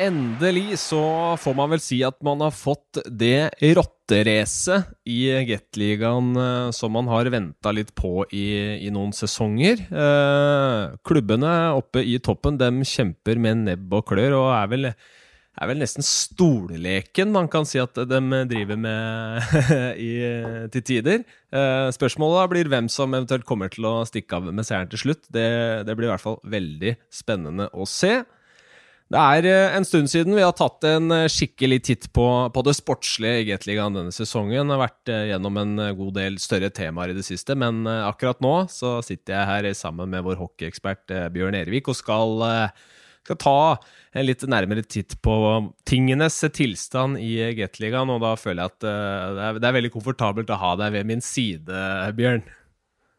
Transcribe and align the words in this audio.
Endelig 0.00 0.78
så 0.80 1.00
får 1.36 1.54
man 1.58 1.74
vel 1.74 1.80
si 1.84 1.98
at 2.06 2.16
man 2.24 2.40
har 2.40 2.54
fått 2.56 3.02
det 3.04 3.50
rotteracet 3.76 4.88
i 5.04 5.26
Gateligaen 5.44 6.30
eh, 6.40 6.70
som 6.72 6.94
man 6.96 7.10
har 7.12 7.28
venta 7.28 7.72
litt 7.76 7.92
på 7.98 8.24
i, 8.32 8.80
i 8.80 8.88
noen 8.94 9.12
sesonger. 9.12 9.84
Eh, 9.92 10.96
klubbene 11.04 11.52
oppe 11.76 12.00
i 12.00 12.16
toppen 12.16 12.56
dem 12.56 12.80
kjemper 12.80 13.36
med 13.44 13.66
nebb 13.66 13.92
og 14.00 14.08
klør 14.08 14.38
og 14.38 14.48
er 14.56 14.72
vel, 14.72 14.90
er 14.94 15.68
vel 15.68 15.84
nesten 15.84 16.06
stolleken 16.06 17.36
man 17.36 17.52
kan 17.52 17.68
si 17.68 17.82
at 17.84 18.00
de 18.00 18.42
driver 18.48 18.80
med 18.80 19.54
i, 20.08 20.10
til 20.72 20.90
tider. 20.94 21.28
Eh, 21.52 21.92
spørsmålet 21.92 22.54
blir 22.56 22.72
hvem 22.72 22.88
som 22.88 23.12
eventuelt 23.12 23.44
kommer 23.44 23.68
til 23.68 23.92
å 23.92 23.98
stikke 24.08 24.40
av 24.40 24.48
med 24.48 24.64
seieren 24.64 24.88
til 24.96 25.04
slutt. 25.04 25.26
Det, 25.28 25.48
det 25.84 25.92
blir 25.92 26.08
i 26.08 26.14
hvert 26.16 26.24
fall 26.24 26.40
veldig 26.48 26.96
spennende 27.12 27.68
å 27.76 27.84
se. 27.84 28.22
Det 29.10 29.18
er 29.18 29.46
eh, 29.50 29.72
en 29.74 29.86
stund 29.86 30.06
siden 30.10 30.36
vi 30.36 30.44
har 30.44 30.54
tatt 30.54 30.84
en 30.86 31.10
eh, 31.10 31.26
skikkelig 31.30 31.80
titt 31.88 32.04
på, 32.14 32.24
på 32.54 32.62
det 32.62 32.76
sportslige 32.78 33.40
i 33.40 33.48
Gateligaen 33.48 33.96
denne 33.96 34.14
sesongen. 34.14 34.70
Det 34.70 34.76
har 34.76 34.84
vært 34.84 35.10
eh, 35.10 35.24
gjennom 35.32 35.58
en 35.58 35.72
god 35.98 36.12
del 36.14 36.38
større 36.38 36.70
temaer 36.70 37.10
i 37.10 37.16
det 37.16 37.24
siste, 37.26 37.56
men 37.58 37.82
akkurat 37.90 38.38
nå 38.44 38.54
så 38.70 39.00
sitter 39.02 39.34
jeg 39.34 39.50
her 39.50 39.68
sammen 39.74 40.14
med 40.14 40.22
vår 40.28 40.38
hockeyekspert 40.38 41.10
Bjørn 41.34 41.58
Erevik 41.58 41.90
og 41.90 41.98
skal, 41.98 42.46
skal 43.26 43.40
ta 43.42 43.56
en 44.14 44.28
litt 44.28 44.46
nærmere 44.46 44.86
titt 44.86 45.18
på 45.26 45.34
tingenes 45.90 46.38
tilstand 46.54 47.18
i 47.18 47.34
Gateligaen. 47.58 48.14
Og 48.14 48.22
da 48.22 48.36
føler 48.38 48.62
jeg 48.62 48.76
at 48.76 48.86
det 48.86 48.94
er, 48.94 49.58
det 49.58 49.72
er 49.72 49.78
veldig 49.80 49.94
komfortabelt 49.98 50.54
å 50.54 50.62
ha 50.62 50.76
deg 50.84 50.94
ved 51.00 51.10
min 51.10 51.26
side, 51.32 51.82
Bjørn. 52.14 52.46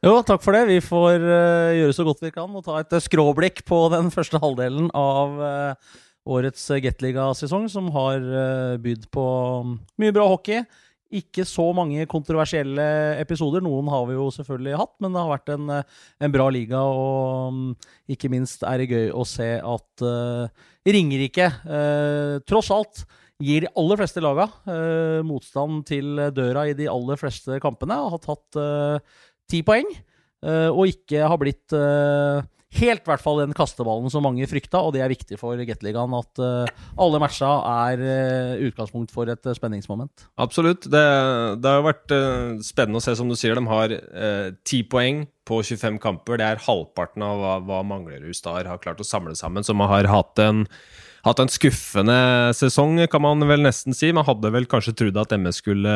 Jo, 0.02 0.16
takk 0.26 0.42
for 0.42 0.58
det. 0.58 0.64
Vi 0.66 0.80
får 0.82 1.22
uh, 1.22 1.78
gjøre 1.78 1.94
så 1.94 2.04
godt 2.08 2.24
vi 2.26 2.32
kan 2.34 2.50
og 2.58 2.64
ta 2.66 2.80
et 2.82 2.94
uh, 2.98 3.02
skråblikk 3.06 3.62
på 3.70 3.84
den 3.94 4.08
første 4.10 4.40
halvdelen 4.42 4.88
av 4.98 5.36
uh, 5.38 6.00
årets 6.26 6.64
Gateliga-sesong, 6.82 7.68
som 7.70 7.92
har 7.94 8.26
bydd 8.82 9.06
på 9.14 9.26
mye 10.02 10.16
bra 10.16 10.26
hockey. 10.30 10.66
Ikke 11.14 11.46
så 11.46 11.68
mange 11.78 12.08
kontroversielle 12.10 12.88
episoder. 13.22 13.62
Noen 13.62 13.90
har 13.94 14.10
vi 14.10 14.18
jo 14.18 14.28
selvfølgelig 14.34 14.76
hatt, 14.82 14.94
men 15.02 15.14
det 15.14 15.22
har 15.22 15.32
vært 15.36 15.54
en, 15.54 15.72
en 15.78 16.34
bra 16.34 16.50
liga. 16.54 16.82
Og 16.82 17.54
um, 17.54 17.64
ikke 18.10 18.30
minst 18.34 18.66
er 18.66 18.82
det 18.82 18.90
gøy 18.94 19.10
å 19.14 19.26
se 19.26 19.54
at 19.62 20.06
Ringerike, 20.90 21.50
tross 22.50 22.70
alt, 22.74 23.04
gir 23.42 23.66
de 23.66 23.74
aller 23.78 23.98
fleste 23.98 24.22
laga 24.22 24.46
motstand 25.26 25.82
til 25.90 26.22
døra 26.34 26.68
i 26.70 26.78
de 26.78 26.86
aller 26.90 27.18
fleste 27.18 27.58
kampene. 27.66 27.98
Har 28.14 28.22
tatt 28.22 28.62
ti 29.52 29.62
poeng, 29.68 29.92
eh, 30.46 30.70
og 30.72 30.88
ikke 30.90 31.28
har 31.28 31.42
blitt 31.42 31.76
helt 31.76 32.50
helt 32.72 33.04
hvert 33.08 33.22
fall 33.24 33.42
den 33.42 33.56
kasteballen 33.56 34.12
som 34.12 34.24
mange 34.24 34.48
frykta, 34.50 34.80
og 34.80 34.94
det 34.96 35.04
er 35.04 35.12
viktig 35.12 35.38
for 35.40 35.60
Gateligaen 35.68 36.14
at 36.16 36.42
uh, 36.42 36.86
alle 37.02 37.20
matcha 37.22 37.50
er 37.90 38.04
uh, 38.04 38.64
utgangspunkt 38.68 39.12
for 39.14 39.30
et 39.32 39.44
uh, 39.50 39.56
spenningsmoment. 39.58 40.28
Absolutt. 40.42 40.88
Det, 40.88 41.04
det, 41.60 41.68
har 41.68 41.82
jo 41.82 41.90
vært 41.90 42.16
spennende 42.66 43.02
å 43.02 43.04
se, 43.04 43.16
som 43.20 43.32
du 43.32 43.36
sier. 43.40 43.60
De 43.60 43.68
har 43.68 43.96
ti 44.68 44.82
poeng 44.88 45.26
på 45.48 45.62
25 45.68 46.00
kamper. 46.04 46.40
Det 46.40 46.48
er 46.48 46.66
halvparten 46.68 47.26
av 47.28 47.42
hva, 47.42 47.56
hva 47.68 47.84
Manglerud 47.88 48.36
Star 48.38 48.70
har 48.70 48.82
klart 48.84 49.04
å 49.04 49.08
samle 49.08 49.36
sammen, 49.38 49.68
som 49.68 49.84
har 49.84 50.08
hatt 50.12 50.40
en 50.44 50.66
hatt 51.26 51.42
en 51.42 51.52
skuffende 51.52 52.18
sesong, 52.58 52.98
kan 53.12 53.24
man 53.24 53.46
vel 53.50 53.64
nesten 53.66 53.96
si. 53.98 54.12
Man 54.16 54.28
hadde 54.28 54.52
vel 54.54 54.68
kanskje 54.70 54.96
trodd 54.98 55.20
at 55.22 55.36
MS 55.38 55.62
skulle 55.62 55.94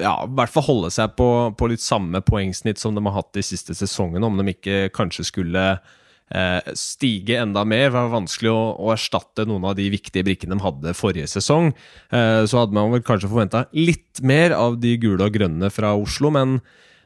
ja, 0.00 0.14
i 0.26 0.34
hvert 0.36 0.52
fall 0.52 0.66
holde 0.66 0.92
seg 0.92 1.16
på, 1.18 1.28
på, 1.58 1.70
litt 1.72 1.84
samme 1.84 2.22
poengsnitt 2.24 2.82
som 2.82 2.96
de 2.96 3.04
har 3.06 3.18
hatt 3.20 3.32
de 3.36 3.44
siste 3.46 3.76
sesongene, 3.78 4.26
om 4.26 4.40
de 4.40 4.54
ikke 4.54 4.92
kanskje 4.96 5.26
skulle 5.30 5.64
eh, 5.72 6.72
stige 6.78 7.40
enda 7.40 7.64
mer. 7.68 7.88
Det 7.88 7.96
var 7.96 8.12
vanskelig 8.16 8.52
å, 8.52 8.62
å, 8.76 8.92
erstatte 8.94 9.46
noen 9.48 9.70
av 9.70 9.78
de 9.78 9.88
viktige 9.92 10.26
brikkene 10.28 10.58
de 10.58 10.66
hadde 10.66 10.96
forrige 10.98 11.30
sesong. 11.30 11.72
Eh, 12.12 12.42
så 12.44 12.62
hadde 12.62 12.76
man 12.76 12.92
vel 12.94 13.04
kanskje 13.06 13.30
forventa 13.32 13.66
litt 13.76 14.22
mer 14.26 14.56
av 14.56 14.80
de 14.82 14.96
gule 15.00 15.24
og 15.24 15.36
grønne 15.36 15.72
fra 15.72 15.94
Oslo, 15.98 16.32
men 16.34 16.60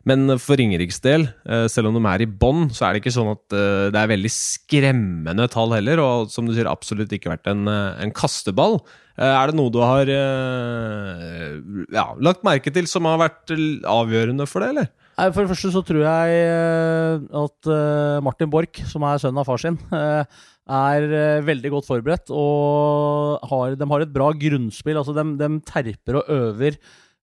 men 0.06 0.30
for 0.38 0.54
Ringeriks 0.60 1.00
del, 1.02 1.26
eh, 1.50 1.64
selv 1.70 1.90
om 1.90 1.96
de 1.96 2.02
er 2.06 2.22
i 2.22 2.28
bånn, 2.30 2.68
så 2.70 2.86
er 2.86 2.94
det 2.94 3.00
ikke 3.02 3.16
sånn 3.16 3.32
at 3.32 3.54
eh, 3.58 3.88
det 3.90 3.98
er 3.98 4.12
veldig 4.12 4.30
skremmende 4.30 5.48
tall 5.50 5.74
heller. 5.74 5.98
Og 6.02 6.30
som 6.30 6.46
du 6.46 6.54
sier, 6.54 6.70
absolutt 6.70 7.10
ikke 7.10 7.32
vært 7.32 7.50
en, 7.50 7.66
eh, 7.66 7.98
en 8.04 8.14
kasteball. 8.14 8.78
Er 9.16 9.48
det 9.48 9.56
noe 9.56 9.72
du 9.72 9.78
har 9.80 10.04
ja, 11.88 12.02
lagt 12.20 12.42
merke 12.44 12.68
til 12.68 12.84
som 12.84 13.06
har 13.08 13.16
vært 13.16 13.48
avgjørende 13.88 14.44
for 14.44 14.60
det, 14.60 14.68
eller? 14.74 14.90
For 15.32 15.40
det 15.40 15.48
første 15.54 15.70
så 15.72 15.80
tror 15.88 16.02
jeg 16.04 17.22
at 17.40 17.70
Martin 18.20 18.52
Borch, 18.52 18.82
som 18.90 19.06
er 19.08 19.16
sønnen 19.22 19.40
av 19.40 19.48
far 19.48 19.62
sin, 19.62 19.78
er 20.82 21.08
veldig 21.48 21.72
godt 21.78 21.88
forberedt. 21.88 22.28
Og 22.28 23.40
har, 23.48 23.72
de 23.80 23.88
har 23.94 24.04
et 24.04 24.12
bra 24.12 24.28
grunnspill. 24.36 25.00
altså 25.00 25.16
De, 25.16 25.24
de 25.40 25.50
terper 25.64 26.20
og 26.20 26.28
øver 26.36 26.76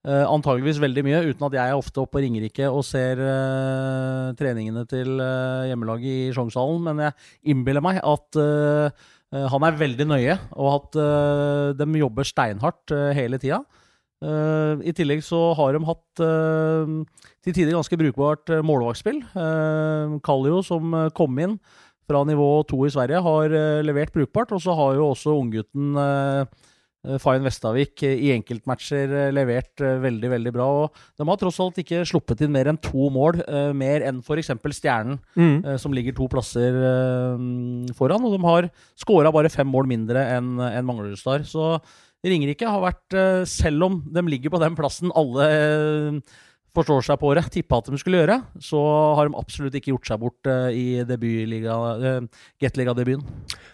Uh, 0.03 0.25
antageligvis 0.27 0.81
veldig 0.83 0.99
mye, 1.07 1.19
uten 1.31 1.45
at 1.47 1.53
jeg 1.55 1.71
er 1.71 1.79
ofte 1.79 2.01
oppe 2.01 2.17
på 2.17 2.21
Ringerike 2.25 2.65
og 2.67 2.81
ser 2.83 3.21
uh, 3.23 4.33
treningene 4.35 4.83
til 4.91 5.13
uh, 5.15 5.63
hjemmelaget 5.69 6.09
i 6.09 6.33
Sjongshallen. 6.35 6.81
Men 6.89 6.99
jeg 7.05 7.53
innbiller 7.53 7.83
meg 7.83 8.01
at 8.03 8.41
han 9.33 9.63
er 9.65 9.77
veldig 9.79 10.05
nøye, 10.05 10.33
og 10.61 10.67
at 10.75 10.97
de 11.79 11.85
jobber 11.97 12.27
steinhardt 12.27 12.91
hele 13.17 13.39
tida. 13.41 13.63
I 14.21 14.93
tillegg 14.93 15.23
så 15.25 15.39
har 15.57 15.73
de 15.73 15.81
hatt 15.87 16.21
til 16.21 17.55
tider 17.55 17.73
ganske 17.73 17.97
brukbart 17.97 18.53
målvaktspill. 18.61 19.23
Kallio, 20.21 20.61
som 20.61 20.93
kom 21.17 21.41
inn 21.41 21.57
fra 22.05 22.21
nivå 22.29 22.51
to 22.69 22.83
i 22.85 22.93
Sverige, 22.93 23.23
har 23.25 23.57
levert 23.89 24.13
brukbart. 24.13 24.53
Og 24.53 24.61
så 24.61 24.77
har 24.77 24.99
jo 24.99 25.09
også 25.15 25.33
unggutten 25.33 25.97
Eh, 25.97 26.45
Fayen 27.19 27.43
Vestavik 27.43 27.99
eh, 28.07 28.15
i 28.27 28.29
enkeltmatcher 28.31 29.11
eh, 29.11 29.31
levert 29.35 29.81
veldig 29.81 30.29
veldig 30.31 30.53
bra. 30.55 30.67
og 30.83 31.01
De 31.19 31.27
har 31.27 31.39
tross 31.41 31.59
alt 31.63 31.81
ikke 31.81 32.05
sluppet 32.07 32.45
inn 32.45 32.53
mer 32.53 32.69
enn 32.71 32.79
to 32.79 33.09
mål, 33.13 33.41
mer 33.75 34.05
enn 34.07 34.21
f.eks. 34.23 34.53
Stjernen, 34.73 35.19
mm. 35.35 35.75
som 35.81 35.93
ligger 35.95 36.15
to 36.15 36.29
plasser 36.31 36.77
foran. 37.97 38.23
Og 38.23 38.37
de 38.37 38.39
har 38.45 38.69
skåra 38.99 39.33
bare 39.35 39.51
fem 39.53 39.67
mål 39.69 39.89
mindre 39.91 40.23
enn 40.37 40.55
en 40.63 40.87
Manglerudstad. 40.87 41.45
Så 41.49 41.75
Ringerike 42.23 42.69
har 42.69 42.81
vært, 42.83 43.17
selv 43.51 43.89
om 43.89 43.99
de 44.07 44.23
ligger 44.31 44.53
på 44.53 44.61
den 44.63 44.77
plassen 44.79 45.11
alle 45.19 45.49
forstår 46.73 47.05
seg 47.05 47.19
på 47.21 47.33
det, 47.37 47.45
tippa 47.53 47.79
at 47.81 47.89
de 47.91 47.99
skulle 48.01 48.23
gjøre, 48.23 48.39
så 48.63 48.79
har 49.17 49.29
de 49.29 49.37
absolutt 49.39 49.75
ikke 49.77 49.91
gjort 49.93 50.09
seg 50.09 50.21
bort 50.23 50.49
i 50.73 50.87
debutliga, 51.07 51.75
Gateliga-debuten. 52.61 53.27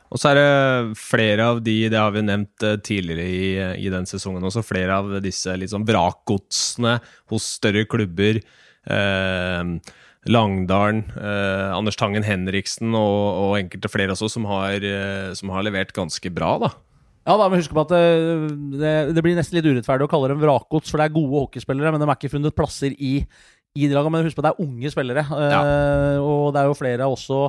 Og 0.09 0.19
så 0.19 0.31
er 0.31 0.39
det 0.39 0.99
flere 0.99 1.47
av 1.53 1.61
de, 1.63 1.77
det 1.91 1.99
har 1.99 2.11
vi 2.15 2.25
nevnt 2.25 2.65
eh, 2.65 2.79
tidligere 2.81 3.25
i, 3.29 3.49
i 3.85 3.91
den 3.93 4.07
sesongen 4.09 4.45
også, 4.49 4.65
flere 4.65 4.97
av 4.99 5.15
disse 5.23 5.53
sånn 5.69 5.87
vrakgodsene 5.87 6.97
hos 7.31 7.49
større 7.59 7.85
klubber. 7.89 8.41
Eh, 8.89 9.95
Langdalen, 10.29 11.05
eh, 11.15 11.69
Anders 11.71 11.95
Tangen 11.95 12.25
Henriksen 12.27 12.91
og, 12.91 13.23
og, 13.39 13.53
enkelte 13.61 13.91
flere 13.91 14.15
også, 14.15 14.27
som 14.33 14.49
har, 14.49 14.83
eh, 14.83 15.31
som 15.37 15.53
har 15.53 15.63
levert 15.63 15.93
ganske 15.95 16.33
bra, 16.33 16.57
da. 16.65 16.73
Ja, 17.29 17.35
da, 17.37 17.45
men 17.45 17.61
husk 17.61 17.75
på 17.77 17.83
at 17.83 17.91
det, 17.93 18.05
det, 18.81 18.91
det, 19.13 19.21
blir 19.21 19.35
nesten 19.37 19.59
litt 19.59 19.67
urettferdig 19.69 20.07
å 20.07 20.09
kalle 20.09 20.31
dem 20.31 20.39
vrakgods, 20.41 20.89
for 20.89 20.97
det 20.97 21.05
er 21.05 21.13
gode 21.13 21.43
hockeyspillere, 21.43 21.91
men 21.93 22.01
de 22.01 22.07
er 22.07 22.17
ikke 22.17 22.31
funnet 22.33 22.55
plasser 22.57 22.95
i, 22.97 23.19
i 23.77 23.89
laget. 23.89 24.11
Men 24.11 24.25
husk 24.25 24.37
på 24.37 24.43
at 24.43 24.49
det 24.49 24.53
er 24.55 24.65
unge 24.65 24.91
spillere, 24.91 25.25
ja. 25.29 25.59
uh, 25.61 26.23
og 26.23 26.53
det 26.53 26.61
er 26.61 26.69
jo 26.69 26.77
flere 26.77 27.09
også 27.09 27.41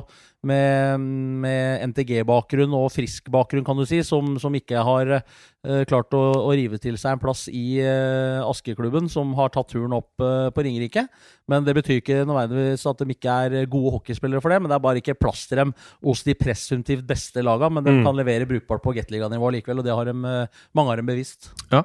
med, 0.47 1.01
med 1.43 1.85
NTG-bakgrunn 1.91 2.73
og 2.77 2.89
frisk 2.93 3.29
bakgrunn, 3.33 3.65
kan 3.65 3.77
du 3.77 3.85
si, 3.89 4.01
som, 4.05 4.35
som 4.41 4.55
ikke 4.57 4.81
har 4.85 5.11
uh, 5.17 5.83
klart 5.89 6.13
å, 6.17 6.23
å, 6.43 6.49
rive 6.57 6.79
til 6.81 6.97
seg 7.01 7.15
en 7.15 7.21
plass 7.21 7.45
i 7.49 7.81
uh, 7.81 8.41
Askeklubben, 8.45 9.09
som 9.11 9.33
har 9.37 9.53
tatt 9.53 9.71
turen 9.73 9.95
opp 9.97 10.21
på 10.21 10.65
Ringerike. 10.65 11.07
Men 11.49 11.65
det 11.65 11.75
betyr 11.77 12.01
ikke 12.01 12.21
nødvendigvis 12.25 12.85
at 12.89 13.01
de 13.01 13.15
ikke 13.15 13.37
er 13.45 13.71
gode 13.71 13.95
hockeyspillere 13.97 14.43
for 14.43 14.53
det, 14.53 14.61
men 14.61 14.71
det 14.71 14.77
er 14.77 14.85
bare 14.85 15.01
ikke 15.01 15.17
plass 15.19 15.47
til 15.49 15.63
dem 15.63 15.73
hos 16.05 16.25
de 16.27 16.37
presumptivt 16.37 17.07
beste 17.07 17.43
lagene. 17.43 17.79
Men 17.79 17.87
de 17.87 17.95
mm. 17.97 18.03
kan 18.05 18.17
levere 18.17 18.49
brukbart 18.49 18.85
på 18.85 18.93
Gateliga-nivå 18.97 19.51
likevel, 19.57 19.81
og 19.81 19.89
det 19.89 19.97
har 19.97 20.11
de, 20.11 20.45
mange 20.77 20.93
av 20.93 21.01
dem 21.01 21.09
bevisst. 21.11 21.51
Ja, 21.73 21.83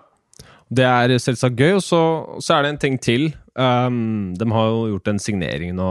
det 0.74 0.86
er 0.86 1.14
selvsagt 1.22 1.58
gøy. 1.58 1.76
Og 1.78 1.84
så, 1.84 2.00
så, 2.42 2.56
er 2.56 2.64
det 2.64 2.72
en 2.72 2.80
ting 2.82 2.96
til. 3.02 3.28
Um, 3.54 4.34
de 4.36 4.48
har 4.52 4.70
jo 4.72 4.86
gjort 4.94 5.12
en 5.12 5.22
signering 5.22 5.76
nå 5.78 5.90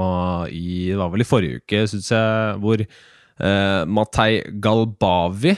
i 0.53 0.91
Det 0.91 0.99
var 0.99 1.09
vel 1.13 1.23
i 1.23 1.27
forrige 1.27 1.61
uke, 1.63 1.85
syns 1.89 2.11
jeg, 2.11 2.57
hvor 2.61 2.83
uh, 2.83 3.81
Matei 3.89 4.43
Galbavi, 4.61 5.55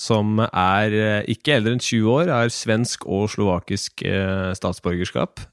som 0.00 0.40
er 0.42 0.96
uh, 0.96 1.20
ikke 1.30 1.58
eldre 1.58 1.76
enn 1.76 1.84
20 1.84 2.08
år, 2.16 2.32
er 2.40 2.54
svensk 2.54 3.06
og 3.06 3.28
slovakisk 3.36 4.06
uh, 4.08 4.50
statsborgerskap. 4.56 5.44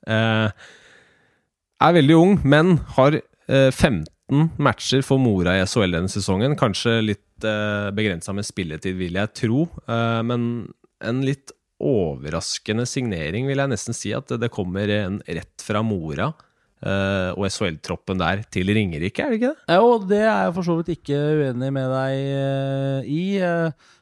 Er 1.82 1.94
veldig 1.98 2.18
ung, 2.18 2.36
men 2.46 2.78
har 2.96 3.20
15 3.50 4.52
matcher 4.62 5.02
for 5.04 5.20
Mora 5.20 5.58
i 5.58 5.64
SHL 5.66 5.98
denne 5.98 6.12
sesongen. 6.14 6.54
Kanskje 6.56 7.00
litt 7.04 7.46
uh, 7.46 7.90
begrensa 7.94 8.34
med 8.38 8.48
spilletid, 8.48 8.96
vil 8.98 9.18
jeg 9.20 9.34
tro, 9.38 9.66
men 9.90 10.46
en 11.02 11.26
litt 11.26 11.52
overraskende 11.82 12.86
signering, 12.90 13.50
vil 13.50 13.62
jeg 13.62 13.72
nesten 13.72 13.98
si. 13.98 14.14
At 14.16 14.32
det 14.42 14.52
kommer 14.54 14.92
en 14.96 15.20
rett 15.26 15.66
fra 15.66 15.84
Mora 15.86 16.32
uh, 16.32 17.32
og 17.36 17.48
SHL-troppen 17.48 18.22
der 18.22 18.44
til 18.54 18.72
Ringerike, 18.74 19.24
er 19.24 19.34
det 19.34 19.42
ikke 19.42 19.54
det? 19.54 19.80
Jo, 19.80 19.96
det 20.06 20.22
er 20.24 20.46
jeg 20.46 20.56
for 20.58 20.70
så 20.70 20.78
vidt 20.80 20.94
ikke 20.98 21.24
uenig 21.42 21.72
med 21.78 21.96
deg 21.96 22.22
uh, 22.36 23.10
i. 23.10 23.24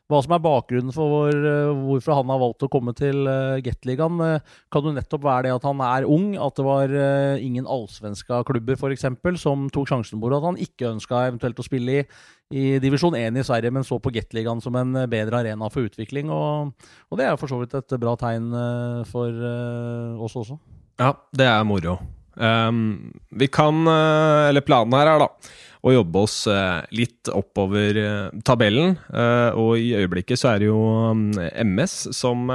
Hva 0.09 0.23
som 0.25 0.31
er 0.33 0.41
bakgrunnen 0.41 0.93
for 0.93 1.11
hvor, 1.11 1.35
eh, 1.35 1.81
hvorfor 1.85 2.15
han 2.17 2.31
har 2.33 2.39
valgt 2.41 2.63
å 2.65 2.69
komme 2.73 2.95
til 2.97 3.27
uh, 3.29 3.59
Gateligaen, 3.61 4.17
uh, 4.17 4.55
kan 4.73 4.87
jo 4.87 4.93
nettopp 4.95 5.21
være 5.21 5.45
det 5.45 5.51
at 5.53 5.67
han 5.69 5.83
er 5.85 6.07
ung, 6.09 6.31
at 6.33 6.57
det 6.57 6.65
var 6.65 6.95
ingen 7.37 7.69
allsvenska 7.69 8.41
klubber 8.47 8.73
f.eks. 8.73 9.05
som 9.37 9.67
tok 9.69 9.91
sjansen 9.91 10.17
på 10.17 10.31
at 10.33 10.47
han 10.47 10.57
ikke 10.57 10.89
ønska 10.95 11.27
eventuelt 11.27 11.61
å 11.61 11.67
spille 11.67 11.99
i, 11.99 12.03
i 12.49 12.65
divisjon 12.81 13.19
1 13.19 13.37
i 13.37 13.45
Sverige, 13.45 13.73
men 13.75 13.85
så 13.85 13.99
på 14.01 14.13
Gateligaen 14.15 14.65
som 14.65 14.77
en 14.81 15.03
bedre 15.11 15.43
arena 15.43 15.69
for 15.69 15.85
utvikling. 15.85 16.33
Og, 16.33 16.73
og 17.09 17.21
det 17.21 17.29
er 17.29 17.37
for 17.37 17.51
så 17.51 17.61
vidt 17.61 17.77
et 17.77 17.97
bra 18.01 18.15
tegn 18.17 18.49
for 19.09 19.45
oss 20.25 20.39
også. 20.41 20.57
Ja, 20.97 21.13
det 21.37 21.49
er 21.49 21.65
moro. 21.69 21.99
Um, 22.39 23.11
vi 23.35 23.49
kan, 23.51 23.83
eller 23.85 24.65
planen 24.65 24.95
her 24.97 25.13
er 25.13 25.25
da 25.27 25.33
og 25.79 25.93
jobbe 25.95 26.23
oss 26.25 26.35
eh, 26.51 26.81
litt 26.95 27.29
oppover 27.31 27.97
eh, 28.01 28.39
tabellen. 28.45 28.97
Eh, 29.13 29.59
og 29.59 29.79
i 29.79 29.93
øyeblikket 29.95 30.41
så 30.41 30.51
er 30.51 30.63
det 30.63 30.67
jo 30.67 30.79
MS 31.15 31.95
mm, 32.09 32.15
som, 32.15 32.51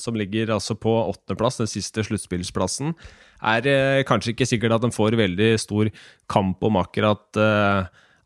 som 0.00 0.16
ligger 0.16 0.54
altså 0.56 0.76
på 0.80 0.94
åttendeplass, 1.02 1.60
den 1.60 1.70
siste 1.70 2.04
sluttspillsplassen. 2.06 2.94
Er 3.42 4.06
kanskje 4.06 4.32
ikke 4.32 4.46
sikkert 4.48 4.76
at 4.78 4.84
den 4.84 4.94
får 4.94 5.18
veldig 5.18 5.50
stor 5.58 5.88
kamp 6.30 6.62
om 6.62 6.76
akkurat, 6.78 7.26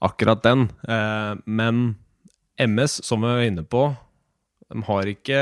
akkurat 0.04 0.42
den, 0.44 0.66
men 1.48 1.78
MS, 2.60 2.98
som 3.00 3.24
vi 3.24 3.30
var 3.30 3.46
inne 3.48 3.64
på, 3.64 3.86
de 4.68 4.82
har 4.84 5.08
ikke 5.08 5.40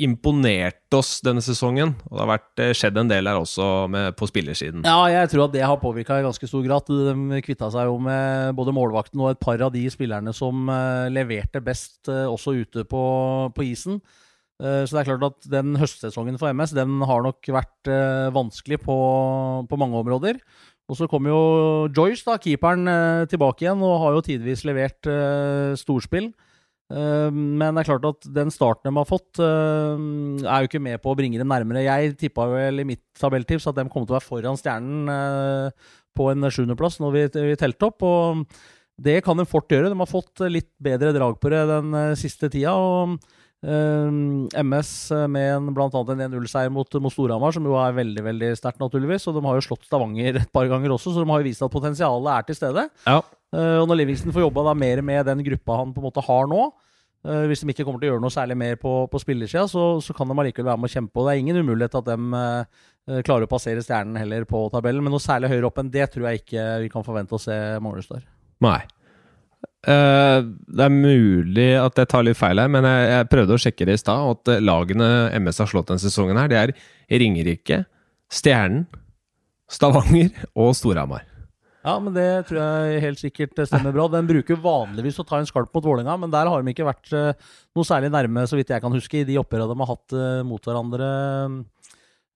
imponert 0.00 0.94
oss 0.96 1.18
denne 1.24 1.42
sesongen. 1.44 1.94
Og 2.08 2.14
det 2.14 2.22
har 2.22 2.30
vært, 2.30 2.62
eh, 2.62 2.72
skjedd 2.76 2.98
en 2.98 3.10
del 3.10 3.28
her 3.28 3.40
også 3.40 3.88
med, 3.90 4.16
på 4.16 4.28
spillersiden. 4.30 4.84
Ja, 4.84 5.04
jeg 5.10 5.30
tror 5.30 5.46
at 5.46 5.52
det 5.52 5.62
har 5.66 5.76
påvirka 5.76 6.18
i 6.18 6.24
ganske 6.26 6.48
stor 6.48 6.64
grad. 6.64 6.88
De 6.88 7.42
kvitta 7.44 7.70
seg 7.70 7.86
jo 7.90 7.98
med 7.98 8.54
både 8.56 8.74
målvakten 8.74 9.20
og 9.20 9.30
et 9.30 9.40
par 9.40 9.60
av 9.60 9.72
de 9.72 9.84
spillerne 9.90 10.34
som 10.34 10.68
eh, 10.68 11.10
leverte 11.12 11.62
best 11.62 12.08
eh, 12.08 12.26
også 12.26 12.56
ute 12.56 12.84
på, 12.84 13.04
på 13.54 13.66
isen. 13.68 14.00
Eh, 14.60 14.84
så 14.84 14.96
det 14.96 15.00
er 15.02 15.10
klart 15.12 15.28
at 15.28 15.50
den 15.50 15.76
høstsesongen 15.80 16.38
for 16.40 16.52
MS 16.52 16.74
den 16.76 17.00
har 17.06 17.22
nok 17.22 17.44
vært 17.46 17.88
eh, 17.88 18.32
vanskelig 18.34 18.80
på, 18.82 18.98
på 19.68 19.80
mange 19.80 20.00
områder. 20.00 20.40
Og 20.90 20.98
så 20.98 21.06
kommer 21.06 21.30
jo 21.30 21.42
Joyce, 21.94 22.24
da, 22.26 22.34
keeperen, 22.42 22.88
tilbake 23.30 23.62
igjen 23.62 23.82
og 23.86 24.00
har 24.02 24.16
jo 24.16 24.24
tidvis 24.26 24.64
levert 24.66 25.06
storspill. 25.78 26.32
Eh, 26.90 27.30
men 27.30 27.76
det 27.76 27.84
er 27.84 27.88
klart 27.92 28.08
at 28.08 28.28
den 28.34 28.50
starten 28.50 28.90
de 28.90 28.98
har 28.98 29.06
fått, 29.08 29.38
eh, 29.38 30.02
er 30.42 30.64
jo 30.64 30.70
ikke 30.70 30.82
med 30.82 30.98
på 31.02 31.12
å 31.12 31.18
bringe 31.18 31.38
dem 31.38 31.50
nærmere. 31.50 31.84
Jeg 31.86 32.16
tippa 32.18 32.48
vel 32.50 32.82
i 32.82 32.88
mitt 32.88 33.04
tabelltips 33.18 33.68
at 33.70 33.78
de 33.78 33.86
kom 33.88 34.06
til 34.06 34.16
å 34.16 34.18
være 34.18 34.26
foran 34.26 34.58
Stjernen 34.58 35.08
eh, 35.14 35.88
på 36.16 36.30
en 36.32 36.50
sjuendeplass 36.50 36.98
når 36.98 37.14
vi, 37.14 37.24
vi 37.46 37.58
telte 37.60 37.90
opp. 37.90 38.02
og 38.02 38.46
det 39.00 39.22
kan 39.24 39.38
de 39.38 39.46
fort 39.48 39.70
gjøre. 39.70 39.88
De 39.88 39.96
har 39.96 40.10
fått 40.10 40.42
litt 40.50 40.74
bedre 40.82 41.14
drag 41.16 41.38
på 41.40 41.48
det 41.48 41.62
den 41.70 41.94
siste 42.20 42.50
tida. 42.52 42.74
og 42.76 43.16
MS 43.60 44.90
med 45.28 45.66
bl.a. 45.66 45.72
blant 45.76 45.96
annet 45.98 46.14
en 46.14 46.22
1-0-seier 46.32 46.70
mot, 46.72 46.96
mot 47.04 47.12
Storhamar, 47.12 47.52
som 47.52 47.66
jo 47.68 47.74
er 47.76 47.96
veldig 47.98 48.22
veldig 48.24 48.52
sterkt, 48.56 48.80
naturligvis. 48.80 49.26
Og 49.28 49.36
de 49.36 49.42
har 49.44 49.58
jo 49.58 49.66
slått 49.66 49.84
Stavanger 49.88 50.38
et 50.40 50.52
par 50.52 50.68
ganger 50.70 50.94
også, 50.94 51.12
så 51.12 51.24
de 51.24 51.28
har 51.28 51.42
jo 51.42 51.48
vist 51.50 51.64
at 51.66 51.72
potensialet 51.72 52.30
er 52.32 52.46
til 52.48 52.56
stede. 52.56 52.86
Ja. 53.04 53.18
Uh, 53.50 53.80
og 53.82 53.88
når 53.90 54.00
Livingston 54.00 54.32
får 54.32 54.46
jobba 54.46 54.72
mer 54.78 55.02
med 55.02 55.26
den 55.26 55.42
gruppa 55.44 55.80
han 55.80 55.92
på 55.92 56.00
en 56.00 56.06
måte 56.06 56.22
har 56.24 56.48
nå, 56.48 56.68
uh, 57.26 57.42
hvis 57.50 57.64
de 57.64 57.74
ikke 57.74 57.84
kommer 57.84 58.00
til 58.00 58.08
å 58.08 58.14
gjøre 58.14 58.24
noe 58.24 58.32
særlig 58.32 58.56
mer 58.62 58.78
på, 58.80 58.94
på 59.10 59.20
spillersida, 59.20 59.66
så, 59.68 59.84
så, 60.00 60.16
kan 60.16 60.30
de 60.30 60.38
allikevel 60.38 60.70
være 60.70 60.80
med 60.80 60.88
å 60.88 60.94
kjempe. 60.94 61.18
Og 61.18 61.28
det 61.28 61.34
er 61.34 61.42
ingen 61.42 61.60
umulighet 61.60 61.98
at 62.00 62.08
de 62.08 63.20
klarer 63.26 63.48
å 63.48 63.50
passere 63.50 63.82
stjernen 63.82 64.16
heller 64.20 64.44
på 64.46 64.68
tabellen, 64.70 65.02
men 65.02 65.12
noe 65.12 65.22
særlig 65.24 65.50
høyere 65.50 65.66
opp 65.66 65.80
enn 65.82 65.90
det 65.90 66.06
tror 66.12 66.28
jeg 66.30 66.44
ikke 66.44 66.66
vi 66.84 66.90
kan 66.92 67.04
forvente 67.04 67.34
å 67.34 67.42
se 67.42 67.56
Manglerstad. 67.82 68.22
Nei. 68.62 68.78
Uh, 69.80 70.44
det 70.68 70.84
er 70.84 70.92
mulig 70.92 71.70
at 71.80 71.96
jeg 71.96 72.08
tar 72.12 72.24
litt 72.26 72.36
feil 72.36 72.60
her, 72.60 72.68
men 72.68 72.84
jeg, 72.84 73.06
jeg 73.14 73.28
prøvde 73.32 73.56
å 73.56 73.62
sjekke 73.62 73.86
det 73.88 73.96
i 73.96 74.02
stad. 74.02 74.34
At 74.34 74.60
lagene 74.60 75.08
MS 75.40 75.62
har 75.64 75.70
slått 75.72 75.88
denne 75.92 76.02
sesongen, 76.02 76.40
her, 76.40 76.50
det 76.52 76.60
er 76.60 76.74
Ringerike, 77.22 77.84
Stjernen, 78.30 78.84
Stavanger 79.70 80.34
og 80.58 80.74
Storhamar. 80.76 81.24
Ja, 81.80 81.94
men 81.96 82.12
det 82.12 82.26
tror 82.50 82.60
jeg 82.60 83.00
helt 83.06 83.20
sikkert 83.22 83.60
stemmer 83.64 83.94
bra. 83.96 84.04
Den 84.12 84.28
bruker 84.28 84.58
vanligvis 84.60 85.22
å 85.22 85.24
ta 85.24 85.38
en 85.40 85.48
skalp 85.48 85.70
mot 85.72 85.86
Vålerenga, 85.86 86.18
men 86.20 86.32
der 86.34 86.50
har 86.50 86.60
de 86.60 86.74
ikke 86.74 86.88
vært 86.90 87.08
uh, 87.16 87.32
noe 87.72 87.88
særlig 87.88 88.12
nærme, 88.12 88.44
så 88.50 88.60
vidt 88.60 88.74
jeg 88.74 88.84
kan 88.84 88.92
huske, 88.92 89.22
i 89.22 89.28
de 89.28 89.40
oppgjørene 89.40 89.72
de 89.72 89.80
har 89.80 89.94
hatt 89.94 90.18
mot 90.44 90.68
hverandre 90.68 91.08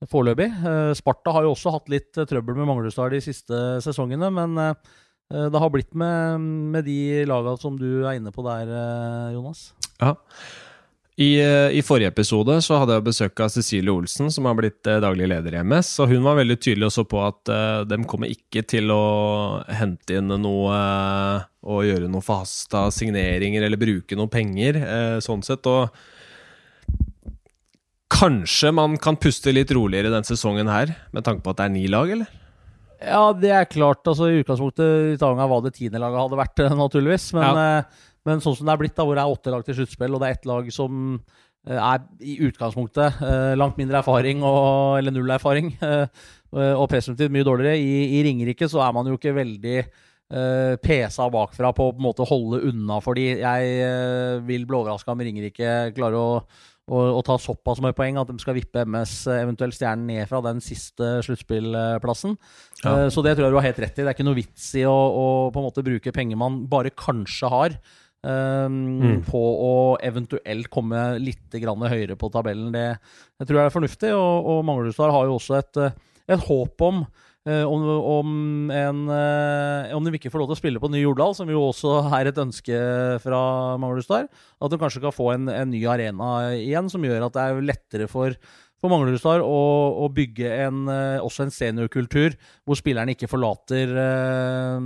foreløpig. 0.09 0.49
Sparta 0.97 1.33
har 1.33 1.45
jo 1.45 1.53
også 1.53 1.77
hatt 1.77 1.93
litt 1.93 2.17
trøbbel 2.17 2.57
med 2.57 2.67
Manglerudstad 2.69 3.13
de 3.13 3.21
siste 3.25 3.61
sesongene, 3.85 4.33
men 4.33 4.57
Eh, 4.57 4.93
det 5.33 5.59
har 5.59 5.71
blitt 5.73 5.95
med, 5.97 6.41
med 6.75 6.85
de 6.85 7.25
lagene 7.29 7.57
som 7.61 7.79
du 7.81 8.05
er 8.05 8.19
inne 8.19 8.33
på 8.35 8.45
der, 8.47 8.69
eh, 8.69 9.33
Jonas. 9.35 9.73
Ja. 10.01 10.15
I, 11.15 11.39
eh, 11.39 11.71
I, 11.79 11.83
forrige 11.87 12.11
episode 12.11 12.57
så 12.67 12.81
hadde 12.81 12.97
jeg 12.97 13.07
besøk 13.07 13.41
av 13.45 13.53
Cecilie 13.55 13.93
Olsen, 13.93 14.33
som 14.35 14.49
har 14.49 14.57
blitt 14.59 14.83
daglig 14.83 15.29
leder 15.31 15.55
i 15.55 15.61
MS. 15.63 15.93
og 16.03 16.11
Hun 16.11 16.25
var 16.27 16.41
veldig 16.41 16.57
tydelig 16.59 16.89
også 16.89 17.05
på 17.07 17.21
at 17.23 17.53
uh, 17.55 17.85
de 17.87 18.01
kommer 18.11 18.33
ikke 18.35 18.65
til 18.67 18.91
å 18.91 19.63
hente 19.71 20.19
inn 20.19 20.35
noe 20.43 20.75
uh, 20.75 21.47
og 21.71 21.87
gjøre 21.87 22.11
noe 22.11 22.25
forhasta 22.25 22.89
signeringer 22.93 23.63
eller 23.63 23.79
bruke 23.79 24.19
noe 24.19 24.33
penger, 24.33 24.81
uh, 24.83 25.19
sånn 25.23 25.47
sett. 25.47 25.71
Og 25.71 25.95
kanskje 28.11 28.75
man 28.75 28.99
kan 28.99 29.15
puste 29.15 29.55
litt 29.55 29.71
roligere 29.75 30.11
den 30.11 30.27
sesongen 30.27 30.67
her, 30.71 30.97
med 31.15 31.23
tanke 31.27 31.47
på 31.47 31.55
at 31.55 31.63
det 31.63 31.69
er 31.69 31.77
ni 31.79 31.87
lag, 31.95 32.11
eller? 32.11 32.44
Ja, 33.05 33.23
det 33.37 33.53
er 33.53 33.71
klart. 33.71 34.03
altså 34.07 34.29
I 34.31 34.43
utgangspunktet 34.43 35.13
i 35.13 35.17
Stavanger 35.19 35.51
var 35.51 35.65
det 35.65 35.75
tiendelaget 35.77 36.23
hadde 36.25 36.41
vært, 36.41 36.65
naturligvis. 36.85 37.31
Men, 37.37 37.47
ja. 37.47 37.65
eh, 37.81 38.13
men, 38.29 38.43
sånn 38.45 38.57
som 38.59 38.69
det 38.69 38.75
er 38.75 38.83
blitt, 38.83 38.97
da, 38.97 39.07
hvor 39.07 39.19
det 39.19 39.25
er 39.25 39.35
åtte 39.35 39.55
lag 39.55 39.67
til 39.67 39.79
sluttspill, 39.81 40.15
og 40.15 40.23
det 40.23 40.31
er 40.31 40.39
ett 40.39 40.49
lag 40.49 40.71
som 40.75 41.03
eh, 41.69 41.77
er 41.77 42.07
i 42.25 42.39
utgangspunktet 42.49 43.21
eh, 43.27 43.53
langt 43.61 43.79
mindre 43.81 44.01
erfaring, 44.01 44.43
og, 44.47 44.99
eller 45.01 45.15
null 45.15 45.37
erfaring, 45.37 45.75
og 46.81 46.89
presumptivt 46.91 47.35
mye 47.35 47.47
dårligere. 47.47 47.79
I, 47.83 48.19
I, 48.19 48.25
Ringerike 48.29 48.71
så 48.71 48.85
er 48.87 48.93
man 48.95 49.11
jo 49.11 49.19
ikke 49.19 49.35
veldig 49.37 49.79
eh, 49.81 50.75
pesa 50.83 51.27
bakfra 51.33 51.73
på 51.75 51.91
å 51.91 51.97
på 51.97 52.01
en 52.01 52.07
måte 52.07 52.29
holde 52.31 52.63
unna, 52.71 53.01
fordi 53.05 53.33
jeg 53.43 53.91
vil 54.47 54.69
bli 54.69 54.81
overraska 54.81 55.17
om 55.17 55.25
Ringerike 55.27 55.75
klarer 55.97 56.21
å 56.21 56.29
og, 56.93 57.23
ta 57.25 57.39
såpass 57.41 57.81
mye 57.81 57.97
poeng 57.97 58.19
at 58.21 58.29
de 58.29 58.37
skal 58.43 58.59
vippe 58.59 58.83
MS, 58.85 59.15
eventuelt 59.33 59.77
Stjernen, 59.77 60.05
ned 60.11 60.29
fra 60.29 60.43
den 60.45 60.61
siste 60.65 61.17
sluttspillplassen. 61.25 62.37
Ja. 62.83 63.07
Uh, 63.07 63.09
så 63.09 63.25
det 63.25 63.37
tror 63.37 63.49
jeg 63.49 63.55
du 63.55 63.59
har 63.61 63.69
helt 63.71 63.83
rett 63.87 63.97
i. 63.97 64.03
Det 64.03 64.11
er 64.11 64.17
ikke 64.17 64.27
noe 64.29 64.39
vits 64.39 64.71
i 64.77 64.85
å, 64.89 64.93
å 64.93 65.27
på 65.55 65.63
en 65.63 65.69
måte 65.71 65.87
bruke 65.87 66.13
penger 66.13 66.41
man 66.41 66.65
bare 66.69 66.93
kanskje 66.93 67.53
har. 67.53 67.79
Um, 68.25 68.77
mm. 69.01 69.19
På 69.29 69.41
å 69.41 69.75
eventuelt 70.05 70.71
komme 70.73 71.19
litt 71.21 71.53
høyere 71.57 72.17
på 72.17 72.33
tabellen. 72.33 72.73
Det 72.73 72.87
jeg 72.87 73.49
tror 73.49 73.61
jeg 73.61 73.69
er 73.69 73.77
fornuftig. 73.79 74.15
Og, 74.17 74.49
og 74.53 74.65
Manglerudstad 74.69 75.13
har 75.13 75.29
jo 75.29 75.39
også 75.41 75.61
et, 75.61 75.85
et 76.37 76.49
håp 76.49 76.85
om 76.85 77.05
Eh, 77.05 77.34
om, 77.45 77.83
om, 77.85 78.29
en, 78.73 79.01
eh, 79.13 79.91
om, 79.93 80.05
de 80.07 80.17
ikke 80.17 80.31
får 80.33 80.41
lov 80.41 80.49
til 80.49 80.57
å 80.57 80.61
spille 80.63 80.81
på 80.81 80.89
Ny 80.89 81.03
Jordal, 81.03 81.35
som 81.37 81.51
jo 81.53 81.67
også 81.67 81.99
er 82.17 82.31
et 82.31 82.41
ønske 82.41 82.79
fra 83.21 83.41
Manglerudstad, 83.83 84.31
at 84.33 84.73
de 84.73 84.79
kanskje 84.81 85.03
kan 85.05 85.13
få 85.13 85.35
en, 85.35 85.51
en, 85.53 85.69
ny 85.69 85.83
arena 85.91 86.31
igjen, 86.57 86.89
som 86.93 87.05
gjør 87.05 87.27
at 87.27 87.37
det 87.37 87.45
er 87.45 87.67
lettere 87.69 88.09
for 88.09 88.33
for 88.85 88.93
Manglerudstad 88.93 89.41
å, 89.41 89.61
å 90.05 90.09
bygge 90.13 90.51
en, 90.67 90.85
eh, 90.93 91.23
også 91.25 91.47
en 91.47 91.53
seniorkultur 91.55 92.37
hvor 92.69 92.77
spillerne 92.77 93.15
ikke 93.15 93.31
forlater 93.31 93.95
eh, 93.97 94.77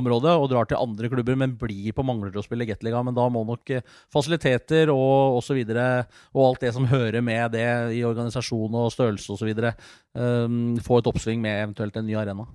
området 0.00 0.32
og 0.32 0.48
drar 0.48 0.68
til 0.70 0.80
andre 0.80 1.10
klubber, 1.12 1.36
men 1.36 1.56
blir 1.60 1.92
på 1.92 2.06
Manglerud 2.08 2.38
og 2.40 2.46
spiller 2.46 2.70
Gateliga. 2.70 3.02
Men 3.04 3.16
da 3.18 3.28
må 3.32 3.44
nok 3.48 3.74
eh, 3.76 3.84
fasiliteter 4.14 4.92
og 4.94 5.42
osv. 5.42 5.60
Og, 5.60 6.18
og 6.32 6.42
alt 6.46 6.64
det 6.64 6.72
som 6.76 6.88
hører 6.88 7.20
med 7.24 7.52
det 7.52 7.68
i 7.98 8.02
organisasjon 8.08 8.80
og 8.80 8.92
størrelse 8.96 9.36
osv., 9.36 9.52
eh, 9.52 10.58
få 10.88 11.00
et 11.02 11.12
oppsving 11.12 11.44
med 11.44 11.66
eventuelt 11.68 12.00
en 12.00 12.08
ny 12.08 12.16
arena. 12.16 12.48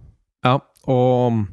Ja, 0.44 0.58
og 0.90 1.44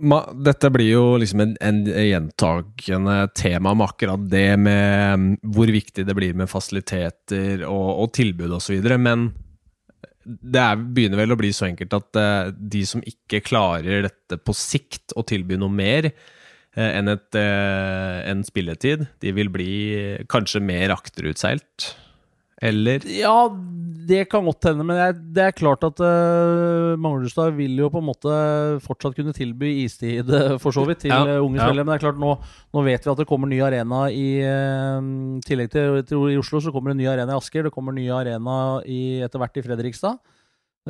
dette 0.00 0.70
blir 0.72 0.90
jo 0.94 1.04
liksom 1.20 1.42
en, 1.44 1.54
en 1.60 1.80
gjentakende 1.84 3.16
tema 3.36 3.74
med 3.76 3.90
akkurat 3.90 4.24
det 4.32 4.56
med 4.56 5.20
mm, 5.20 5.30
hvor 5.54 5.72
viktig 5.72 6.06
det 6.08 6.16
blir 6.16 6.36
med 6.38 6.50
fasiliteter 6.50 7.66
og, 7.68 7.88
og 8.04 8.12
tilbud 8.16 8.56
osv. 8.56 8.80
Men 8.96 9.30
det 10.24 10.60
er, 10.62 10.80
begynner 10.80 11.20
vel 11.20 11.34
å 11.34 11.38
bli 11.40 11.52
så 11.56 11.68
enkelt 11.68 11.96
at 11.96 12.20
uh, 12.20 12.50
de 12.54 12.84
som 12.88 13.04
ikke 13.06 13.42
klarer 13.44 14.06
dette 14.08 14.40
på 14.40 14.56
sikt, 14.56 15.14
å 15.16 15.24
tilby 15.26 15.58
noe 15.60 15.72
mer 15.72 16.10
uh, 16.10 16.90
enn 16.90 17.12
et, 17.12 17.28
uh, 17.36 18.20
en 18.30 18.44
spilletid, 18.46 19.06
de 19.20 19.34
vil 19.36 19.52
bli 19.52 19.72
kanskje 20.32 20.62
mer 20.64 20.94
akterutseilt 20.96 21.92
eller? 22.60 23.04
Ja, 23.08 23.48
det 24.10 24.24
kan 24.30 24.44
godt 24.44 24.66
hende. 24.68 24.84
Men 24.86 25.22
det 25.34 25.44
er 25.44 25.56
klart 25.56 25.84
at 25.86 26.00
uh, 26.02 26.96
Manglerudstad 27.00 27.54
vil 27.56 27.78
jo 27.80 27.90
på 27.92 28.00
en 28.02 28.08
måte 28.08 28.32
fortsatt 28.84 29.16
kunne 29.16 29.34
tilby 29.36 29.70
istid, 29.84 30.30
eh, 30.34 30.56
for 30.62 30.74
så 30.74 30.84
vidt, 30.88 31.04
til 31.04 31.14
ja, 31.14 31.38
uh, 31.38 31.44
unge 31.44 31.60
ja. 31.60 31.68
spillere. 31.68 31.86
Men 31.86 31.94
det 31.94 31.98
er 32.00 32.06
klart, 32.06 32.20
nå, 32.20 32.34
nå, 32.74 32.84
vet 32.86 33.06
vi 33.06 33.12
at 33.14 33.22
det 33.22 33.28
kommer 33.30 33.50
ny 33.50 33.60
arena 33.64 34.02
i 34.12 34.26
uh, 34.44 35.40
tillegg 35.46 35.72
til, 35.72 36.02
til, 36.08 36.26
i 36.34 36.40
Oslo, 36.40 36.62
så 36.64 36.74
kommer 36.74 36.92
det 36.92 37.00
ny 37.00 37.08
arena 37.12 37.36
i 37.36 37.40
Asker. 37.40 37.68
Det 37.68 37.74
kommer 37.74 37.96
ny 37.96 38.08
arena 38.14 38.58
i, 38.84 39.00
etter 39.24 39.42
hvert 39.42 39.60
i 39.60 39.66
Fredrikstad. 39.66 40.20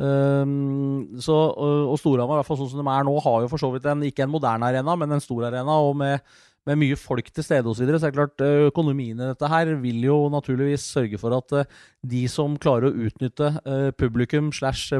Um, 0.01 1.19
så, 1.19 1.35
og, 1.35 1.97
Storhamar, 1.99 2.47
sånn 2.47 2.69
som 2.71 2.79
de 2.79 2.87
er 2.87 3.03
nå, 3.05 3.17
har 3.21 3.43
jo 3.43 3.51
for 3.51 3.61
så 3.61 3.69
vidt 3.73 3.87
en, 3.91 4.05
ikke 4.07 4.23
en 4.25 4.31
moderne 4.33 4.71
arena, 4.71 4.95
men 4.99 5.17
en 5.17 5.23
stor 5.23 5.49
arena. 5.51 5.79
Og 5.83 5.97
med, 5.99 6.23
med 6.69 6.77
mye 6.77 6.97
folk 6.99 7.31
til 7.33 7.45
stede 7.45 7.69
osv. 7.69 7.87
Så, 7.87 7.99
så 7.99 8.07
er 8.07 8.13
det 8.13 8.17
klart 8.17 8.43
eh, 8.45 8.67
økonomien 8.69 9.17
i 9.17 9.29
dette 9.31 9.49
her 9.49 9.71
vil 9.81 10.03
jo 10.05 10.17
naturligvis 10.33 10.85
sørge 10.93 11.19
for 11.21 11.33
at 11.37 11.55
eh, 11.57 11.79
de 12.13 12.21
som 12.29 12.57
klarer 12.61 12.89
å 12.89 13.07
utnytte 13.07 13.49
eh, 13.61 13.87
publikum 13.97 14.51
slash 14.53 14.93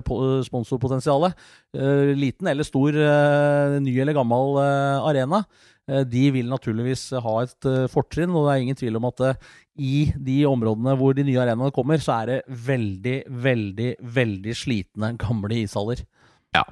sponsorpotensialet, 0.48 1.38
liten 2.18 2.50
eller 2.51 2.68
stor, 2.68 2.96
ny 3.82 3.94
eller 4.03 4.15
gammel 4.18 4.58
arena, 4.60 5.39
de 5.88 6.24
vil 6.36 6.50
naturligvis 6.51 7.06
ha 7.24 7.36
et 7.46 7.68
fortrinn. 7.91 8.34
Og 8.36 8.46
det 8.46 8.53
er 8.53 8.65
ingen 8.65 8.80
tvil 8.80 9.00
om 9.00 9.08
at 9.08 9.24
i 9.80 10.12
de 10.20 10.41
områdene 10.50 10.98
hvor 11.00 11.15
de 11.15 11.25
nye 11.27 11.39
arenaene 11.41 11.74
kommer, 11.75 12.01
så 12.03 12.20
er 12.20 12.30
det 12.30 12.58
veldig, 12.68 13.15
veldig, 13.46 13.91
veldig 14.20 14.58
slitne 14.58 15.13
gamle 15.22 15.62
ishaller. 15.63 16.03
Ja. 16.58 16.65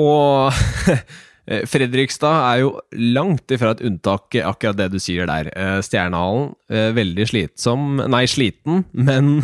Og 0.00 0.56
Fredrikstad 1.42 2.36
er 2.52 2.60
jo 2.62 2.68
langt 2.94 3.50
ifra 3.50 3.72
et 3.74 3.82
unntak, 3.82 4.36
akkurat 4.46 4.78
det 4.78 4.92
du 4.92 4.98
sier 5.02 5.26
der. 5.26 5.50
Eh, 5.50 5.80
Stjernehallen, 5.82 6.52
eh, 6.70 6.92
veldig 6.94 7.26
slitsom 7.32 7.98
Nei, 8.06 8.24
sliten, 8.30 8.84
men 9.08 9.40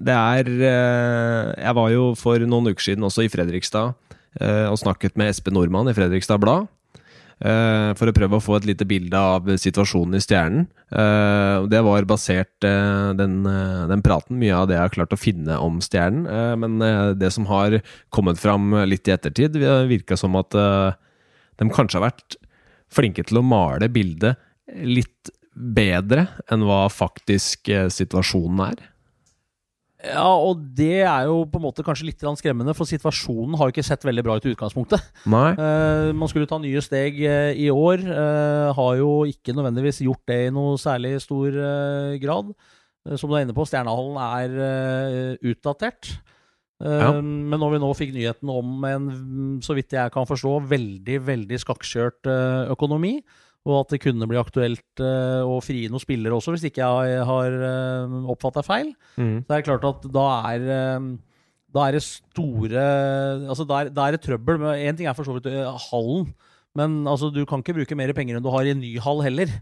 det 0.00 0.14
er 0.16 0.48
Jeg 0.48 1.74
var 1.76 1.88
jo 1.92 2.14
for 2.16 2.40
noen 2.48 2.70
uker 2.72 2.82
siden 2.82 3.04
også 3.04 3.26
i 3.26 3.30
Fredrikstad 3.30 3.92
og 4.40 4.78
snakket 4.80 5.18
med 5.18 5.28
Espen 5.28 5.52
Nordmann 5.58 5.90
i 5.90 5.94
Fredrikstad 5.94 6.40
Blad. 6.40 6.70
Uh, 7.40 7.96
for 7.96 8.10
å 8.10 8.12
prøve 8.12 8.36
å 8.36 8.42
få 8.44 8.58
et 8.58 8.66
lite 8.68 8.84
bilde 8.84 9.16
av 9.16 9.46
situasjonen 9.62 10.18
i 10.18 10.20
Stjernen. 10.20 10.66
Uh, 10.92 11.64
det 11.72 11.80
var 11.86 12.04
basert, 12.08 12.52
uh, 12.66 13.16
den, 13.16 13.38
den, 13.88 14.02
praten, 14.04 14.36
mye 14.42 14.58
av 14.58 14.66
det 14.68 14.76
jeg 14.76 14.84
har 14.84 14.92
klart 14.92 15.16
å 15.16 15.20
finne 15.20 15.56
om 15.56 15.78
Stjernen. 15.80 16.28
men 16.60 17.16
det 17.16 17.30
som 17.32 17.46
har 17.48 17.78
kommet 18.12 18.40
fram 18.40 18.74
litt 18.84 19.08
i 19.08 19.14
ettertid, 19.14 19.56
virka 19.88 20.18
som 20.20 20.36
at 20.36 20.52
de 20.52 21.68
kanskje 21.72 21.96
har 21.96 22.10
vært 22.10 22.36
flinke 22.92 23.24
til 23.24 23.40
å 23.40 23.46
male 23.46 23.88
bildet 23.88 24.36
litt 24.84 25.32
bedre 25.54 26.26
enn 26.52 26.64
hva 26.66 26.84
faktisk 26.92 27.70
situasjonen 27.94 28.64
er. 28.68 28.84
Ja, 30.00 30.30
og 30.32 30.62
det 30.76 31.02
er 31.04 31.26
jo 31.28 31.42
på 31.50 31.60
en 31.60 31.66
måte 31.66 31.84
kanskje 31.84 32.06
litt 32.08 32.22
skremmende, 32.40 32.72
for 32.76 32.88
situasjonen 32.88 33.56
har 33.58 33.68
jo 33.68 33.74
ikke 33.74 33.84
sett 33.84 34.04
veldig 34.06 34.24
bra 34.24 34.38
ut 34.38 34.46
i 34.48 34.52
utgangspunktet. 34.54 35.04
Nei. 35.28 35.52
Uh, 35.58 36.10
man 36.16 36.30
skulle 36.30 36.48
ta 36.48 36.56
nye 36.62 36.80
steg 36.84 37.20
uh, 37.20 37.52
i 37.52 37.68
år. 37.72 38.04
Uh, 38.06 38.70
har 38.76 38.96
jo 39.00 39.10
ikke 39.28 39.54
nødvendigvis 39.56 40.00
gjort 40.06 40.24
det 40.30 40.40
i 40.46 40.54
noe 40.54 40.78
særlig 40.80 41.18
stor 41.20 41.52
grad. 42.22 42.54
som 43.16 43.28
du 43.28 43.36
er 43.36 43.44
inne 43.44 43.56
på, 43.56 43.66
Stjernehallen 43.68 44.16
er 44.24 45.38
utdatert. 45.52 46.14
Ja. 46.80 47.12
Men 47.20 47.58
når 47.60 47.74
vi 47.74 47.80
nå 47.82 47.88
fikk 47.92 48.12
nyheten 48.14 48.48
om 48.48 48.84
en, 48.88 49.08
så 49.60 49.76
vidt 49.76 49.92
jeg 49.92 50.12
kan 50.14 50.28
forstå, 50.28 50.54
veldig, 50.70 51.18
veldig 51.26 51.58
skakkjørt 51.60 52.28
økonomi, 52.72 53.18
og 53.68 53.74
at 53.82 53.94
det 53.94 54.00
kunne 54.00 54.28
bli 54.28 54.38
aktuelt 54.40 55.02
uh, 55.04 55.44
å 55.44 55.58
frie 55.64 55.90
noen 55.92 56.02
spillere 56.02 56.36
også, 56.36 56.54
hvis 56.54 56.68
ikke 56.70 56.84
jeg 56.84 57.24
har 57.28 57.56
uh, 57.60 58.20
oppfatta 58.32 58.64
feil. 58.64 58.94
Mm. 59.20 59.42
Så 59.44 59.56
er 59.56 59.66
klart 59.66 59.88
at 59.88 60.06
da 60.14 60.28
er 60.52 60.68
uh, 60.70 61.10
da 61.70 61.86
er 61.86 61.94
det 61.94 62.02
store 62.02 62.84
Altså, 63.46 63.62
da 63.68 63.82
er, 63.84 63.90
da 63.94 64.08
er 64.08 64.16
det 64.16 64.24
trøbbel. 64.24 64.64
Én 64.80 64.96
ting 64.98 65.06
er 65.06 65.14
for 65.14 65.28
så 65.28 65.36
vidt 65.36 65.46
hallen. 65.90 66.32
Men 66.74 66.96
altså, 67.06 67.28
du 67.34 67.44
kan 67.46 67.62
ikke 67.62 67.76
bruke 67.76 67.98
mer 67.98 68.10
penger 68.14 68.38
enn 68.38 68.42
du 68.42 68.50
har 68.50 68.66
i 68.66 68.72
en 68.72 68.80
ny 68.82 68.90
hall 69.02 69.22
heller. 69.22 69.52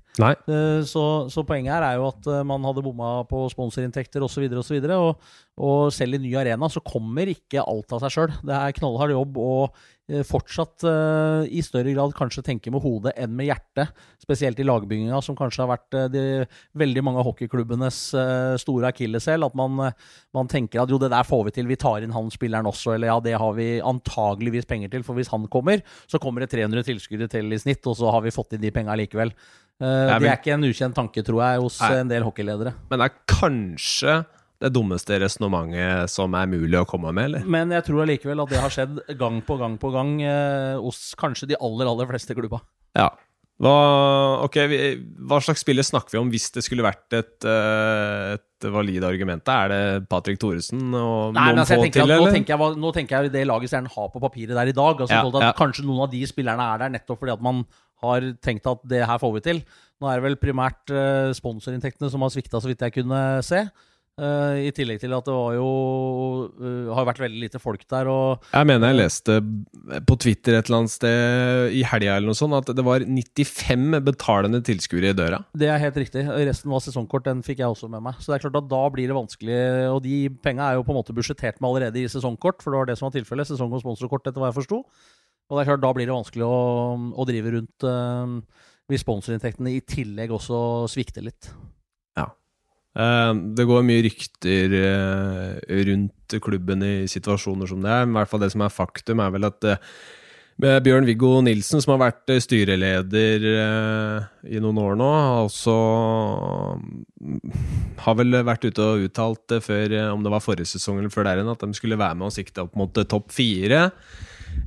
Så, 0.88 1.02
så, 1.32 1.44
poenget 1.44 1.74
her 1.74 1.84
er 1.84 1.98
jo 2.00 2.06
at 2.08 2.30
man 2.48 2.64
hadde 2.64 2.84
bomma 2.84 3.10
på 3.28 3.42
sponsorinntekter 3.52 4.24
osv. 4.24 4.46
Og, 4.48 4.64
så 4.64 4.76
videre, 4.76 4.96
og, 4.96 5.20
og 5.60 5.92
selv 5.92 6.16
i 6.16 6.22
ny 6.24 6.32
arena 6.40 6.68
så 6.72 6.80
kommer 6.84 7.28
ikke 7.28 7.60
alt 7.60 7.92
av 7.96 8.06
seg 8.06 8.16
sjøl. 8.16 8.34
Det 8.40 8.56
er 8.56 8.76
knallhard 8.80 9.12
jobb. 9.12 9.40
og 9.44 9.76
Eh, 9.76 9.97
fortsatt 10.24 10.84
uh, 10.88 11.44
i 11.52 11.60
større 11.64 11.92
grad 11.92 12.14
kanskje 12.16 12.44
tenker 12.46 12.72
med 12.72 12.80
hodet 12.80 13.12
enn 13.20 13.34
med 13.36 13.50
hjertet. 13.50 13.92
Spesielt 14.22 14.60
i 14.60 14.64
lagbygginga, 14.64 15.20
som 15.24 15.36
kanskje 15.36 15.64
har 15.64 15.70
vært 15.74 15.96
uh, 15.98 16.06
de, 16.12 16.22
veldig 16.80 17.04
mange 17.04 17.20
av 17.20 17.28
hockeyklubbenes 17.28 17.98
uh, 18.16 18.54
store 18.60 18.88
akilleshæl. 18.88 19.44
At 19.44 19.58
man, 19.58 19.90
man, 20.36 20.48
tenker 20.48 20.82
at 20.82 20.92
jo, 20.92 21.00
det 21.02 21.12
der 21.12 21.28
får 21.28 21.44
vi 21.48 21.54
til, 21.58 21.68
vi 21.68 21.80
tar 21.80 22.06
inn 22.06 22.16
han 22.16 22.32
spilleren 22.32 22.70
også. 22.70 22.94
Eller 22.96 23.12
ja, 23.12 23.18
det 23.24 23.36
har 23.42 23.54
vi 23.58 23.68
antageligvis 23.84 24.68
penger 24.70 24.94
til, 24.96 25.04
for 25.04 25.18
hvis 25.18 25.32
han 25.34 25.44
kommer, 25.52 25.84
så 26.08 26.20
kommer 26.22 26.44
det 26.44 26.52
300 26.56 26.88
tilskuere 26.88 27.28
til 27.32 27.52
i 27.52 27.60
snitt, 27.60 27.84
og 27.84 27.98
så 28.00 28.08
har 28.14 28.24
vi 28.24 28.34
fått 28.34 28.56
inn 28.56 28.64
de 28.64 28.72
penga 28.72 28.96
likevel. 28.98 29.34
det 29.78 30.16
er 30.16 30.32
ikke 30.32 30.56
en 30.56 30.66
ukjent 30.66 30.96
tanke, 30.96 31.22
tror 31.26 31.44
jeg, 31.44 31.60
hos 31.62 31.78
Nei. 31.84 31.92
en 32.00 32.16
del 32.16 32.24
hockeyledere. 32.26 32.72
Men 32.88 33.02
det 33.02 33.10
er 33.10 33.20
kanskje 33.28 34.22
det 34.58 34.72
dummeste 34.74 35.20
resonnementet 35.22 36.10
som 36.10 36.34
er 36.34 36.50
mulig 36.50 36.80
å 36.80 36.86
komme 36.88 37.12
med, 37.14 37.30
eller? 37.30 37.46
Men 37.46 37.70
jeg 37.76 37.86
tror 37.86 38.02
allikevel 38.04 38.42
at 38.42 38.52
det 38.52 38.62
har 38.62 38.74
skjedd 38.74 39.00
gang 39.20 39.38
på 39.46 39.58
gang 39.60 39.78
på 39.78 39.92
gang 39.94 40.18
eh, 40.24 40.74
hos 40.82 41.12
kanskje 41.18 41.52
de 41.52 41.58
aller, 41.62 41.86
aller 41.86 42.10
fleste 42.10 42.34
klubba. 42.38 42.60
Ja. 42.98 43.12
Hva, 43.58 43.74
okay, 44.46 44.92
hva, 45.26 45.40
slags 45.42 45.64
spiller 45.64 45.82
snakker 45.82 46.14
vi 46.14 46.20
om 46.20 46.28
hvis 46.30 46.46
det 46.54 46.62
skulle 46.62 46.84
vært 46.86 47.14
et, 47.18 47.42
uh, 47.42 48.36
et 48.36 48.66
valid 48.70 49.02
argument? 49.02 49.50
Er 49.50 49.72
det 49.72 49.80
Patrick 50.10 50.38
Thoresen 50.38 50.84
og 50.94 51.34
Nei, 51.34 51.48
noen 51.50 51.64
altså, 51.64 51.80
få 51.80 51.88
til, 51.88 52.04
eller? 52.04 52.22
Nå 52.22 52.36
tenker, 52.36 52.54
jeg, 52.54 52.78
nå 52.84 52.92
tenker 52.94 53.16
jeg 53.26 53.32
det 53.34 53.42
laget 53.50 53.72
Stjernen 53.72 53.90
har 53.96 54.12
på 54.14 54.22
papiret 54.22 54.54
der 54.54 54.70
i 54.70 54.76
dag. 54.76 55.02
Altså, 55.02 55.18
ja, 55.18 55.42
ja. 55.42 55.50
Kanskje 55.58 55.88
noen 55.88 56.04
av 56.06 56.14
de 56.14 56.22
spillerne 56.30 56.70
er 56.70 56.84
der 56.84 56.94
nettopp 56.94 57.18
fordi 57.24 57.34
at 57.34 57.42
man 57.48 57.64
har 58.04 58.30
tenkt 58.46 58.70
at 58.70 58.86
det 58.86 59.02
her 59.10 59.18
får 59.18 59.34
vi 59.34 59.44
til. 59.48 59.62
Nå 59.98 60.06
er 60.06 60.20
det 60.20 60.28
vel 60.28 60.38
primært 60.38 60.94
uh, 60.94 61.34
sponsorinntektene 61.34 62.14
som 62.14 62.22
har 62.22 62.30
svikta, 62.30 62.62
så 62.62 62.70
vidt 62.70 62.86
jeg 62.86 62.94
kunne 63.00 63.22
se. 63.46 63.64
Uh, 64.18 64.58
I 64.66 64.72
tillegg 64.74 64.98
til 64.98 65.12
at 65.14 65.26
det 65.28 65.34
var 65.34 65.54
jo 65.54 65.68
uh, 66.58 66.90
har 66.96 67.06
vært 67.06 67.20
veldig 67.22 67.42
lite 67.44 67.60
folk 67.62 67.84
der. 67.86 68.10
Og, 68.10 68.48
jeg 68.50 68.68
mener 68.68 68.90
jeg 68.90 68.98
leste 68.98 69.38
på 70.08 70.16
Twitter 70.18 70.58
et 70.58 70.66
eller 70.66 70.80
annet 70.80 70.94
sted 70.94 71.76
i 71.78 71.84
helga 71.86 72.16
eller 72.16 72.32
noe 72.32 72.38
sånt 72.38 72.56
at 72.58 72.72
det 72.74 72.84
var 72.86 73.04
95 73.06 74.00
betalende 74.08 74.62
tilskuere 74.66 75.12
i 75.12 75.18
døra. 75.18 75.40
Det 75.54 75.70
er 75.70 75.82
helt 75.82 76.00
riktig. 76.02 76.26
Resten 76.50 76.72
var 76.74 76.82
sesongkort. 76.84 77.28
Den 77.28 77.44
fikk 77.46 77.62
jeg 77.62 77.70
også 77.70 77.90
med 77.92 78.02
meg. 78.04 78.18
Så 78.18 78.32
det 78.32 78.38
er 78.38 78.46
klart 78.48 78.58
at 78.62 78.70
da 78.70 78.82
blir 78.94 79.10
det 79.10 79.16
vanskelig. 79.16 79.60
Og 79.94 80.02
de 80.04 80.18
penga 80.42 80.66
er 80.72 80.80
jo 80.80 80.84
på 80.86 80.94
en 80.94 81.00
måte 81.00 81.14
budsjettert 81.16 81.62
med 81.62 81.70
allerede 81.70 82.02
i 82.02 82.10
sesongkort, 82.10 82.62
for 82.64 82.74
det 82.74 82.82
var 82.82 82.90
det 82.90 82.98
som 82.98 83.08
var 83.08 83.16
tilfellet. 83.16 83.50
Sesong- 83.52 83.72
og 83.72 83.84
sponsorkort, 83.84 84.26
etter 84.26 84.42
hva 84.42 84.50
jeg 84.50 84.58
forsto. 84.58 84.82
Og 85.48 85.56
det 85.56 85.62
er 85.62 85.70
klart 85.70 85.84
da 85.84 85.94
blir 85.96 86.08
det 86.08 86.16
vanskelig 86.16 86.44
å, 86.44 86.58
å 87.14 87.28
drive 87.28 87.54
rundt 87.54 87.86
uh, 87.88 88.64
hvis 88.88 89.04
sponsorinntektene 89.04 89.72
i 89.76 89.84
tillegg 89.84 90.32
også 90.36 90.60
svikter 90.92 91.24
litt. 91.24 91.50
Eh, 92.98 93.32
det 93.54 93.66
går 93.68 93.86
mye 93.86 94.04
rykter 94.08 94.76
eh, 94.82 95.82
rundt 95.88 96.38
klubben 96.42 96.82
i 96.82 96.94
situasjoner 97.10 97.70
som 97.70 97.82
det 97.84 97.92
er. 97.94 98.06
I 98.06 98.14
hvert 98.16 98.30
fall 98.30 98.42
det 98.42 98.52
som 98.54 98.64
er 98.66 98.74
faktum, 98.74 99.22
er 99.22 99.34
vel 99.34 99.46
at 99.48 99.68
eh, 99.68 99.84
Bjørn 100.58 101.06
Viggo 101.06 101.36
Nilsen, 101.46 101.78
som 101.78 101.94
har 101.94 102.00
vært 102.08 102.32
styreleder 102.42 103.44
i 104.50 104.58
noen 104.58 104.80
år 104.82 104.96
nå, 104.98 105.10
også 105.44 105.74
mm, 106.74 107.36
har 108.02 108.16
vel 108.18 108.40
vært 108.42 108.66
ute 108.66 108.82
og 108.82 109.04
uttalt 109.06 109.54
før, 109.62 109.94
om 110.10 110.24
det 110.26 110.32
var 110.34 110.42
forrige 110.42 110.72
sesong 110.72 110.98
eller 110.98 111.14
før 111.14 111.28
der 111.28 111.38
igjen, 111.38 111.52
at 111.52 111.62
de 111.62 111.78
skulle 111.78 112.00
være 112.00 112.18
med 112.18 112.32
og 112.32 112.34
sikte 112.34 112.64
opp 112.66 112.74
mot 112.74 112.90
topp 112.90 113.30
fire. 113.36 113.84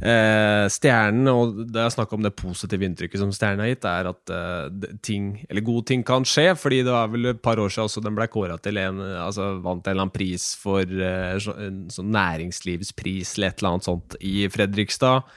Eh, 0.02 0.66
stjernen, 0.72 1.28
og 1.30 1.60
det 1.74 1.82
er 1.84 1.94
snakk 1.94 2.14
om 2.16 2.24
det 2.26 2.34
positive 2.40 2.88
inntrykket 2.88 3.22
som 3.22 3.34
Stjernen 3.36 3.64
har 3.66 3.72
gitt, 3.74 3.88
er 3.90 4.10
at 4.12 4.34
eh, 4.34 4.92
ting, 5.06 5.32
eller 5.50 5.66
gode 5.68 5.86
ting 5.92 6.06
kan 6.08 6.26
skje. 6.28 6.52
fordi 6.58 6.82
det 6.88 6.94
var 6.96 7.12
vel 7.14 7.34
et 7.34 7.42
par 7.44 7.62
år 7.62 7.70
siden 7.70 7.90
også 7.90 8.06
den 8.06 8.18
ble 8.18 8.30
kåra 8.32 8.58
til 8.62 8.80
en 8.82 9.02
altså 9.02 9.54
vant 9.62 9.86
en 9.86 9.92
eller 9.92 10.08
annen 10.08 10.16
pris 10.16 10.52
for 10.60 10.86
eh, 10.86 11.38
en 11.38 11.84
sånn 11.94 12.14
næringslivspris 12.16 13.36
eller 13.38 13.52
et 13.52 13.62
eller 13.62 13.76
annet 13.76 13.90
sånt 13.90 14.22
i 14.22 14.48
Fredrikstad. 14.52 15.28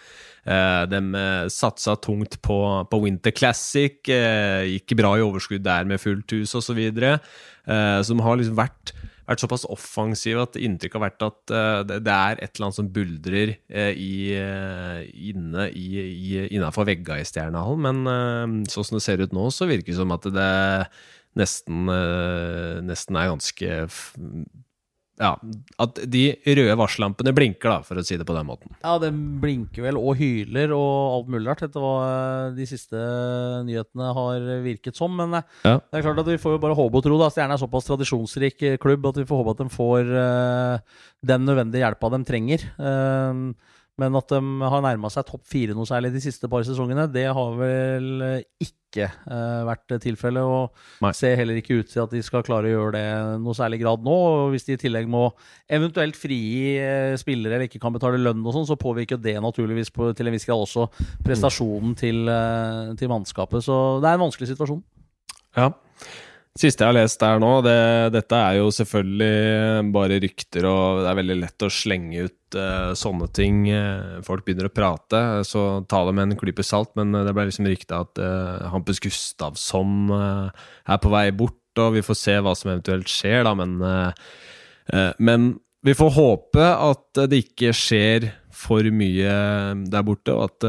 Eh, 0.45 0.83
de 0.93 1.01
eh, 1.17 1.47
satsa 1.49 1.97
tungt 1.97 2.37
på, 2.45 2.59
på 2.91 3.01
Winter 3.01 3.33
Classic, 3.33 3.97
eh, 4.13 4.75
gikk 4.75 4.93
bra 5.01 5.15
i 5.17 5.25
overskudd 5.25 5.65
der 5.65 5.89
med 5.89 6.03
fullt 6.03 6.37
hus 6.37 6.53
osv. 6.59 6.81
Så, 6.85 7.17
så 8.05 8.17
har 8.21 8.41
liksom 8.41 8.59
vært 8.59 8.93
vært 9.29 9.45
såpass 9.45 9.65
offensiv 9.73 10.41
at 10.43 10.59
inntrykket 10.61 10.99
har 10.99 11.05
vært 11.07 11.25
at 11.27 11.55
uh, 11.55 11.81
det, 11.89 12.01
er 12.13 12.39
et 12.39 12.51
eller 12.55 12.69
annet 12.69 12.79
som 12.79 12.91
buldrer 12.95 13.55
uh, 13.73 13.93
i, 13.93 14.15
uh, 14.37 15.01
inne 15.31 15.69
i, 15.73 15.89
i, 16.05 16.33
innafor 16.57 16.89
vegga 16.89 17.19
i 17.21 17.27
Stjernehallen. 17.29 18.05
Men 18.05 18.71
sånn 18.71 18.89
som 18.89 18.99
det 18.99 19.05
ser 19.07 19.25
ut 19.25 19.35
nå, 19.37 19.49
så 19.55 19.69
virker 19.71 19.93
det 19.93 20.01
som 20.01 20.15
at 20.15 20.29
det 20.35 20.51
nesten, 21.35 21.89
nesten 22.87 23.17
er 23.19 23.33
ganske 23.33 23.79
ja, 25.21 25.31
at 25.79 25.99
de 26.11 26.23
røde 26.59 26.75
varsellampene 26.79 27.33
blinker, 27.37 27.71
da, 27.71 27.87
for 27.87 28.01
å 28.01 28.03
si 28.07 28.17
det 28.19 28.27
på 28.27 28.35
den 28.35 28.49
måten. 28.49 28.73
Ja, 28.81 28.97
den 28.99 29.19
blinker 29.43 29.87
vel 29.87 29.99
og 30.01 30.19
hyler 30.19 30.75
og 30.75 30.95
alt 31.19 31.31
mulig 31.31 31.47
rart, 31.47 31.63
etter 31.67 31.85
hva 31.85 32.51
de 32.57 32.67
siste 32.67 32.99
nyhetene 33.69 34.11
har 34.17 34.49
virket 34.65 34.99
som. 34.99 35.15
Men 35.15 35.39
eh, 35.39 35.47
ja. 35.63 35.77
det 35.79 36.01
er 36.01 36.07
klart 36.09 36.25
at 36.25 36.33
vi 36.33 36.41
får 36.43 36.57
jo 36.57 36.63
bare 36.65 36.79
håpe 36.79 36.99
og 36.99 37.07
tro. 37.07 37.21
da, 37.21 37.31
Stjerne 37.31 37.55
er 37.55 37.63
såpass 37.63 37.87
tradisjonsrik 37.91 38.67
klubb 38.83 39.07
at 39.13 39.23
vi 39.23 39.29
får 39.29 39.43
håpe 39.43 39.55
at 39.55 39.63
de 39.63 39.69
får 39.75 40.11
uh, 40.19 40.99
den 41.31 41.47
nødvendige 41.47 41.87
hjelpa 41.87 42.11
de 42.17 42.21
trenger. 42.27 42.67
Uh, 42.81 43.55
Men 44.01 44.17
at 44.19 44.33
de 44.33 44.41
har 44.67 44.83
nærma 44.83 45.11
seg 45.13 45.27
topp 45.29 45.45
fire 45.47 45.75
noe 45.77 45.87
særlig 45.87 46.11
de 46.17 46.23
siste 46.25 46.49
par 46.51 46.65
sesongene, 46.67 47.07
det 47.15 47.29
har 47.31 47.53
vel 47.61 48.25
ikke 48.59 49.07
uh, 49.07 49.63
vært 49.69 49.95
tilfellet. 50.03 50.43
Og 50.43 51.05
Nei. 51.05 51.13
ser 51.15 51.37
heller 51.39 51.61
ikke 51.61 51.79
ut 51.79 51.93
til 51.93 52.03
at 52.03 52.11
de 52.11 52.23
skal 52.27 52.43
klare 52.47 52.67
å 52.67 52.73
gjøre 52.73 52.95
det 52.97 53.05
noe 53.45 53.55
særlig 53.55 53.79
grad 53.85 54.03
nå. 54.03 54.17
Og 54.33 54.55
hvis 54.55 54.67
de 54.67 54.75
i 54.75 54.83
tillegg 54.83 55.07
må 55.11 55.29
eventuelt 55.79 56.19
frigi 56.19 56.75
uh, 56.83 57.15
spillere 57.21 57.55
eller 57.55 57.71
ikke 57.71 57.83
kan 57.83 57.95
betale 57.95 58.19
lønn 58.19 58.43
og 58.43 58.59
sånn, 58.59 58.69
så 58.73 58.81
påvirker 58.81 59.23
det 59.23 59.37
naturligvis 59.45 59.95
på, 59.95 60.11
til 60.19 60.31
en 60.31 60.35
viss 60.35 60.49
grad 60.51 60.67
også 60.67 60.89
prestasjonen 61.23 61.95
til, 62.01 62.25
uh, 62.27 62.91
til 62.99 63.15
mannskapet. 63.15 63.63
Så 63.63 63.79
det 64.03 64.11
er 64.11 64.19
en 64.19 64.27
vanskelig 64.27 64.51
situasjon. 64.51 64.83
Ja. 65.55 65.71
Siste 66.55 66.85
jeg 66.85 66.93
har 66.93 66.95
lest 66.95 67.19
der 67.19 67.41
nå, 67.43 67.49
det, 67.67 67.79
dette 68.15 68.39
er 68.39 68.61
jo 68.61 68.69
selvfølgelig 68.71 69.89
bare 69.95 70.21
rykter, 70.23 70.69
og 70.71 71.01
det 71.03 71.09
er 71.11 71.17
veldig 71.19 71.37
lett 71.41 71.65
å 71.67 71.71
slenge 71.73 72.29
ut 72.29 72.59
uh, 72.61 72.93
sånne 72.95 73.27
ting. 73.35 73.65
Uh, 73.75 74.21
folk 74.23 74.47
begynner 74.47 74.69
å 74.69 74.75
prate, 74.75 75.23
så 75.49 75.83
ta 75.91 76.05
det 76.07 76.15
med 76.15 76.29
en 76.29 76.39
klype 76.39 76.63
salt, 76.63 76.93
men 76.95 77.11
uh, 77.11 77.25
det 77.27 77.35
ble 77.35 77.49
liksom 77.49 77.67
rykta 77.67 78.05
at 78.07 78.23
uh, 78.23 78.71
Hampus 78.71 79.03
Gustavsson 79.03 80.15
er 80.15 81.03
på 81.03 81.11
vei 81.11 81.27
bort, 81.35 81.59
og 81.83 81.99
vi 81.99 82.07
får 82.07 82.21
se 82.23 82.39
hva 82.39 82.55
som 82.55 82.71
eventuelt 82.71 83.11
skjer, 83.11 83.43
da, 83.49 83.57
men 83.59 83.81
Men 85.19 85.47
vi 85.83 85.95
får 85.97 86.11
håpe 86.13 86.61
at 86.63 87.25
det 87.33 87.39
ikke 87.41 87.73
skjer 87.75 88.29
for 88.53 88.85
mye 88.95 89.33
der 89.91 90.05
borte, 90.07 90.31
og 90.37 90.53
at, 90.53 90.67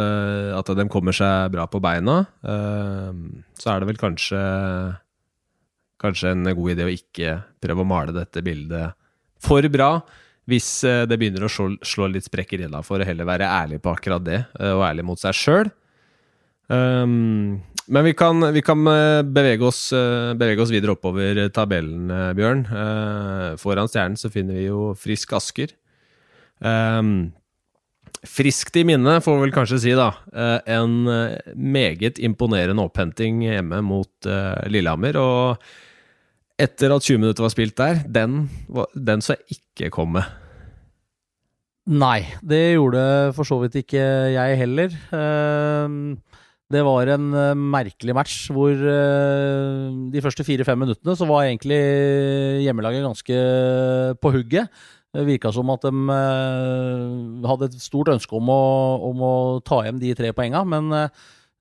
at 0.56 0.72
de 0.80 0.86
kommer 0.89 1.13
seg 1.13 1.51
bra 1.51 1.68
på 1.68 1.82
beina. 1.84 2.24
så 2.42 3.74
er 3.74 3.84
det 3.84 3.89
vel 3.92 4.00
kanskje 4.00 4.39
kanskje 6.06 6.32
en 6.36 6.48
god 6.48 6.76
idé 6.76 6.86
å 6.86 6.94
ikke 6.94 7.40
prøve 7.64 7.84
å 7.84 7.90
male 7.90 8.16
dette 8.16 8.46
bildet 8.46 8.96
for 9.44 9.66
bra. 9.74 9.92
Hvis 10.46 10.70
det 11.10 11.18
begynner 11.18 11.48
å 11.48 11.50
slå, 11.50 12.06
litt 12.14 12.28
sprekker 12.28 12.62
i 12.62 12.68
det, 12.70 12.82
for 12.86 13.02
å 13.02 13.06
heller 13.08 13.26
være 13.26 13.48
ærlig 13.50 13.80
på 13.82 13.90
akkurat 13.96 14.22
det, 14.22 14.44
og 14.62 14.84
ærlig 14.86 15.06
mot 15.08 15.18
seg 15.18 15.34
sjøl. 15.34 15.72
Um, 16.70 17.64
men 17.90 18.06
vi 18.06 18.14
kan, 18.18 18.42
vi 18.54 18.62
kan 18.66 18.82
bevege, 19.26 19.66
oss, 19.66 19.88
bevege, 20.38 20.62
oss, 20.62 20.74
videre 20.74 20.94
oppover 20.94 21.48
tabellen, 21.54 22.14
Bjørn. 22.38 22.62
Uh, 22.70 23.48
foran 23.62 23.90
stjernen 23.90 24.22
så 24.22 24.30
finner 24.34 24.58
vi 24.58 24.68
jo 24.68 24.92
Frisk 24.98 25.34
Asker. 25.38 25.74
Um, 26.62 27.34
friskt 28.26 28.78
i 28.80 28.86
minne, 28.88 29.20
får 29.22 29.38
vi 29.38 29.46
vel 29.48 29.54
kanskje 29.54 29.82
si, 29.82 29.94
da. 29.98 30.12
Uh, 30.34 30.58
en 30.78 30.96
meget 31.54 32.22
imponerende 32.22 32.86
opphenting 32.86 33.44
hjemme 33.46 33.82
mot 33.86 34.30
uh, 34.30 34.62
Lillehammer. 34.70 35.20
Og 35.22 35.68
etter 36.62 36.94
at 36.96 37.04
20 37.04 37.20
minutter 37.20 37.46
var 37.46 37.52
spilt 37.54 37.76
der, 37.80 38.02
den, 38.08 38.46
den 38.96 39.24
så 39.24 39.36
jeg 39.36 39.60
ikke 39.60 39.92
komme. 39.98 40.24
Nei, 41.86 42.24
det 42.42 42.74
gjorde 42.74 43.02
for 43.38 43.46
så 43.46 43.60
vidt 43.62 43.78
ikke 43.84 44.02
jeg 44.34 44.58
heller. 44.58 44.96
Det 46.74 46.82
var 46.82 47.12
en 47.14 47.28
merkelig 47.62 48.16
match 48.18 48.48
hvor 48.50 48.74
de 48.74 50.24
første 50.26 50.48
fire-fem 50.48 50.82
minuttene 50.82 51.14
så 51.14 51.28
var 51.30 51.46
egentlig 51.46 51.78
hjemmelaget 52.66 53.06
ganske 53.06 53.38
på 54.18 54.34
hugget. 54.34 54.72
Det 55.16 55.28
virka 55.30 55.52
som 55.54 55.70
at 55.72 55.86
de 55.86 55.94
hadde 57.46 57.70
et 57.70 57.78
stort 57.80 58.10
ønske 58.16 58.34
om 58.36 58.50
å, 58.50 58.64
om 59.12 59.22
å 59.24 59.36
ta 59.64 59.84
hjem 59.86 60.02
de 60.02 60.16
tre 60.18 60.34
poenga, 60.36 60.66
men 60.68 60.90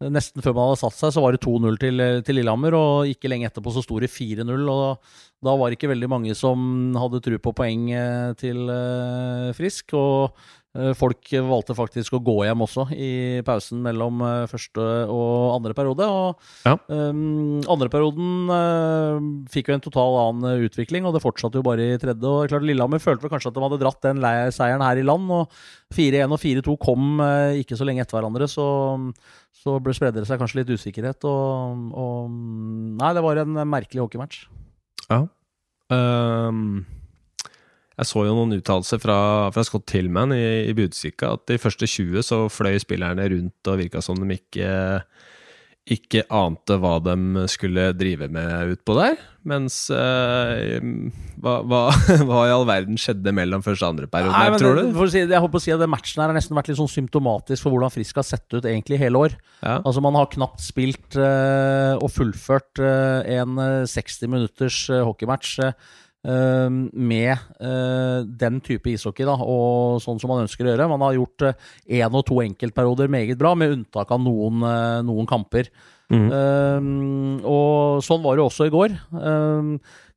Nesten 0.02 0.42
før 0.42 0.56
man 0.56 0.72
hadde 0.72 0.80
satt 0.82 0.96
seg, 0.98 1.12
så 1.14 1.22
var 1.22 1.32
det 1.32 1.44
2-0 1.44 1.76
til, 1.80 2.02
til, 2.26 2.36
Lillehammer, 2.40 2.74
og 2.74 3.12
ikke 3.12 3.30
lenge 3.30 3.46
etterpå 3.46 3.72
så 3.72 3.84
sto 3.84 4.00
det 4.02 4.10
4-0. 4.10 4.66
og 4.68 4.98
Da 5.44 5.54
var 5.54 5.70
det 5.70 5.78
ikke 5.78 5.92
veldig 5.92 6.10
mange 6.10 6.34
som 6.36 6.96
hadde 6.98 7.22
tro 7.24 7.38
på 7.38 7.54
poeng 7.62 7.86
til 8.40 8.66
uh, 8.68 9.54
Frisk. 9.56 9.94
og 9.94 10.34
Folk 10.98 11.30
valgte 11.46 11.76
faktisk 11.78 12.16
å 12.16 12.22
gå 12.24 12.32
hjem 12.48 12.64
også 12.64 12.88
i 12.98 13.10
pausen 13.46 13.78
mellom 13.84 14.24
uh, 14.24 14.46
første 14.50 14.82
og 15.06 15.52
andre 15.54 15.76
periode. 15.78 16.08
og 16.08 16.66
ja. 16.66 16.74
um, 16.88 17.60
Andre 17.70 17.86
perioden 17.92 19.46
fikk 19.52 19.70
jo 19.70 19.76
en 19.76 19.84
total 19.84 20.18
annen 20.24 20.66
utvikling, 20.66 21.06
og 21.06 21.14
det 21.14 21.22
fortsatte 21.22 21.60
jo 21.60 21.66
bare 21.66 21.92
i 21.94 22.00
tredje. 22.02 22.26
og 22.26 22.50
klart 22.50 22.66
Lillehammer 22.66 23.02
følte 23.02 23.26
vel 23.26 23.34
kanskje 23.36 23.52
at 23.52 23.56
de 23.56 23.64
hadde 23.68 23.80
dratt 23.84 24.02
den 24.08 24.26
seieren 24.56 24.82
her 24.82 24.98
i 24.98 25.06
land. 25.06 25.30
og 25.30 25.54
4-1 25.94 26.34
og 26.34 26.42
4-2 26.42 26.76
kom 26.82 27.22
ikke 27.60 27.78
så 27.78 27.86
lenge 27.86 28.02
etter 28.02 28.18
hverandre. 28.18 28.50
så 28.50 28.66
så 29.64 29.78
spredde 29.96 30.20
det 30.20 30.28
seg 30.28 30.40
kanskje 30.40 30.60
litt 30.60 30.74
usikkerhet. 30.76 31.24
Og, 31.24 31.86
og, 31.96 32.34
Nei, 33.00 33.12
det 33.16 33.22
var 33.24 33.40
en 33.40 33.62
merkelig 33.70 34.04
hockeymatch. 34.04 34.44
Ja. 35.08 35.24
Um, 35.92 36.84
jeg 37.94 38.10
så 38.10 38.24
jo 38.26 38.34
noen 38.34 38.56
uttalelser 38.56 39.00
fra, 39.02 39.18
fra, 39.54 39.64
Scott 39.66 39.86
Tillman 39.90 40.34
i, 40.34 40.44
i 40.70 40.74
Budstikka 40.76 41.34
at 41.36 41.46
de 41.50 41.60
første 41.62 41.86
20 41.86 42.26
så 42.26 42.40
fløy 42.50 42.78
spillerne 42.82 43.28
rundt 43.30 43.70
og 43.70 43.80
virka 43.80 44.02
som 44.04 44.18
de 44.20 44.34
ikke 44.34 44.72
ikke 45.84 46.22
ante 46.32 46.78
hva 46.80 46.96
de 47.04 47.44
skulle 47.52 47.90
drive 47.92 48.30
med 48.32 48.72
utpå 48.72 48.94
der. 48.96 49.18
Mens 49.44 49.82
eh, 49.92 50.78
hva, 51.44 51.58
hva, 51.60 51.80
hva, 52.28 52.38
i 52.48 52.54
all 52.54 52.64
verden 52.64 52.96
skjedde 53.00 53.34
mellom 53.36 53.60
første 53.64 53.84
og 53.84 53.92
andre 53.92 54.08
periode, 54.08 54.32
Nei, 54.32 54.60
tror 54.60 54.78
du? 54.78 54.94
For 54.96 55.04
å 55.04 55.12
si, 55.12 55.20
jeg 55.20 55.42
håper 55.44 55.60
å 55.60 55.64
si 55.66 55.74
at 55.74 55.82
den 55.82 55.92
Matchen 55.92 56.22
her 56.22 56.32
har 56.32 56.38
nesten 56.38 56.56
vært 56.56 56.70
litt 56.72 56.80
sånn 56.80 56.88
symptomatisk 56.88 57.66
for 57.66 57.76
hvordan 57.76 57.92
Frisk 57.92 58.22
har 58.22 58.24
sett 58.24 58.56
ut 58.56 58.64
egentlig 58.64 59.02
hele 59.02 59.26
år. 59.26 59.36
Ja. 59.60 59.76
Altså 59.82 60.00
Man 60.04 60.16
har 60.16 60.30
knapt 60.32 60.64
spilt 60.64 61.18
eh, 61.20 61.92
og 61.98 62.08
fullført 62.16 62.80
eh, 62.80 63.36
en 63.36 63.60
60 63.84 64.32
minutters 64.32 64.86
eh, 64.88 65.04
hockeymatch. 65.04 65.58
Uh, 65.60 66.00
med 66.24 67.32
uh, 67.60 68.24
den 68.24 68.60
type 68.64 68.88
ishockey, 68.88 69.26
da, 69.28 69.34
og 69.36 69.98
sånn 70.04 70.20
som 70.22 70.32
man 70.32 70.44
ønsker 70.46 70.64
å 70.64 70.70
gjøre. 70.72 70.88
Man 70.88 71.04
har 71.04 71.18
gjort 71.18 71.48
én 71.50 72.06
uh, 72.06 72.20
og 72.20 72.24
to 72.30 72.38
enkeltperioder 72.44 73.12
meget 73.12 73.40
bra, 73.40 73.52
med 73.58 73.74
unntak 73.78 74.14
av 74.14 74.22
noen, 74.24 74.64
noen 75.04 75.28
kamper. 75.28 75.68
Mm. 76.14 77.40
og 77.48 78.02
sånn 78.04 78.20
var 78.22 78.36
det 78.36 78.44
også 78.44 78.66
i 78.68 78.72
går. 78.72 78.92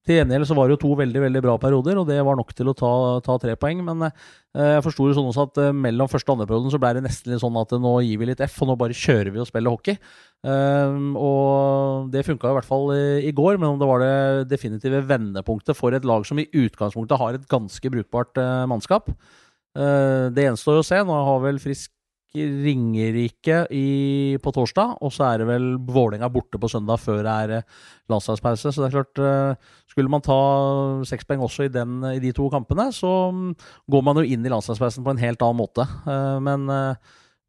Til 0.07 0.17
gjengjeld 0.21 0.47
så 0.47 0.55
var 0.57 0.67
det 0.67 0.77
jo 0.77 0.81
to 0.85 0.95
veldig 0.97 1.21
veldig 1.25 1.41
bra 1.43 1.55
perioder, 1.61 1.99
og 1.99 2.07
det 2.09 2.17
var 2.23 2.37
nok 2.39 2.53
til 2.55 2.71
å 2.71 2.75
ta, 2.77 2.91
ta 3.25 3.35
tre 3.43 3.53
poeng. 3.59 3.83
Men 3.85 4.07
jeg 4.07 4.83
forsto 4.85 5.09
sånn 5.13 5.27
også 5.29 5.45
at 5.49 5.59
mellom 5.75 6.09
første 6.09 6.31
og 6.31 6.37
andre 6.37 6.47
perioden 6.49 6.73
så 6.73 6.79
ble 6.81 6.93
det 6.97 7.03
nesten 7.05 7.33
litt 7.33 7.43
sånn 7.43 7.59
at 7.59 7.75
nå 7.83 7.91
gir 8.07 8.21
vi 8.21 8.29
litt 8.31 8.43
F, 8.47 8.55
og 8.63 8.71
nå 8.71 8.77
bare 8.79 8.95
kjører 8.97 9.29
vi 9.35 9.43
og 9.43 9.49
spiller 9.49 9.75
hockey. 9.75 9.99
Og 10.47 12.07
det 12.13 12.23
funka 12.25 12.53
i 12.53 12.57
hvert 12.57 12.69
fall 12.69 12.93
i, 12.95 13.33
går, 13.35 13.59
men 13.59 13.73
om 13.73 13.81
det 13.81 13.91
var 13.91 14.05
det 14.05 14.47
definitive 14.53 15.03
vendepunktet 15.09 15.77
for 15.77 15.93
et 15.93 16.07
lag 16.07 16.23
som 16.29 16.39
i 16.39 16.47
utgangspunktet 16.47 17.19
har 17.19 17.37
et 17.37 17.51
ganske 17.51 17.93
brukbart 17.97 18.39
mannskap. 18.71 19.11
Det 19.77 20.47
gjenstår 20.47 20.79
å 20.79 20.87
se. 20.87 21.03
Nå 21.05 21.21
har 21.27 21.43
vel 21.43 21.59
Frisk 21.61 21.91
Ringerike 22.35 23.61
i, 23.73 24.37
på 24.43 24.51
torsdag, 24.53 24.97
og 25.01 25.13
så 25.15 25.29
er 25.29 25.41
det 25.41 25.47
vel 25.49 25.67
Vålerenga 25.79 26.29
borte 26.33 26.59
på 26.61 26.69
søndag 26.69 26.99
før 27.01 27.21
det 27.25 27.35
er 27.35 27.53
landslagspause. 28.11 28.73
Så 28.73 28.83
det 28.83 28.89
er 28.89 28.97
klart, 28.97 29.21
uh, 29.21 29.77
skulle 29.89 30.11
man 30.11 30.25
ta 30.25 30.39
seks 31.07 31.25
poeng 31.25 31.45
også 31.45 31.67
i, 31.67 31.71
den, 31.73 32.01
i, 32.11 32.19
de 32.23 32.33
to 32.35 32.49
kampene, 32.53 32.89
så 32.95 33.13
um, 33.31 33.53
går 33.89 34.03
man 34.05 34.19
jo 34.19 34.27
inn 34.27 34.45
i 34.45 34.51
landslagspausen 34.53 35.07
på 35.07 35.15
en 35.15 35.23
helt 35.23 35.41
annen 35.41 35.63
måte. 35.63 35.87
men 36.43 36.67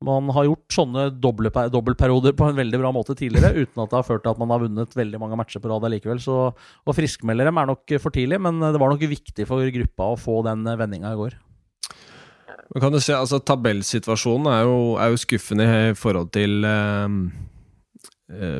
man 0.05 0.31
har 0.31 0.47
gjort 0.47 0.71
sånne 0.77 1.09
dobbeltperioder 1.19 2.37
på 2.39 2.47
en 2.47 2.59
veldig 2.59 2.79
bra 2.79 2.93
måte 2.95 3.17
tidligere, 3.19 3.65
uten 3.65 3.83
at 3.83 3.91
det 3.91 3.99
har 3.99 4.07
ført 4.07 4.23
til 4.23 4.31
at 4.31 4.39
man 4.39 4.53
har 4.55 4.63
vunnet 4.63 4.95
veldig 4.95 5.19
mange 5.19 5.39
matcher 5.41 5.63
på 5.63 5.73
rad 5.73 5.89
allikevel. 5.89 6.23
Så 6.23 6.37
å 6.53 6.95
friskmelde 6.95 7.49
dem 7.49 7.59
er 7.59 7.71
nok 7.73 7.97
for 7.99 8.15
tidlig, 8.15 8.39
men 8.47 8.63
det 8.63 8.79
var 8.79 8.95
nok 8.95 9.03
viktig 9.11 9.49
for 9.51 9.75
gruppa 9.75 10.13
å 10.13 10.21
få 10.21 10.41
den 10.47 10.63
vendinga 10.79 11.11
i 11.17 11.19
går. 11.19 11.35
Men 12.73 12.85
kan 12.85 12.93
du 12.93 13.01
se, 13.01 13.15
altså 13.17 13.41
Tabellsituasjonen 13.41 14.51
er 14.53 14.65
jo, 14.69 14.81
er 15.01 15.13
jo 15.13 15.21
skuffende 15.21 15.69
i 15.89 15.95
forhold 15.97 16.29
til 16.37 16.67
eh, 16.69 17.09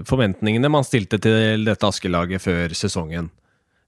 forventningene 0.09 0.71
man 0.73 0.87
stilte 0.87 1.21
til 1.21 1.67
dette 1.69 1.89
Askelaget 1.89 2.41
før 2.41 2.73
sesongen. 2.77 3.29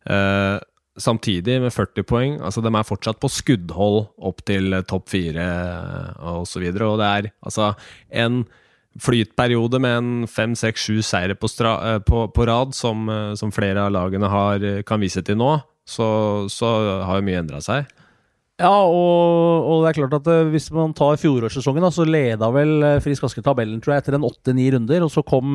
Eh, 0.04 0.58
samtidig 1.00 1.60
med 1.62 1.72
40 1.72 2.04
poeng. 2.04 2.40
altså 2.44 2.60
De 2.60 2.68
er 2.68 2.88
fortsatt 2.88 3.20
på 3.20 3.30
skuddhold 3.32 4.02
opp 4.18 4.42
til 4.44 4.76
topp 4.84 5.08
fire 5.08 5.46
osv. 6.20 6.42
Og, 6.42 6.48
så 6.48 6.60
og 6.90 6.98
det 7.00 7.08
er 7.08 7.30
altså 7.40 7.70
en 8.10 8.42
flytperiode 9.00 9.78
med 9.80 9.96
en 9.96 10.28
fem, 10.28 10.52
seks, 10.58 10.84
sju 10.84 11.00
seire 11.06 11.36
på, 11.38 11.48
på, 12.04 12.26
på, 12.34 12.44
rad, 12.44 12.74
som, 12.74 13.08
som, 13.38 13.52
flere 13.54 13.86
av 13.86 13.94
lagene 13.94 14.28
har, 14.28 14.66
kan 14.82 15.00
vise 15.00 15.22
til 15.24 15.38
nå, 15.38 15.54
så, 15.86 16.08
så 16.50 16.74
har 17.06 17.20
jo 17.20 17.26
mye 17.28 17.38
endra 17.38 17.62
seg. 17.64 17.86
Ja, 18.60 18.84
og, 18.84 19.64
og, 19.64 19.82
det 19.82 19.88
er 19.90 19.98
klart 20.02 20.18
at 20.20 20.28
hvis 20.52 20.68
man 20.76 20.92
tar 20.96 21.16
fjorårssesongen, 21.20 21.92
så 21.94 22.04
leda 22.04 22.46
vel 22.52 22.72
Frisk 23.00 23.24
Aske 23.26 23.42
tabellen 23.44 23.80
tror 23.80 23.92
jeg, 23.96 24.00
etter 24.04 24.14
en 24.18 24.28
åtte-ni 24.28 24.66
runder. 24.74 25.00
Og 25.06 25.10
så 25.14 25.22
kom 25.24 25.46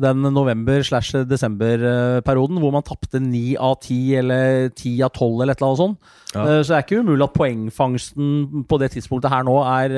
den 0.00 0.22
november-slash-desember-perioden 0.22 2.60
hvor 2.62 2.72
man 2.72 2.82
tapte 2.86 3.20
ni 3.22 3.56
av 3.58 3.74
ti 3.82 4.14
eller 4.16 4.68
ti 4.78 5.02
av 5.02 5.10
tolv 5.16 5.42
eller 5.42 5.52
et 5.54 5.60
eller 5.60 5.70
annet 5.72 5.82
sånt. 5.82 5.98
Ja. 6.30 6.42
Så 6.62 6.68
det 6.70 6.76
er 6.78 6.84
ikke 6.86 7.02
umulig 7.02 7.26
at 7.26 7.36
poengfangsten 7.36 8.28
på 8.70 8.76
det 8.80 8.88
tidspunktet 8.94 9.32
her 9.34 9.42
nå 9.46 9.56
er 9.66 9.88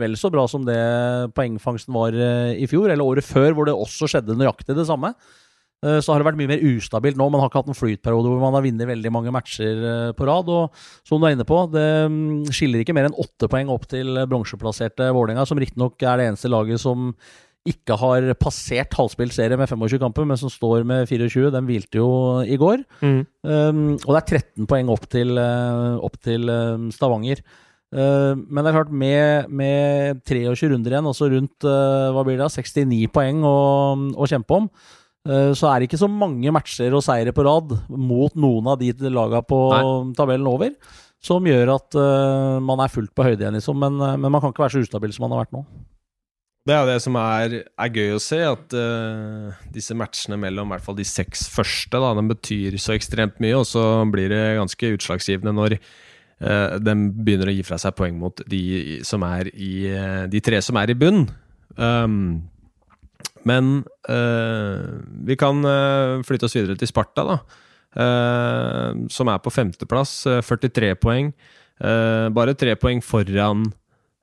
vel 0.00 0.14
så 0.20 0.28
bra 0.32 0.44
som 0.50 0.62
det 0.68 0.82
poengfangsten 1.36 1.92
var 1.96 2.12
i 2.54 2.66
fjor, 2.70 2.86
eller 2.88 3.04
året 3.04 3.24
før, 3.26 3.50
hvor 3.56 3.64
det 3.66 3.74
også 3.74 4.04
skjedde 4.10 4.38
nøyaktig 4.38 4.74
det 4.78 4.86
samme. 4.88 5.10
Eh, 5.82 5.98
så 5.98 6.12
har 6.12 6.22
det 6.22 6.28
vært 6.28 6.38
mye 6.38 6.50
mer 6.52 6.64
ustabilt 6.72 7.18
nå. 7.18 7.26
Man 7.32 7.42
har 7.42 7.50
ikke 7.50 7.62
hatt 7.62 7.70
en 7.72 7.78
flytperiode 7.78 8.30
hvor 8.30 8.42
man 8.42 8.54
har 8.54 8.64
vunnet 8.64 8.90
veldig 8.92 9.14
mange 9.14 9.34
matcher 9.34 9.86
eh, 9.92 10.10
på 10.16 10.26
rad. 10.28 10.50
Og 10.50 10.82
som 11.08 11.18
du 11.18 11.26
er 11.26 11.36
inne 11.36 11.46
på, 11.48 11.64
det 11.72 11.86
mm, 12.12 12.52
skiller 12.54 12.82
ikke 12.82 12.94
mer 12.96 13.10
enn 13.10 13.18
åtte 13.18 13.50
poeng 13.50 13.72
opp 13.72 13.88
til 13.90 14.20
bronseplasserte 14.30 15.10
Vålerenga, 15.14 15.46
som 15.48 15.60
riktignok 15.60 15.98
er 16.06 16.20
det 16.20 16.28
eneste 16.30 16.52
laget 16.52 16.82
som 16.82 17.10
ikke 17.68 17.94
har 17.94 18.24
passert 18.42 18.94
halvspilt 18.98 19.34
serie 19.36 19.54
med 19.58 19.70
25 19.70 20.00
kamper, 20.02 20.24
men 20.26 20.38
som 20.38 20.50
står 20.50 20.82
med 20.86 21.06
24. 21.06 21.50
Den 21.54 21.68
hvilte 21.68 22.00
jo 22.00 22.08
i 22.42 22.58
går. 22.58 22.82
Mm. 22.98 23.20
Um, 23.46 23.82
og 24.00 24.08
det 24.08 24.18
er 24.18 24.40
13 24.40 24.66
poeng 24.66 24.90
opp 24.90 25.06
til, 25.10 25.38
opp 25.38 26.16
til 26.26 26.50
Stavanger. 26.90 27.44
Uh, 27.92 28.34
men 28.48 28.64
det 28.64 28.72
er 28.72 28.76
klart, 28.80 28.90
med, 28.90 29.52
med 29.52 30.22
23 30.26 30.72
runder 30.72 30.94
igjen, 30.94 31.06
altså 31.06 31.28
rundt 31.30 31.68
uh, 31.68 32.10
hva 32.16 32.26
blir 32.26 32.40
det, 32.40 32.50
69 32.50 33.04
poeng 33.14 33.44
å, 33.46 33.56
å 34.16 34.28
kjempe 34.30 34.58
om, 34.58 34.66
så 35.22 35.68
er 35.70 35.78
det 35.78 35.86
ikke 35.86 36.00
så 36.00 36.08
mange 36.10 36.50
matcher 36.50 36.94
og 36.98 37.04
seire 37.06 37.30
på 37.30 37.44
rad 37.46 37.76
mot 37.88 38.34
noen 38.34 38.72
av 38.72 38.80
de 38.80 38.90
lagene 39.06 39.44
på 39.46 39.58
Nei. 39.70 39.82
tabellen 40.18 40.48
over, 40.50 40.72
som 41.22 41.46
gjør 41.46 41.76
at 41.76 41.96
uh, 41.98 42.58
man 42.62 42.82
er 42.82 42.90
fullt 42.90 43.14
på 43.14 43.24
høyde 43.26 43.44
igjen, 43.44 43.56
liksom. 43.56 43.78
Men, 43.78 43.98
uh, 44.02 44.16
men, 44.18 44.30
man 44.34 44.42
kan 44.42 44.52
ikke 44.52 44.64
være 44.64 44.76
så 44.76 44.86
ustabil 44.86 45.14
som 45.14 45.26
man 45.26 45.36
har 45.36 45.44
vært 45.44 45.54
nå. 45.54 45.64
Det 46.62 46.74
er 46.74 46.80
jo 46.82 46.90
det 46.92 47.02
som 47.02 47.16
er, 47.18 47.54
er 47.66 47.96
gøy 47.98 48.14
å 48.14 48.22
se, 48.22 48.38
at 48.46 48.74
uh, 48.78 49.62
disse 49.74 49.94
matchene 49.98 50.38
mellom 50.42 50.70
i 50.70 50.74
hvert 50.74 50.86
fall 50.86 50.98
de 50.98 51.06
seks 51.06 51.46
første 51.50 52.02
da, 52.02 52.12
de 52.18 52.26
betyr 52.34 52.78
så 52.82 52.94
ekstremt 52.96 53.38
mye, 53.42 53.54
og 53.58 53.66
så 53.70 53.84
blir 54.10 54.34
det 54.34 54.42
ganske 54.58 54.96
utslagsgivende 54.98 55.54
når 55.58 55.78
de 56.42 56.92
begynner 57.22 57.46
å 57.46 57.52
gi 57.54 57.62
fra 57.62 57.76
seg 57.78 57.92
poeng 57.94 58.16
mot 58.18 58.40
de, 58.50 58.98
som 59.06 59.22
er 59.22 59.46
i, 59.54 59.84
de 60.26 60.40
tre 60.42 60.58
som 60.66 60.74
er 60.80 60.90
i 60.90 60.96
bunn. 60.98 61.20
Um, 61.78 62.16
men 63.48 63.82
øh, 64.10 65.02
vi 65.26 65.36
kan 65.38 65.64
øh, 65.64 66.22
flytte 66.26 66.48
oss 66.48 66.56
videre 66.56 66.78
til 66.78 66.90
Sparta, 66.90 67.26
da. 67.26 67.38
Uh, 67.92 69.04
som 69.12 69.28
er 69.28 69.40
på 69.44 69.52
femteplass, 69.52 70.22
43 70.24 70.94
poeng. 70.96 71.32
Uh, 71.82 72.30
bare 72.32 72.54
tre 72.56 72.72
poeng 72.80 73.02
foran 73.04 73.66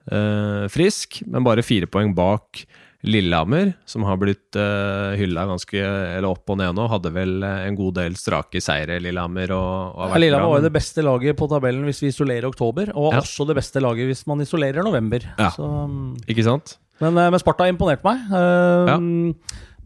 uh, 0.10 0.66
Frisk, 0.72 1.22
men 1.30 1.46
bare 1.46 1.66
fire 1.66 1.90
poeng 1.92 2.16
bak 2.18 2.64
Lillehammer, 3.08 3.72
som 3.88 4.04
har 4.04 4.18
blitt 4.20 4.58
uh, 4.60 5.14
hylla 5.16 5.46
ganske 5.48 5.78
eller 5.80 6.28
opp 6.28 6.52
og 6.52 6.58
ned 6.60 6.74
nå. 6.76 6.88
Hadde 6.92 7.14
vel 7.16 7.38
en 7.46 7.78
god 7.78 7.96
del 8.02 8.18
strake 8.20 8.60
seire, 8.64 8.98
Lillehammer. 9.04 9.54
Og, 9.56 10.02
og 10.10 10.18
Lillehammer 10.20 10.52
var 10.52 10.64
jo 10.64 10.68
det 10.68 10.76
beste 10.76 11.06
laget 11.06 11.38
på 11.40 11.48
tabellen 11.52 11.86
hvis 11.88 12.02
vi 12.04 12.12
isolerer 12.12 12.50
oktober, 12.50 12.92
og 12.98 13.14
ja. 13.14 13.22
også 13.22 13.48
det 13.48 13.56
beste 13.62 13.84
laget 13.86 14.10
hvis 14.10 14.26
man 14.28 14.44
isolerer 14.44 14.84
november. 14.84 15.30
Ja. 15.38 15.54
Så, 15.56 15.64
um, 15.64 16.18
Ikke 16.28 16.48
sant? 16.48 16.76
Men, 17.00 17.18
eh, 17.18 17.32
men 17.32 17.42
Sparta 17.42 17.68
imponerte 17.70 18.06
meg. 18.08 18.24
Uh, 18.32 18.90
ja. 18.90 19.00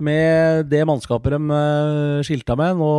Med 0.04 0.67
det 0.71 0.82
mannskapet 0.89 1.36
de 1.36 1.39
uh, 1.54 2.19
skilta 2.26 2.58
med. 2.60 2.80
Nå 2.80 2.91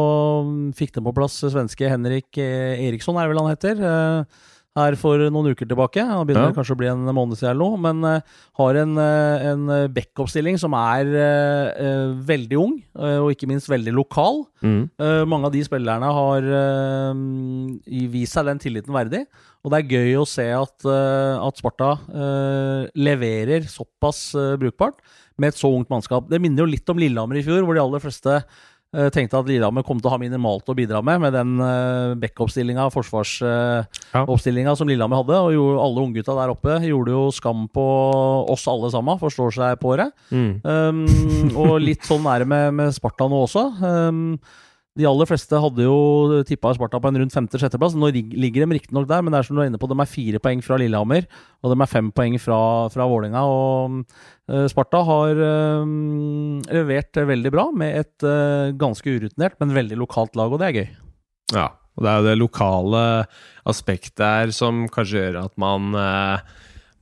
fikk 0.78 0.94
de 0.94 1.04
på 1.04 1.14
plass 1.16 1.40
svenske 1.42 1.90
Henrik 1.90 2.38
Eriksson, 2.38 3.18
er 3.18 3.26
det 3.26 3.34
vel 3.34 3.42
han 3.42 3.52
heter. 3.52 3.82
Uh, 3.82 4.52
her 4.74 4.96
for 4.98 5.20
noen 5.30 5.52
uker 5.54 5.68
tilbake. 5.70 6.02
Han 6.02 6.26
begynner 6.26 6.50
ja. 6.50 6.54
kanskje 6.56 6.74
å 6.74 6.80
bli 6.80 6.90
en 6.90 7.06
måned 7.14 7.38
siden 7.38 7.52
eller 7.52 7.62
noe. 7.62 7.80
Men 7.80 8.02
uh, 8.02 8.40
har 8.58 8.78
en, 8.82 8.96
uh, 8.98 9.46
en 9.52 9.64
backup-stilling 9.94 10.58
som 10.60 10.74
er 10.78 11.10
uh, 11.14 12.10
veldig 12.26 12.58
ung, 12.58 12.76
og 12.94 13.30
ikke 13.32 13.48
minst 13.50 13.70
veldig 13.70 13.94
lokal. 13.94 14.44
Mm. 14.64 14.86
mange 15.28 15.48
av 15.48 15.52
de 15.52 15.60
spillerne 15.66 16.08
har 16.16 16.46
vist 18.14 18.32
seg 18.32 18.46
den 18.48 18.60
tilliten 18.62 18.94
verdig. 18.96 19.24
Og 19.64 19.72
det 19.72 19.80
er 19.80 19.98
gøy 19.98 20.14
å 20.20 20.28
se 20.28 20.46
at, 20.56 20.86
at 20.88 21.60
Sparta 21.60 21.90
leverer 22.96 23.66
såpass 23.68 24.30
brukbart 24.60 25.02
med 25.36 25.50
et 25.50 25.58
så 25.58 25.68
ungt 25.74 25.90
mannskap. 25.92 26.30
Det 26.30 26.40
minner 26.40 26.64
jo 26.64 26.70
litt 26.70 26.88
om 26.88 27.00
Lillehammer 27.00 27.40
i 27.40 27.44
fjor, 27.44 27.66
hvor 27.66 27.76
de 27.76 27.82
aller 27.82 28.04
fleste 28.04 28.38
Uh, 28.38 28.73
tenkte 29.14 29.38
at 29.40 29.48
Lillehammer 29.48 29.84
kom 29.86 29.98
til 30.00 30.10
å 30.10 30.14
ha 30.14 30.20
minimalt 30.22 30.68
å 30.70 30.76
bidra 30.76 31.00
med, 31.04 31.22
med 31.24 31.34
den 31.34 31.54
uh, 31.58 32.14
backup-stillinga, 32.20 32.86
forsvarsoppstillinga 32.94 34.70
uh, 34.70 34.74
ja. 34.74 34.78
som 34.78 34.90
Lillehammer 34.90 35.22
hadde. 35.22 35.40
Og 35.40 35.56
gjorde, 35.56 35.80
alle 35.86 36.04
unggutta 36.08 36.36
der 36.38 36.52
oppe 36.54 36.78
gjorde 36.86 37.14
jo 37.14 37.24
skam 37.34 37.66
på 37.74 37.86
oss 38.54 38.66
alle 38.70 38.92
sammen, 38.94 39.20
forstår 39.22 39.56
seg 39.58 39.80
på 39.82 39.96
det. 40.00 40.10
Mm. 40.30 40.52
Um, 40.62 41.56
og 41.64 41.78
litt 41.82 42.06
sånn 42.06 42.26
er 42.30 42.44
det 42.44 42.50
med, 42.54 42.70
med 42.78 42.94
Sparta 42.96 43.28
nå 43.30 43.44
også. 43.48 43.66
Um, 43.82 44.38
de 44.94 45.06
aller 45.08 45.26
fleste 45.26 45.58
hadde 45.58 45.82
jo 45.82 46.42
tippa 46.46 46.70
Sparta 46.76 47.00
på 47.02 47.10
en 47.10 47.18
rundt 47.18 47.34
femte-sjetteplass. 47.34 47.96
Nå 47.98 48.12
ligger 48.14 48.62
de 48.62 48.76
riktignok 48.76 49.08
der, 49.10 49.24
men 49.24 49.34
det 49.34 49.40
er 49.40 49.48
som 49.48 49.58
du 49.58 49.62
er 49.64 49.70
inne 49.70 49.80
på, 49.82 49.88
de 49.90 49.96
er 49.98 50.10
fire 50.10 50.40
poeng 50.42 50.62
fra 50.62 50.78
Lillehammer, 50.78 51.26
og 51.64 51.72
de 51.72 51.78
er 51.82 51.90
fem 51.90 52.12
poeng 52.14 52.36
fra, 52.38 52.58
fra 52.94 53.08
Vålerenga. 53.10 53.42
Og 53.42 54.04
uh, 54.52 54.66
Sparta 54.70 55.02
har 55.08 55.42
uh, 55.42 55.94
levert 56.70 57.18
veldig 57.32 57.54
bra 57.54 57.66
med 57.74 58.04
et 58.04 58.26
uh, 58.28 58.70
ganske 58.78 59.16
urutinert, 59.18 59.58
men 59.58 59.74
veldig 59.74 59.98
lokalt 59.98 60.38
lag, 60.38 60.54
og 60.54 60.62
det 60.62 60.70
er 60.70 60.78
gøy. 60.78 60.86
Ja, 61.58 61.68
og 61.98 62.06
det 62.06 62.12
er 62.12 62.22
jo 62.22 62.28
det 62.30 62.38
lokale 62.38 63.04
aspektet 63.70 64.22
her 64.22 64.54
som 64.54 64.86
kanskje 64.94 65.26
gjør 65.26 65.42
at 65.44 65.58
man, 65.60 65.90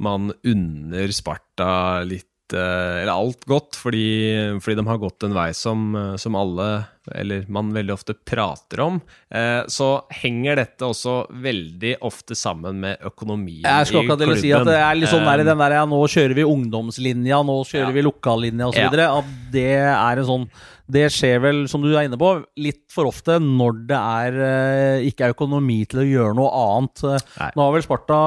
man 0.01 0.33
unner 0.49 1.13
Sparta 1.17 1.73
litt 2.09 2.32
eller 2.59 3.13
alt 3.13 3.47
godt, 3.49 3.77
fordi, 3.79 4.59
fordi, 4.63 4.77
de 4.79 4.87
har 4.89 5.01
gått 5.03 5.27
en 5.27 5.37
vei 5.37 5.49
som, 5.57 5.95
som, 6.21 6.37
alle, 6.39 6.67
eller 7.15 7.47
man 7.53 7.73
veldig 7.75 7.95
ofte 7.95 8.15
prater 8.15 8.83
om. 8.85 9.01
Eh, 9.33 9.63
så 9.73 9.91
henger 10.23 10.61
dette 10.63 10.89
også 10.89 11.17
veldig 11.45 11.97
ofte 12.07 12.37
sammen 12.39 12.83
med 12.83 13.03
økonomien 13.09 13.65
Jeg 13.67 13.89
skal 13.89 14.03
akkurat 14.03 14.23
til 14.23 14.35
å 14.35 14.41
si 14.41 14.53
at 14.57 14.69
det 14.69 14.79
er 14.81 14.99
litt 14.99 15.13
sånn 15.13 15.27
der, 15.27 15.45
den 15.47 15.65
der 15.65 15.79
ja, 15.81 15.87
nå 15.89 16.03
kjører 16.05 16.37
vi 16.39 16.47
ungdomslinja, 16.49 17.43
nå 17.47 17.59
kjører 17.69 17.91
ja. 17.91 17.97
vi 17.97 18.07
lokallinja 18.07 18.71
osv. 18.71 19.01
Ja. 19.01 19.09
At 19.23 19.35
det 19.55 19.69
er 19.81 20.23
en 20.23 20.29
sånn 20.29 20.49
det 20.93 21.07
skjer 21.15 21.39
vel, 21.43 21.63
som 21.71 21.83
du 21.85 21.93
er 21.93 22.07
inne 22.07 22.19
på, 22.21 22.35
litt 22.61 22.85
for 22.93 23.09
ofte 23.09 23.39
når 23.43 23.79
det 23.89 24.01
er, 24.01 24.39
eh, 24.47 25.07
ikke 25.09 25.29
er 25.29 25.37
økonomi 25.37 25.83
til 25.89 26.03
å 26.03 26.09
gjøre 26.09 26.37
noe 26.37 26.51
annet. 26.59 27.05
Nei. 27.39 27.51
Nå 27.57 27.65
har 27.65 27.77
vel 27.77 27.87
Sparta, 27.87 28.19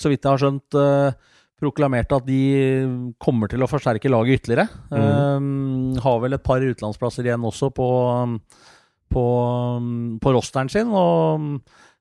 så 0.00 0.12
vidt 0.12 0.22
jeg 0.22 0.30
har 0.30 0.40
skjønt, 0.40 0.78
eh, 0.78 1.31
proklamerte 1.62 2.18
at 2.18 2.26
de 2.26 2.42
kommer 3.22 3.50
til 3.50 3.62
å 3.62 3.70
forsterke 3.70 4.10
laget 4.10 4.42
ytterligere. 4.42 4.66
Mm. 4.90 4.98
Um, 4.98 6.00
har 6.02 6.18
vel 6.24 6.36
et 6.36 6.44
par 6.44 6.64
utenlandsplasser 6.64 7.28
igjen 7.28 7.46
også 7.48 7.70
på, 7.74 7.88
på, 9.12 9.24
på 10.22 10.34
rosteren 10.34 10.72
sin. 10.72 10.90
Og, 10.90 11.46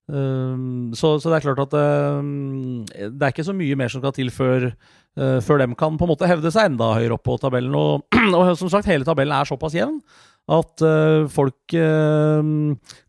um, 0.10 0.66
så, 0.98 1.14
så, 1.22 1.30
det 1.30 1.38
er 1.40 1.46
klart 1.46 1.64
at 1.68 1.78
um, 1.78 2.82
det 2.90 3.22
er 3.22 3.30
ikke 3.34 3.48
så 3.48 3.58
mye 3.58 3.78
mer 3.80 3.94
som 3.94 4.04
skal 4.04 4.16
til 4.18 4.34
før, 4.34 4.72
uh, 5.20 5.38
før 5.46 5.64
de 5.64 5.70
kan 5.78 6.00
på 6.00 6.08
en 6.08 6.14
måte 6.16 6.30
hevde 6.30 6.54
seg 6.54 6.74
enda 6.74 6.94
høyere 6.98 7.20
opp 7.20 7.26
på 7.30 7.38
tabellen. 7.44 7.78
Og, 7.78 8.08
og 8.38 8.56
som 8.60 8.72
sagt, 8.74 8.90
hele 8.90 9.08
tabellen 9.08 9.38
er 9.38 9.50
såpass 9.50 9.78
jevn 9.78 10.02
at 10.52 10.84
uh, 10.84 11.30
folk 11.32 11.76
uh, 11.78 12.42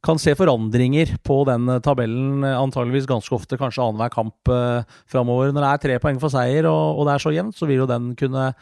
kan 0.05 0.21
se 0.21 0.35
forandringer 0.39 1.17
på 1.27 1.41
den 1.49 1.71
tabellen 1.85 2.45
antageligvis 2.45 3.09
ganske 3.11 3.35
ofte, 3.35 3.59
kanskje 3.61 3.85
annenhver 3.85 4.13
kamp 4.15 4.53
uh, 4.53 4.87
framover. 5.11 5.51
Når 5.51 5.65
det 5.65 5.73
er 5.73 5.85
tre 5.87 5.99
poeng 6.05 6.21
for 6.23 6.33
seier 6.33 6.69
og, 6.71 7.01
og 7.01 7.09
det 7.09 7.17
er 7.17 7.27
så 7.27 7.35
jevnt, 7.35 7.59
så 7.59 7.69
vil 7.71 7.83
jo 7.83 7.91
den 7.91 8.13
kunne 8.19 8.53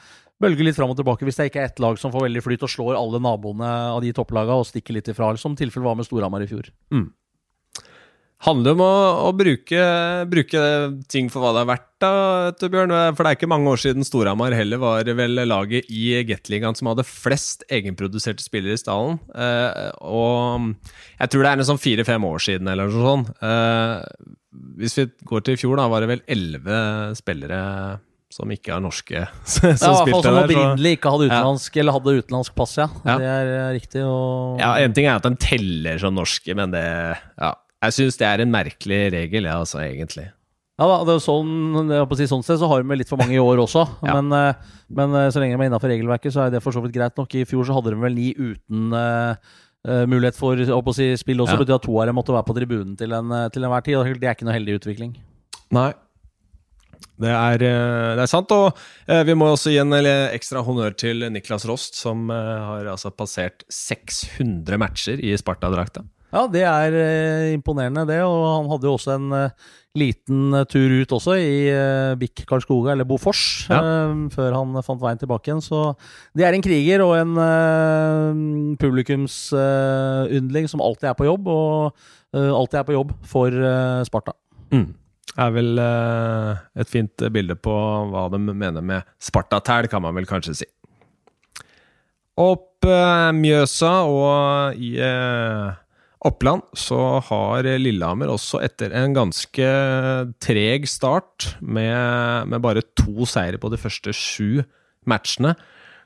bølge 0.41 0.65
litt 0.65 0.79
fram 0.79 0.93
og 0.93 0.97
tilbake 0.97 1.27
hvis 1.29 1.37
det 1.37 1.51
ikke 1.51 1.61
er 1.61 1.69
ett 1.69 1.83
lag 1.85 1.99
som 2.01 2.13
får 2.15 2.25
veldig 2.31 2.43
flyt 2.47 2.63
og 2.65 2.73
slår 2.73 2.97
alle 2.97 3.21
naboene 3.21 3.73
av 3.91 4.01
de 4.01 4.15
topplagene 4.17 4.63
og 4.63 4.69
stikker 4.71 4.97
litt 4.97 5.11
ifra, 5.13 5.35
som 5.37 5.59
tilfellet 5.59 5.91
var 5.91 5.99
med 5.99 6.09
Storhamar 6.09 6.47
i 6.47 6.49
fjor. 6.49 6.71
Mm 6.95 7.11
handler 8.47 8.77
om 8.77 8.83
å, 8.85 8.95
å 9.29 9.31
bruke, 9.37 9.85
bruke, 10.31 10.65
ting 11.13 11.29
for 11.33 11.45
hva 11.45 11.53
det 11.57 11.63
er 11.65 11.71
verdt, 11.71 11.87
da, 12.01 12.11
Bjørn. 12.73 12.95
For 13.13 13.23
det 13.23 13.31
er 13.33 13.39
ikke 13.39 13.51
mange 13.53 13.73
år 13.75 13.81
siden 13.83 14.07
Storhamar 14.07 14.57
heller 14.57 14.81
var 14.81 15.09
vel 15.19 15.43
laget 15.45 15.91
i 15.93 16.15
Gateligaen 16.29 16.79
som 16.79 16.89
hadde 16.91 17.07
flest 17.09 17.67
egenproduserte 17.69 18.45
spillere 18.45 18.79
i 18.79 18.81
stallen. 18.81 19.21
Eh, 19.35 19.91
og 20.01 20.71
jeg 21.19 21.33
tror 21.33 21.45
det 21.45 21.53
er 21.53 21.61
en 21.61 21.71
sånn 21.73 21.83
fire-fem 21.83 22.29
år 22.31 22.47
siden, 22.47 22.71
eller 22.73 22.89
noe 22.89 23.09
sånt. 23.09 23.33
Eh, 23.45 24.31
hvis 24.81 24.97
vi 24.99 25.11
går 25.29 25.45
til 25.45 25.59
i 25.59 25.61
fjor, 25.61 25.77
da 25.81 25.91
var 25.93 26.03
det 26.03 26.15
vel 26.15 26.25
elleve 26.31 26.79
spillere 27.19 27.61
som 28.31 28.51
ikke 28.55 28.73
er 28.77 28.83
norske. 28.83 29.25
som 29.51 29.69
ja, 29.69 29.77
hvert 29.77 30.13
fall 30.15 30.25
som 30.25 30.39
opprinnelig 30.45 30.97
ikke 30.97 31.13
hadde 31.13 31.27
utenlandsk 31.29 31.75
ja. 31.75 31.83
eller 31.83 31.97
hadde 31.99 32.15
utenlandsk 32.23 32.55
pass, 32.57 32.77
ja. 32.79 32.87
ja. 33.05 33.17
Det 33.19 33.31
er 33.35 33.73
riktig. 33.75 34.05
Og... 34.07 34.61
Ja, 34.63 34.77
En 34.81 34.95
ting 34.97 35.09
er 35.11 35.19
at 35.19 35.27
de 35.27 35.35
teller 35.43 35.99
som 36.03 36.15
norske, 36.17 36.55
men 36.57 36.73
det 36.75 36.85
ja, 36.87 37.51
jeg 37.81 37.97
syns 37.97 38.21
det 38.21 38.29
er 38.29 38.43
en 38.45 38.53
merkelig 38.53 39.01
regel, 39.15 39.49
ja, 39.49 39.57
altså, 39.63 39.81
egentlig. 39.85 40.29
Ja 40.81 40.87
da, 40.89 41.01
det 41.05 41.13
er 41.19 41.21
sånn, 41.21 42.13
si, 42.17 42.27
sånn 42.31 42.45
sted 42.45 42.61
så 42.63 42.69
har 42.71 42.85
vi 42.89 42.97
litt 42.97 43.11
for 43.11 43.21
mange 43.21 43.37
i 43.37 43.41
år 43.43 43.61
også. 43.61 43.83
ja. 44.09 44.17
men, 44.17 44.33
eh, 44.33 44.77
men, 44.97 45.17
eh, 45.17 45.29
så 45.33 45.43
lenge 45.43 45.59
de 45.59 45.61
er 45.67 45.69
innafor 45.69 45.93
regelverket, 45.93 46.33
så 46.33 46.47
er 46.47 46.55
det 46.55 46.63
for 46.65 46.73
så 46.73 46.81
vidt 46.85 46.95
greit 46.95 47.19
nok. 47.21 47.35
I 47.37 47.45
fjor 47.49 47.67
så 47.69 47.77
hadde 47.77 47.93
de 47.93 47.99
vel 48.01 48.17
ni 48.17 48.31
uten 48.33 48.95
uh, 48.97 49.51
mulighet 50.09 50.39
for 50.39 50.57
å 50.57 50.95
si, 50.97 51.11
spill 51.21 51.45
også. 51.45 51.59
Ja. 51.59 51.61
betyr 51.61 51.77
at 51.77 51.85
to 51.85 51.99
av 52.01 52.09
dem 52.09 52.17
måtte 52.17 52.33
være 52.33 52.49
på 52.49 52.57
tribunen 52.57 52.95
til, 53.01 53.13
en, 53.17 53.35
til 53.53 53.67
enhver 53.69 53.85
tid. 53.85 53.99
og 54.01 54.09
Det 54.09 54.31
er 54.31 54.39
ikke 54.39 54.49
noe 54.49 54.57
heldig 54.57 54.79
utvikling. 54.81 55.13
Nei. 55.77 55.91
Det 57.21 57.29
er, 57.29 57.61
det 57.61 58.23
er, 58.25 58.29
sant. 58.29 58.53
Og 58.53 58.77
vi 59.29 59.37
må 59.37 59.51
også 59.53 59.73
gi 59.73 59.81
en 59.83 59.93
ekstra 59.93 60.63
honnør 60.65 60.97
til 60.97 61.27
Niklas 61.33 61.69
Rost, 61.69 61.97
som 62.01 62.29
har 62.33 62.89
altså 62.89 63.13
passert 63.13 63.67
600 63.69 64.81
matcher 64.81 65.21
i 65.21 65.35
Sparta-drakta. 65.37 66.07
Ja, 66.31 66.45
det 66.47 66.63
er 66.63 66.95
eh, 66.95 67.53
imponerende, 67.57 68.05
det. 68.07 68.21
Og 68.23 68.43
han 68.47 68.69
hadde 68.71 68.87
jo 68.87 68.93
også 68.95 69.15
en 69.17 69.33
eh, 69.35 69.51
liten 69.99 70.55
eh, 70.55 70.67
tur 70.71 70.93
ut 71.03 71.15
også, 71.17 71.35
i 71.43 71.57
Bikk 72.21 72.45
Karlskoga, 72.47 72.93
eller 72.95 73.09
Bofors, 73.09 73.67
Ja. 73.71 73.81
før 74.31 74.55
han 74.55 74.79
fant 74.87 75.03
veien 75.03 75.19
tilbake 75.19 75.51
igjen. 75.51 75.63
Så 75.65 75.81
det 76.39 76.47
er 76.47 76.55
en 76.55 76.63
kriger 76.63 77.03
og 77.03 77.17
en 77.19 78.77
publikumsyndling 78.79 80.71
som 80.71 80.83
alltid 80.85 81.11
er 81.11 81.19
på 81.19 81.27
jobb, 81.27 81.51
og 81.51 81.93
alltid 82.39 82.79
er 82.81 82.87
på 82.89 82.95
jobb 82.99 83.15
for 83.27 83.51
Sparta. 84.07 84.37
Mm. 84.71 84.87
er 85.41 85.51
vel 85.51 85.79
et 85.83 86.91
fint 86.91 87.25
bilde 87.35 87.57
på 87.59 87.75
hva 88.13 88.29
de 88.31 88.39
mener 88.39 88.83
med 88.87 89.03
Spartatæl, 89.19 89.89
kan 89.91 90.03
man 90.03 90.15
vel 90.15 90.29
kanskje 90.31 90.55
si. 90.63 90.69
Opp 92.39 92.87
Mjøsa 92.87 93.91
og 94.09 94.79
i 94.81 94.95
Oppland 96.29 96.67
så 96.77 96.99
har 97.31 97.65
Lillehammer 97.81 98.29
også 98.29 98.61
etter 98.61 98.93
en 98.97 99.15
ganske 99.17 99.69
treg 100.43 100.85
start, 100.91 101.55
med, 101.61 102.51
med 102.53 102.61
bare 102.61 102.85
to 102.99 103.25
seire 103.29 103.61
på 103.61 103.71
de 103.73 103.81
første 103.81 104.13
sju 104.13 104.61
matchene, 105.09 105.55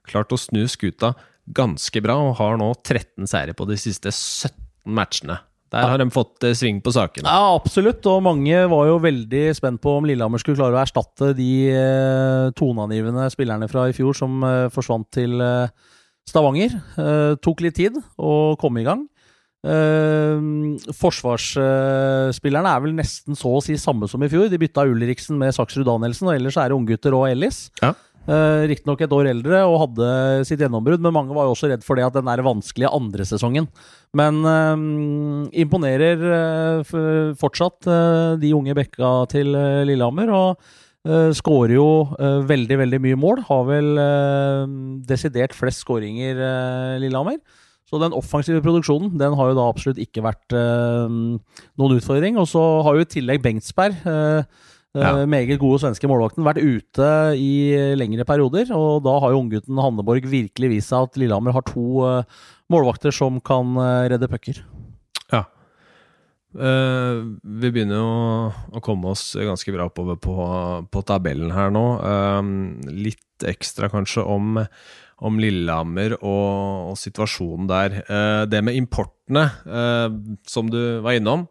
klart 0.06 0.30
å 0.30 0.38
snu 0.38 0.62
skuta 0.70 1.14
ganske 1.44 2.00
bra, 2.04 2.16
og 2.28 2.38
har 2.38 2.60
nå 2.60 2.70
13 2.80 3.26
seire 3.28 3.56
på 3.56 3.66
de 3.68 3.76
siste 3.80 4.12
17 4.12 4.54
matchene. 4.94 5.40
Der 5.74 5.88
har 5.90 5.98
de 5.98 6.06
fått 6.14 6.44
eh, 6.46 6.54
sving 6.54 6.78
på 6.84 6.92
sakene. 6.94 7.26
Ja, 7.26 7.54
absolutt. 7.56 8.04
Og 8.06 8.22
mange 8.22 8.60
var 8.70 8.86
jo 8.86 9.00
veldig 9.02 9.44
spent 9.58 9.82
på 9.82 9.96
om 9.98 10.06
Lillehammer 10.06 10.38
skulle 10.38 10.60
klare 10.60 10.76
å 10.76 10.82
erstatte 10.84 11.32
de 11.34 11.50
eh, 11.72 12.52
toneangivende 12.58 13.26
spillerne 13.34 13.68
fra 13.70 13.88
i 13.90 13.96
fjor 13.96 14.14
som 14.18 14.44
eh, 14.46 14.68
forsvant 14.74 15.08
til 15.16 15.42
Stavanger. 16.24 16.78
Tok 17.44 17.64
litt 17.66 17.74
tid 17.76 17.98
å 18.16 18.54
komme 18.60 18.80
i 18.80 18.86
gang. 18.86 19.02
Uh, 19.64 20.76
Forsvarsspillerne 20.92 22.72
er 22.76 22.82
vel 22.84 22.96
nesten 22.98 23.38
så 23.38 23.54
å 23.56 23.62
si 23.64 23.78
samme 23.80 24.08
som 24.10 24.22
i 24.24 24.28
fjor. 24.32 24.50
De 24.52 24.60
bytta 24.60 24.84
Ulriksen 24.90 25.40
med 25.40 25.56
Saksrud 25.56 25.86
Danielsen, 25.88 26.28
og 26.28 26.36
ellers 26.36 26.58
er 26.60 26.68
det 26.68 26.76
unggutter 26.76 27.16
og 27.16 27.30
Ellis. 27.30 27.68
Ja. 27.80 27.94
Uh, 28.24 28.64
Riktignok 28.70 29.02
et 29.04 29.12
år 29.12 29.26
eldre 29.28 29.58
og 29.68 29.82
hadde 29.82 30.06
sitt 30.48 30.62
gjennombrudd, 30.62 31.02
men 31.04 31.12
mange 31.12 31.34
var 31.36 31.44
jo 31.44 31.52
også 31.52 31.68
redd 31.68 31.82
for 31.84 32.00
det 32.00 32.06
at 32.06 32.14
den 32.16 32.28
der 32.30 32.40
vanskelige 32.44 32.92
andre 32.96 33.26
sesongen. 33.28 33.68
Men 34.16 34.40
uh, 34.48 35.50
imponerer 35.52 36.24
uh, 36.88 37.34
fortsatt 37.36 37.84
de 38.40 38.54
unge 38.56 38.72
bekka 38.76 39.12
til 39.32 39.52
eh, 39.58 39.84
Lillehammer. 39.88 40.32
og 40.32 40.80
Skårer 41.36 41.74
jo 41.74 41.86
veldig, 42.48 42.78
veldig 42.80 42.98
mye 43.04 43.16
mål. 43.20 43.42
Har 43.44 43.66
vel 43.68 43.90
desidert 45.04 45.52
flest 45.52 45.82
skåringer, 45.84 46.38
Lillehammer. 47.02 47.36
Så 47.94 48.00
den 48.02 48.14
offensive 48.18 48.58
produksjonen 48.64 49.12
den 49.20 49.36
har 49.38 49.52
jo 49.52 49.56
da 49.60 49.68
absolutt 49.70 50.00
ikke 50.02 50.24
vært 50.26 50.54
eh, 50.58 51.06
noen 51.78 51.94
utfordring. 52.00 52.40
Og 52.42 52.48
så 52.50 52.62
har 52.82 52.98
jo 52.98 53.04
i 53.06 53.10
tillegg 53.14 53.42
Bengtsberg, 53.44 54.00
eh, 54.02 54.42
eh, 54.42 55.02
Ja. 55.04 55.12
meget 55.30 55.58
gode 55.62 55.78
svenske 55.82 56.10
målvakten, 56.10 56.42
vært 56.46 56.58
ute 56.62 57.08
i 57.38 57.94
lengre 57.94 58.26
perioder. 58.26 58.66
Og 58.74 59.04
da 59.06 59.14
har 59.22 59.30
jo 59.30 59.44
unggutten 59.44 59.78
Hanneborg 59.78 60.26
virkelig 60.26 60.70
vist 60.74 60.90
seg 60.90 61.06
at 61.06 61.16
Lillehammer 61.22 61.54
har 61.54 61.62
to 61.70 62.02
eh, 62.08 62.24
målvakter 62.74 63.14
som 63.14 63.38
kan 63.40 63.76
eh, 63.78 64.08
redde 64.14 64.26
pucker. 64.30 64.58
Ja. 65.30 65.44
Eh, 66.54 67.22
vi 67.42 67.70
begynner 67.74 67.98
jo 67.98 68.10
å 68.78 68.82
komme 68.84 69.10
oss 69.10 69.32
ganske 69.38 69.72
bra 69.74 69.88
oppover 69.90 70.18
på, 70.22 70.34
på 70.90 71.02
tabellen 71.06 71.50
her 71.54 71.70
nå. 71.74 71.86
Eh, 71.98 72.42
litt 72.94 73.46
ekstra 73.50 73.88
kanskje 73.90 74.22
om, 74.30 74.60
om 75.24 75.40
Lillehammer 75.40 76.18
og, 76.20 76.92
og 76.92 77.00
situasjonen 77.00 77.70
der. 77.70 77.98
Eh, 78.04 78.44
det 78.50 78.62
med 78.64 78.76
importene, 78.78 79.48
eh, 79.64 80.08
som 80.50 80.70
du 80.72 80.80
var 81.04 81.16
innom, 81.18 81.46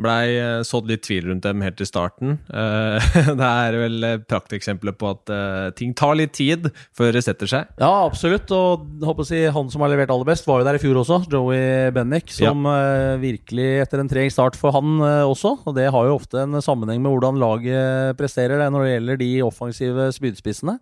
blei 0.00 0.36
eh, 0.36 0.60
sådd 0.66 0.90
litt 0.90 1.04
tvil 1.06 1.30
rundt 1.30 1.46
dem 1.46 1.62
helt 1.64 1.80
i 1.80 1.88
starten. 1.88 2.36
Eh, 2.52 3.06
det 3.40 3.48
er 3.48 3.78
vel 3.80 4.06
prakteksempler 4.28 4.96
på 4.98 5.10
at 5.14 5.32
eh, 5.32 5.68
ting 5.78 5.94
tar 5.96 6.18
litt 6.20 6.34
tid 6.36 6.68
før 6.96 7.16
det 7.16 7.24
setter 7.24 7.50
seg. 7.50 7.70
Ja, 7.80 7.90
absolutt. 8.04 8.52
Og 8.54 8.84
håper 9.06 9.24
å 9.24 9.28
si, 9.28 9.42
han 9.52 9.72
som 9.72 9.84
har 9.84 9.92
levert 9.92 10.12
aller 10.12 10.28
best, 10.28 10.48
var 10.48 10.60
jo 10.60 10.68
der 10.68 10.78
i 10.78 10.82
fjor 10.82 11.00
også. 11.02 11.22
Joey 11.32 11.90
Bennick, 11.96 12.32
som 12.34 12.68
eh, 12.70 13.16
virkelig 13.22 13.70
etter 13.86 14.02
en 14.02 14.12
treg 14.12 14.32
start 14.34 14.58
for 14.60 14.76
han 14.76 15.00
også. 15.00 15.56
Og 15.64 15.76
det 15.78 15.88
har 15.92 16.08
jo 16.10 16.18
ofte 16.18 16.44
en 16.44 16.60
sammenheng 16.64 17.00
med 17.02 17.14
hvordan 17.14 17.40
laget 17.40 18.20
presterer 18.20 18.60
det 18.60 18.70
når 18.72 18.84
det 18.84 18.94
gjelder 18.94 19.24
de 19.24 19.32
offensive 19.46 20.10
spydspissene. 20.16 20.78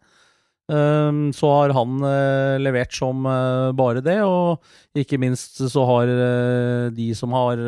Um, 0.64 1.29
så 1.37 1.48
har 1.53 1.74
han 1.77 1.98
eh, 2.09 2.55
levert 2.57 2.94
som 2.96 3.27
eh, 3.29 3.68
bare 3.77 4.00
det, 4.00 4.16
og 4.24 4.62
ikke 4.96 5.18
minst 5.20 5.59
så 5.61 5.83
har 5.90 6.09
eh, 6.09 6.87
de 6.96 7.11
som 7.12 7.35
har 7.37 7.61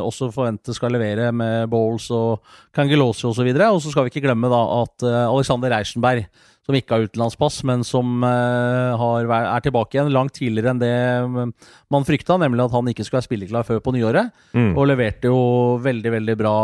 også 0.00 0.30
forventet 0.32 0.76
skal 0.78 0.94
levere 0.96 1.28
med 1.28 1.68
Bowles 1.68 2.06
og 2.14 2.40
Kangelosi 2.72 3.26
osv. 3.28 3.50
Og, 3.52 3.60
og 3.66 3.82
så 3.84 3.92
skal 3.92 4.06
vi 4.06 4.14
ikke 4.14 4.24
glemme 4.24 4.48
da 4.48 4.62
at 4.78 5.04
Alexander 5.28 5.76
Reichenberg, 5.76 6.24
som 6.68 6.76
ikke 6.76 6.92
har 6.92 7.06
utenlandspass, 7.08 7.62
men 7.64 7.80
som 7.86 8.24
eh, 8.28 8.98
har, 9.00 9.28
er 9.38 9.62
tilbake 9.64 9.96
igjen 9.96 10.10
langt 10.12 10.34
tidligere 10.36 10.74
enn 10.74 10.82
det 10.82 10.90
mm, 11.24 11.54
man 11.94 12.04
frykta, 12.04 12.36
nemlig 12.42 12.66
at 12.66 12.74
han 12.76 12.90
ikke 12.92 13.06
skulle 13.06 13.22
være 13.22 13.28
spilleklar 13.30 13.64
før 13.64 13.80
på 13.80 13.94
nyåret. 13.96 14.34
Mm. 14.52 14.74
Og 14.74 14.90
leverte 14.90 15.32
jo 15.32 15.38
veldig, 15.80 16.12
veldig 16.18 16.36
bra 16.36 16.58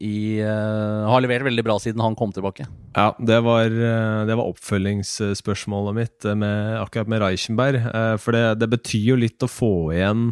i 0.00 0.40
eh, 0.40 1.04
Har 1.12 1.20
levert 1.20 1.44
veldig 1.44 1.66
bra 1.66 1.76
siden 1.82 2.00
han 2.00 2.16
kom 2.16 2.32
tilbake. 2.32 2.64
Ja, 2.96 3.10
det 3.20 3.42
var, 3.44 3.68
eh, 3.68 4.24
det 4.30 4.40
var 4.40 4.48
oppfølgingsspørsmålet 4.48 6.00
mitt 6.00 6.30
med, 6.32 6.80
akkurat 6.80 7.12
med 7.12 7.20
Reichenberg. 7.26 7.84
For 8.24 8.32
det, 8.32 8.46
det 8.64 8.72
betyr 8.78 9.10
jo 9.12 9.20
litt 9.20 9.44
å 9.44 9.50
få 9.50 9.74
igjen 9.92 10.30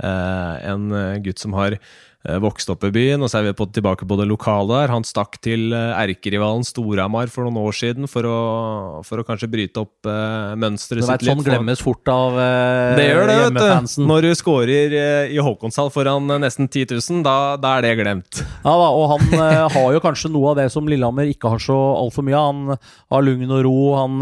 en 0.00 0.84
gutt 1.20 1.42
som 1.42 1.52
har 1.52 1.74
eh, 2.28 2.38
vokst 2.42 2.70
opp 2.72 2.84
i 2.88 2.90
byen, 2.94 3.22
og 3.22 3.30
så 3.30 3.40
er 3.40 3.48
vi 3.48 3.54
på, 3.58 3.66
tilbake 3.72 4.06
på 4.08 4.16
det 4.20 4.26
lokale 4.30 4.68
der. 4.82 4.92
Han 4.94 5.06
stakk 5.06 5.38
til 5.44 5.72
eh, 5.76 5.92
erkerivalen 6.02 6.64
Storhamar 6.66 7.30
for 7.32 7.46
noen 7.46 7.60
år 7.62 7.76
siden 7.76 8.08
for 8.10 8.26
å, 8.28 8.38
for 9.06 9.22
å 9.22 9.26
kanskje 9.26 9.48
bryte 9.52 9.82
opp 9.82 10.08
uh, 10.08 10.52
mønsteret 10.60 11.04
vet, 11.04 11.22
sitt 11.22 11.30
sånn 11.30 11.40
litt. 11.42 11.48
glemmes 11.50 11.82
fort 11.84 12.10
av 12.12 12.36
uh, 12.38 12.96
det 12.98 13.06
gjør 13.08 13.30
det, 13.30 13.38
vet 13.46 13.60
du. 13.60 14.04
Når 14.10 14.26
du 14.26 14.30
scorer 14.38 14.96
uh, 14.96 15.32
i 15.32 15.40
Håkonshall 15.42 15.92
foran 15.94 16.28
uh, 16.30 16.38
nesten 16.42 16.68
10 16.68 16.96
000, 16.98 17.22
da, 17.26 17.36
da 17.60 17.76
er 17.78 17.86
det 17.88 17.94
glemt. 18.02 18.42
Ja 18.64 18.74
da, 18.76 18.90
og 18.92 19.06
han 19.14 19.44
har 19.74 19.94
jo 19.96 20.02
kanskje 20.04 20.32
noe 20.32 20.52
av 20.52 20.60
det 20.60 20.68
som 20.74 20.88
Lillehammer 20.88 21.30
ikke 21.30 21.52
har 21.52 21.62
så 21.62 21.76
altfor 22.00 22.26
mye 22.26 22.36
av. 22.38 22.50
Han 22.50 22.76
har 23.16 23.24
lugn 23.26 23.50
og 23.56 23.64
ro. 23.66 23.76
Han, 23.96 24.20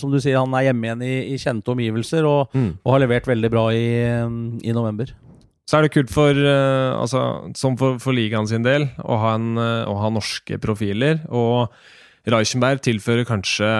som 0.00 0.12
du 0.12 0.18
sier, 0.20 0.38
han 0.40 0.54
er 0.56 0.68
hjemme 0.68 0.88
igjen 0.88 1.04
i, 1.04 1.14
i 1.34 1.38
kjente 1.40 1.74
omgivelser 1.74 2.26
og, 2.28 2.50
Mm. 2.54 2.76
og 2.84 2.92
har 2.92 3.00
levert 3.02 3.26
veldig 3.26 3.48
bra 3.50 3.64
i, 3.74 3.86
i 4.62 4.72
november. 4.76 5.10
Så 5.64 5.78
er 5.78 5.86
det 5.86 5.94
kult 5.94 6.12
for, 6.12 6.36
uh, 6.36 7.00
altså, 7.00 7.20
som 7.56 7.78
for, 7.80 7.98
for 8.02 8.16
ligaen 8.16 8.48
sin 8.50 8.64
del, 8.66 8.88
å 9.00 9.18
ha, 9.22 9.34
en, 9.38 9.54
uh, 9.56 9.88
å 9.88 9.96
ha 10.02 10.10
norske 10.12 10.58
profiler. 10.60 11.22
Og 11.32 11.72
Reichenberg 12.28 12.82
tilfører 12.84 13.24
kanskje 13.28 13.70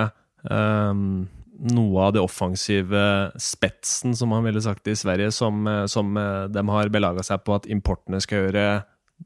um, 0.48 1.26
noe 1.74 2.06
av 2.06 2.16
det 2.16 2.24
offensive 2.24 3.04
spetsen, 3.40 4.16
som 4.16 4.32
man 4.32 4.44
ville 4.48 4.62
sagt 4.64 4.88
i 4.88 4.96
Sverige, 4.98 5.30
som, 5.32 5.68
som 5.88 6.16
de 6.50 6.64
har 6.68 6.90
belaga 6.92 7.22
seg 7.24 7.44
på 7.46 7.54
at 7.56 7.68
importene 7.70 8.18
skal 8.20 8.46
gjøre 8.46 8.66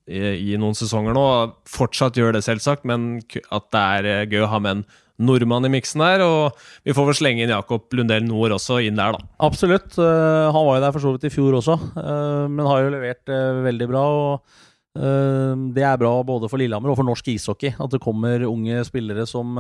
i, 0.09 0.53
i 0.53 0.57
noen 0.61 0.77
sesonger 0.77 1.17
nå. 1.17 1.27
Fortsatt 1.69 2.19
gjør 2.19 2.37
det, 2.37 2.45
selvsagt, 2.47 2.87
men 2.89 3.21
at 3.55 3.69
det 3.75 3.85
er 3.99 4.09
eh, 4.09 4.25
gøy 4.29 4.47
å 4.47 4.51
ha 4.55 4.61
med 4.65 4.79
en 4.79 4.85
nordmann 5.19 5.67
i 5.67 5.73
miksen 5.73 6.03
der. 6.05 6.25
Og 6.25 6.63
vi 6.87 6.95
får 6.97 7.11
vel 7.11 7.19
slenge 7.21 7.45
inn 7.45 7.53
Jakob 7.55 7.93
Lundell 7.97 8.27
Nord 8.27 8.57
også 8.57 8.81
inn 8.87 8.99
der, 8.99 9.19
da. 9.19 9.29
Absolutt. 9.49 9.99
eh, 9.99 10.47
han 10.55 10.71
var 10.71 10.79
jo 10.79 10.87
der 10.87 10.97
for 10.97 11.05
så 11.05 11.13
vidt 11.17 11.29
i 11.29 11.35
fjor 11.35 11.59
også, 11.61 11.77
eh, 12.05 12.47
men 12.49 12.71
har 12.71 12.87
jo 12.87 12.97
levert 12.97 13.37
veldig 13.69 13.93
bra. 13.93 14.09
og 14.23 14.65
det 14.99 15.85
er 15.85 15.99
bra 16.01 16.11
både 16.27 16.49
for 16.51 16.59
Lillehammer 16.59 16.91
og 16.91 16.97
for 16.99 17.07
norsk 17.07 17.29
ishockey 17.31 17.71
at 17.71 17.93
det 17.93 18.01
kommer 18.03 18.43
unge 18.49 18.81
spillere 18.89 19.29
som 19.31 19.53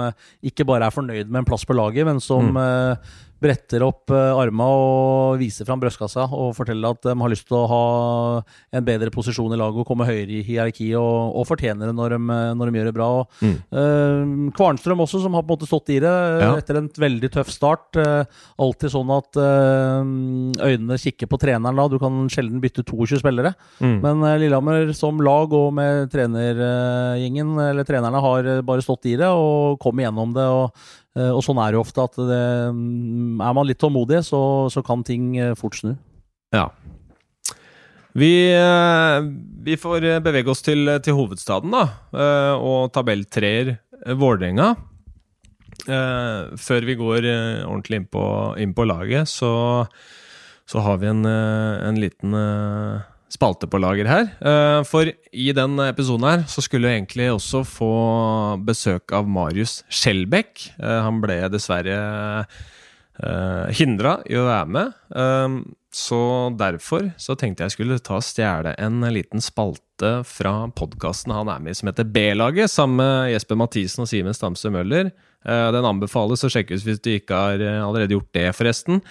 ikke 0.42 0.64
bare 0.66 0.88
er 0.88 0.94
fornøyd 0.96 1.28
med 1.28 1.44
en 1.44 1.46
plass 1.46 1.62
på 1.68 1.76
laget, 1.78 2.08
men 2.08 2.18
som 2.18 2.56
eh, 2.58 3.12
bretter 3.42 3.82
opp 3.86 4.10
uh, 4.10 4.34
arma 4.40 4.66
og 4.74 5.38
viser 5.38 5.64
fram 5.68 5.78
brystkassa 5.82 6.24
og 6.34 6.54
forteller 6.56 6.90
at 6.96 7.02
de 7.06 7.14
har 7.20 7.30
lyst 7.30 7.46
til 7.48 7.56
å 7.58 7.66
ha 7.70 7.82
en 8.74 8.84
bedre 8.86 9.10
posisjon 9.14 9.52
i 9.54 9.58
laget 9.60 9.82
og 9.82 9.86
komme 9.86 10.06
høyere 10.08 10.40
i 10.40 10.42
hierarki 10.46 10.88
og, 10.98 11.36
og 11.38 11.46
fortjener 11.46 11.86
det 11.90 11.94
når 11.98 12.14
de, 12.16 12.18
eh, 12.34 12.54
når 12.58 12.70
de 12.72 12.78
gjør 12.80 12.88
det 12.90 12.94
bra. 12.98 13.08
Og, 13.20 13.26
Mm. 13.38 13.54
eh, 13.70 14.52
Kvarnstrøm 14.58 15.00
også, 15.04 15.20
som 15.22 15.34
har 15.34 15.42
på 15.46 15.52
en 15.52 15.56
måte 15.58 15.68
stått 15.70 15.90
i 15.94 16.00
det 16.02 16.10
eh, 16.10 16.42
Ja. 16.42 16.56
etter 16.58 16.76
en 16.80 16.88
veldig 16.90 17.30
tøff 17.30 17.50
start. 17.54 17.96
eh, 17.96 18.24
alltid 18.58 18.90
sånn 18.90 19.10
at 19.16 19.36
eh, 19.38 20.68
øynene 20.68 20.98
kikker 20.98 21.28
på 21.30 21.38
treneren 21.38 21.76
da. 21.78 21.86
Du 21.88 21.98
kan 22.02 22.26
sjelden 22.28 22.60
bytte 22.60 22.82
22 22.84 23.20
spillere. 23.22 23.54
Mm. 23.80 24.00
Men 24.02 24.22
eh, 24.24 24.38
Lillehammer 24.42 24.92
som 24.94 25.20
lag 25.22 25.52
og 25.54 25.72
med 25.78 26.10
trenergjengen, 26.10 27.54
eller 27.70 27.84
trenerne, 27.88 28.20
har 28.20 28.44
eh, 28.58 28.62
bare 28.66 28.82
stått 28.84 29.06
i 29.06 29.16
det 29.20 29.28
og 29.30 29.78
kom 29.82 29.98
igjennom 30.02 30.34
det. 30.36 30.46
Og, 30.48 30.72
eh, 30.72 31.07
og 31.34 31.40
sånn 31.44 31.58
er 31.62 31.72
det 31.72 31.78
jo 31.78 31.84
ofte, 31.86 32.04
at 32.04 32.18
det, 32.28 32.42
mm, 32.74 33.40
er 33.40 33.54
man 33.56 33.66
litt 33.68 33.80
tålmodig, 33.80 34.20
så, 34.26 34.40
så 34.72 34.82
kan 34.86 35.02
ting 35.06 35.32
eh, 35.40 35.54
fort 35.58 35.78
snu. 35.78 35.94
Ja. 36.54 36.68
Vi, 38.18 38.30
eh, 38.52 39.16
vi 39.64 39.76
får 39.78 40.04
eh, 40.04 40.20
bevege 40.24 40.50
oss 40.52 40.62
til, 40.66 40.88
til 41.04 41.16
hovedstaden, 41.18 41.70
da. 41.74 41.84
eh, 42.12 42.54
Og 42.58 42.92
tabelltreer 42.94 43.74
eh, 43.76 44.14
Vålerenga. 44.18 44.72
Eh, 45.88 46.56
Før 46.58 46.86
vi 46.88 46.96
går 46.98 47.28
eh, 47.28 47.66
ordentlig 47.66 48.02
inn 48.02 48.08
på, 48.10 48.24
inn 48.60 48.74
på 48.74 48.86
laget, 48.88 49.30
så, 49.30 49.52
så 50.68 50.82
har 50.84 50.98
vi 51.02 51.10
en, 51.12 51.24
eh, 51.28 51.86
en 51.88 52.00
liten 52.00 52.34
eh, 52.34 53.06
spalte 53.32 53.68
på 53.68 53.80
lager 53.80 54.08
her. 54.08 54.28
Eh, 54.40 54.80
for 54.88 55.08
i 55.08 55.48
den 55.56 55.78
episoden 55.84 56.26
her 56.28 56.44
så 56.50 56.64
skulle 56.64 56.90
jeg 56.90 57.02
egentlig 57.02 57.30
også 57.34 57.62
få 57.68 57.92
besøk 58.66 59.12
av 59.16 59.28
Marius 59.28 59.82
Skjelbæk. 59.92 60.68
Eh, 60.80 61.00
han 61.04 61.20
ble 61.22 61.40
dessverre 61.52 61.98
uh, 63.18 63.66
hindra 63.74 64.18
i 64.30 64.38
å 64.38 64.46
være 64.46 64.72
med. 64.74 65.68
Så 65.98 66.18
derfor 66.54 67.08
så 67.18 67.34
tenkte 67.38 67.64
jeg 67.64 67.74
skulle 67.74 67.96
ta 68.04 68.18
og 68.20 68.26
stjele 68.26 68.74
en 68.78 69.00
liten 69.10 69.42
spalte 69.42 70.20
fra 70.28 70.68
podkasten 70.76 71.32
han 71.34 71.50
er 71.50 71.64
med 71.64 71.74
i, 71.74 71.78
som 71.80 71.90
heter 71.90 72.06
B-laget, 72.06 72.70
sammen 72.70 73.00
med 73.00 73.32
Jesper 73.32 73.58
Mathisen 73.58 74.04
og 74.04 74.10
Simen 74.10 74.36
Stamse 74.36 74.70
Møller. 74.70 75.10
Den 75.42 75.88
anbefales 75.88 76.44
å 76.46 76.52
sjekkes 76.52 76.84
hvis 76.86 77.02
du 77.02 77.10
ikke 77.16 77.40
har 77.40 77.64
allerede 77.80 78.14
gjort 78.14 78.30
det, 78.36 78.46
forresten. 78.54 79.02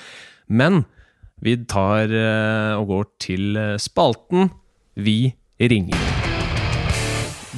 Men 0.47 0.85
vi 1.43 1.53
tar 1.69 2.11
uh, 2.11 2.79
og 2.79 2.87
går 2.91 3.07
til 3.21 3.59
spalten 3.81 4.49
Vi 4.97 5.33
ringer. 5.61 6.01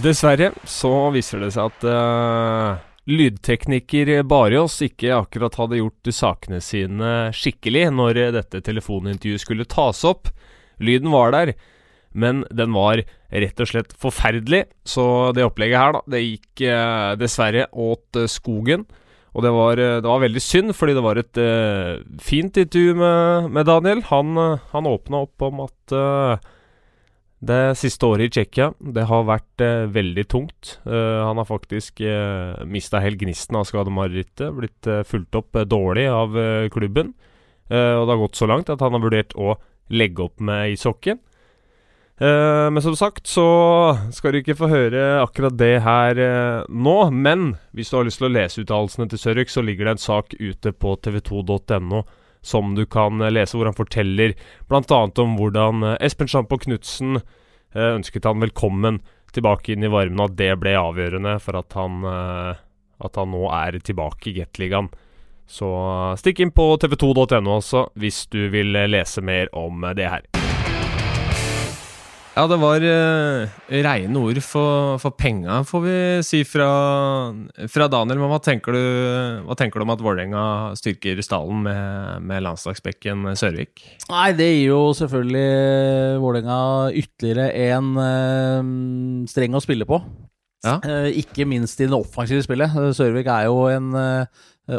Dessverre 0.03 0.51
så 0.67 0.93
viser 1.11 1.43
det 1.43 1.53
seg 1.55 1.71
at 1.71 2.85
lydtekniker 3.09 4.11
Barjås 4.27 4.77
ikke 4.85 5.11
akkurat 5.15 5.57
hadde 5.59 5.79
gjort 5.79 6.11
sakene 6.15 6.59
sine 6.63 7.09
skikkelig 7.35 7.89
når 7.95 8.19
dette 8.37 8.61
telefonintervjuet 8.63 9.43
skulle 9.43 9.67
tas 9.67 10.05
opp. 10.07 10.31
Lyden 10.79 11.11
var 11.11 11.33
der, 11.35 11.53
men 12.11 12.43
den 12.51 12.73
var 12.73 13.01
rett 13.29 13.61
og 13.61 13.69
slett 13.69 13.93
forferdelig. 13.99 14.65
Så 14.87 15.03
det 15.35 15.45
opplegget 15.45 15.81
her, 15.81 15.97
da, 15.97 16.03
det 16.15 16.23
gikk 16.25 16.65
uh, 16.69 17.13
dessverre 17.19 17.67
åt 17.71 18.19
eh, 18.19 18.29
skogen. 18.31 18.87
Og 19.39 19.45
det 19.45 19.55
var, 19.55 19.79
eh, 19.79 20.01
det 20.03 20.09
var, 20.09 20.19
veldig 20.19 20.41
synd, 20.43 20.75
fordi 20.75 20.95
det 20.97 21.03
var 21.05 21.19
et 21.19 21.39
uh, 21.39 22.03
fint 22.19 22.57
intervju 22.59 22.95
med, 22.99 23.51
med 23.55 23.69
Daniel. 23.69 24.01
Han, 24.11 24.35
eh, 24.35 24.65
han 24.73 24.89
åpna 24.89 25.23
opp 25.23 25.45
om 25.47 25.61
at 25.63 25.93
uh, 25.95 26.49
det 27.39 27.77
siste 27.79 28.03
året 28.03 28.27
i 28.27 28.33
Tsjekkia 28.35 28.73
det 28.83 29.05
har 29.07 29.23
vært 29.29 29.63
uh, 29.63 29.87
veldig 29.87 30.25
tungt. 30.27 30.75
Han 30.83 31.39
har 31.39 31.47
faktisk 31.47 32.03
uh, 32.03 32.59
mista 32.67 32.99
helt 32.99 33.21
gnisten 33.21 33.55
av 33.55 33.69
skademarerittet. 33.69 34.51
Blitt 34.59 34.91
fulgt 35.07 35.39
opp 35.39 35.55
dårlig 35.71 36.09
av 36.11 36.35
klubben. 36.73 37.15
og 37.69 38.03
det 38.03 38.11
har 38.11 38.23
gått 38.25 38.35
så 38.35 38.47
langt 38.49 38.69
at 38.69 38.81
han 38.81 38.95
har 38.97 39.03
vurdert 39.03 39.35
å 39.37 39.55
legge 39.93 40.25
opp 40.25 40.41
med 40.41 40.73
ishockey. 42.19 42.73
men 42.73 42.81
som 42.81 42.95
sagt 42.95 43.27
så 43.27 43.97
skal 44.11 44.33
du 44.33 44.39
ikke 44.41 44.57
få 44.59 44.67
høre 44.67 45.21
akkurat 45.23 45.57
det 45.57 45.81
her 45.81 46.65
nå. 46.69 47.11
Men 47.11 47.57
hvis 47.71 47.89
du 47.89 47.97
har 47.97 48.05
lyst 48.05 48.19
til 48.19 48.29
å 48.29 48.33
lese 48.35 48.61
uttalelsene 48.61 49.09
til 49.09 49.19
Sørøk, 49.19 49.49
så 49.49 49.63
ligger 49.63 49.85
det 49.85 49.91
en 49.91 50.03
sak 50.03 50.35
ute 50.39 50.71
på 50.71 50.95
tv2.no 50.99 52.03
som 52.41 52.75
du 52.75 52.85
kan 52.85 53.21
eh, 53.21 53.31
lese, 53.31 53.57
hvor 53.57 53.67
han 53.67 53.77
forteller 53.77 54.35
bl.a. 54.69 54.99
om 55.23 55.35
hvordan 55.39 55.95
Espen 55.99 56.29
Sjampo 56.29 56.57
Knutsen 56.57 57.19
eh, 57.19 57.91
ønsket 57.95 58.25
han 58.25 58.39
velkommen 58.39 59.01
tilbake 59.33 59.73
inn 59.73 59.83
i 59.83 59.91
varmen, 59.91 60.23
at 60.23 60.37
det 60.39 60.53
ble 60.61 60.73
avgjørende 60.79 61.35
for 61.43 61.59
at 61.59 61.75
han, 61.77 62.01
at 62.97 63.19
han 63.21 63.29
nå 63.29 63.43
er 63.53 63.77
tilbake 63.77 64.31
i 64.31 64.39
Gateligaen. 64.39 64.89
Så 65.45 65.69
stikk 66.17 66.41
inn 66.41 66.55
på 66.55 66.71
tv2.no 66.81 67.59
også 67.59 67.87
hvis 68.01 68.23
du 68.33 68.47
vil 68.49 68.73
lese 68.89 69.21
mer 69.21 69.53
om 69.53 69.85
det 69.93 70.09
her. 70.09 70.38
Ja, 72.37 72.45
det 72.47 72.59
var 72.61 72.83
uh, 72.85 73.55
reine 73.83 74.19
ord 74.21 74.37
for, 74.45 74.95
for 75.01 75.15
penga, 75.17 75.59
får 75.67 75.81
vi 75.83 75.95
si 76.23 76.41
fra, 76.47 76.67
fra 77.67 77.87
Daniel. 77.91 78.21
Men 78.21 78.29
hva 78.31 78.37
tenker 78.43 78.75
du, 78.75 78.83
hva 79.47 79.57
tenker 79.59 79.81
du 79.81 79.85
om 79.85 79.91
at 79.91 80.03
Vålerenga 80.03 80.43
styrker 80.79 81.19
stallen 81.25 81.65
med, 81.65 82.27
med 82.29 82.45
landslagsbekken 82.45 83.31
Sørvik? 83.39 83.83
Nei, 84.11 84.29
det 84.37 84.47
gir 84.53 84.69
jo 84.69 84.81
selvfølgelig 84.99 86.21
Vålerenga 86.23 86.59
ytterligere 87.01 87.49
en 87.73 87.89
uh, 87.97 89.25
streng 89.31 89.57
å 89.57 89.63
spille 89.65 89.89
på. 89.89 89.99
Ja. 90.63 90.77
Uh, 90.85 91.09
ikke 91.19 91.47
minst 91.49 91.81
i 91.81 91.89
det 91.89 91.97
offensive 91.97 92.45
spillet. 92.45 92.77
Sørvik 92.95 93.27
er 93.33 93.49
jo 93.49 93.65
en 93.73 93.91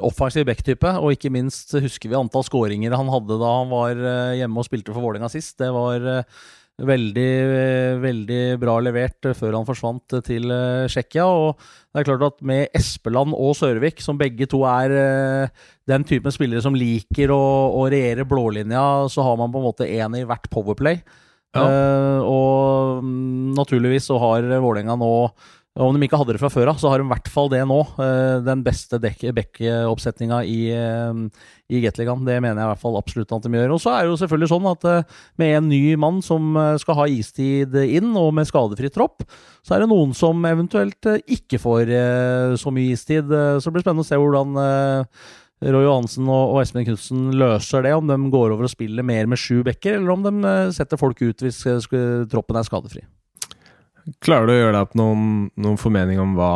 offensiv 0.07 0.45
backtype, 0.47 0.95
og 1.03 1.17
ikke 1.17 1.33
minst 1.35 1.75
husker 1.83 2.13
vi 2.13 2.15
antall 2.15 2.45
skåringer 2.47 2.95
han 2.95 3.09
hadde 3.11 3.41
da 3.41 3.49
han 3.57 3.73
var 3.73 3.99
hjemme 4.39 4.63
og 4.63 4.69
spilte 4.69 4.95
for 4.95 5.03
Vålerenga 5.03 5.29
sist. 5.33 5.57
Det 5.59 5.73
var 5.75 6.07
Veldig, 6.81 7.31
veldig 8.01 8.41
bra 8.61 8.79
levert 8.81 9.31
før 9.37 9.59
han 9.59 9.67
forsvant 9.69 10.15
til 10.25 10.49
eh, 10.55 10.89
Tsjekkia. 10.89 11.27
Og 11.29 11.61
det 11.93 12.01
er 12.01 12.09
klart 12.09 12.27
at 12.31 12.45
med 12.47 12.77
Espeland 12.77 13.35
og 13.37 13.53
Sørvik, 13.59 14.01
som 14.01 14.21
begge 14.21 14.49
to 14.51 14.63
er 14.69 14.95
eh, 14.97 15.67
den 15.91 16.07
typen 16.09 16.33
spillere 16.33 16.65
som 16.65 16.77
liker 16.79 17.33
å, 17.35 17.43
å 17.77 17.85
regjere 17.93 18.29
blålinja, 18.29 18.85
så 19.13 19.27
har 19.27 19.37
man 19.41 19.53
på 19.53 19.61
en 19.61 19.69
måte 19.69 19.91
én 19.91 20.17
i 20.17 20.25
hvert 20.29 20.49
powerplay. 20.53 21.03
Ja. 21.51 21.65
Uh, 21.67 22.21
og 22.31 23.01
mm, 23.03 23.57
naturligvis 23.57 24.05
så 24.07 24.21
har 24.23 24.45
Vålerenga 24.63 24.95
nå 24.95 25.11
om 25.79 25.95
de 25.95 26.03
ikke 26.03 26.19
hadde 26.19 26.35
det 26.35 26.41
fra 26.43 26.51
før 26.51 26.73
av, 26.73 26.79
så 26.83 26.91
har 26.91 26.99
de 26.99 27.07
i 27.07 27.13
hvert 27.13 27.29
fall 27.31 27.47
det 27.53 27.61
nå. 27.69 27.79
Eh, 28.03 28.41
den 28.43 28.65
beste 28.67 28.99
back-oppsetninga 28.99 30.41
i, 30.43 30.73
eh, 30.75 31.21
i 31.71 31.83
Gateligaen. 31.85 32.25
Det 32.27 32.41
mener 32.43 32.59
jeg 32.59 32.67
i 32.67 32.73
hvert 32.73 32.83
fall 32.83 32.99
absolutt 32.99 33.31
at 33.37 33.47
de 33.47 33.55
gjør. 33.55 33.75
Og 33.77 33.81
så 33.81 33.93
er 33.95 34.03
det 34.03 34.11
jo 34.11 34.19
selvfølgelig 34.19 34.51
sånn 34.51 34.67
at 34.67 34.87
eh, 34.91 35.21
med 35.39 35.55
en 35.57 35.69
ny 35.71 35.95
mann 35.95 36.19
som 36.27 36.59
skal 36.83 36.99
ha 36.99 37.07
istid 37.07 37.77
inn, 37.85 38.11
og 38.19 38.35
med 38.35 38.49
skadefri 38.51 38.91
tropp, 38.91 39.23
så 39.63 39.77
er 39.77 39.85
det 39.85 39.93
noen 39.93 40.11
som 40.17 40.43
eventuelt 40.45 41.07
ikke 41.23 41.61
får 41.63 41.95
så 42.59 42.73
mye 42.75 42.97
istid. 42.97 43.31
Så 43.31 43.71
det 43.71 43.77
blir 43.77 43.85
spennende 43.85 44.03
å 44.03 44.09
se 44.09 44.19
hvordan 44.19 44.59
Roy 45.61 45.87
Johansen 45.87 46.27
og, 46.33 46.59
Espen 46.65 46.87
Knutsen 46.89 47.31
løser 47.37 47.87
det, 47.87 47.95
om 47.95 48.11
de 48.11 48.19
går 48.33 48.57
over 48.57 48.67
og 48.67 48.73
spiller 48.75 49.07
mer 49.07 49.31
med 49.31 49.39
sju 49.39 49.63
bekker, 49.67 50.01
eller 50.01 50.17
om 50.17 50.27
de 50.27 50.57
setter 50.75 50.99
folk 51.01 51.21
ut 51.23 51.47
hvis 51.47 51.63
troppen 52.33 52.59
er 52.59 52.67
skadefri. 52.67 53.07
Klarer 54.25 54.49
du 54.49 54.55
å 54.55 54.59
gjøre 54.59 54.75
deg 54.75 54.85
opp 54.89 54.99
noen, 54.99 55.25
noen 55.61 55.79
formening 55.81 56.21
om 56.23 56.37
hva, 56.39 56.53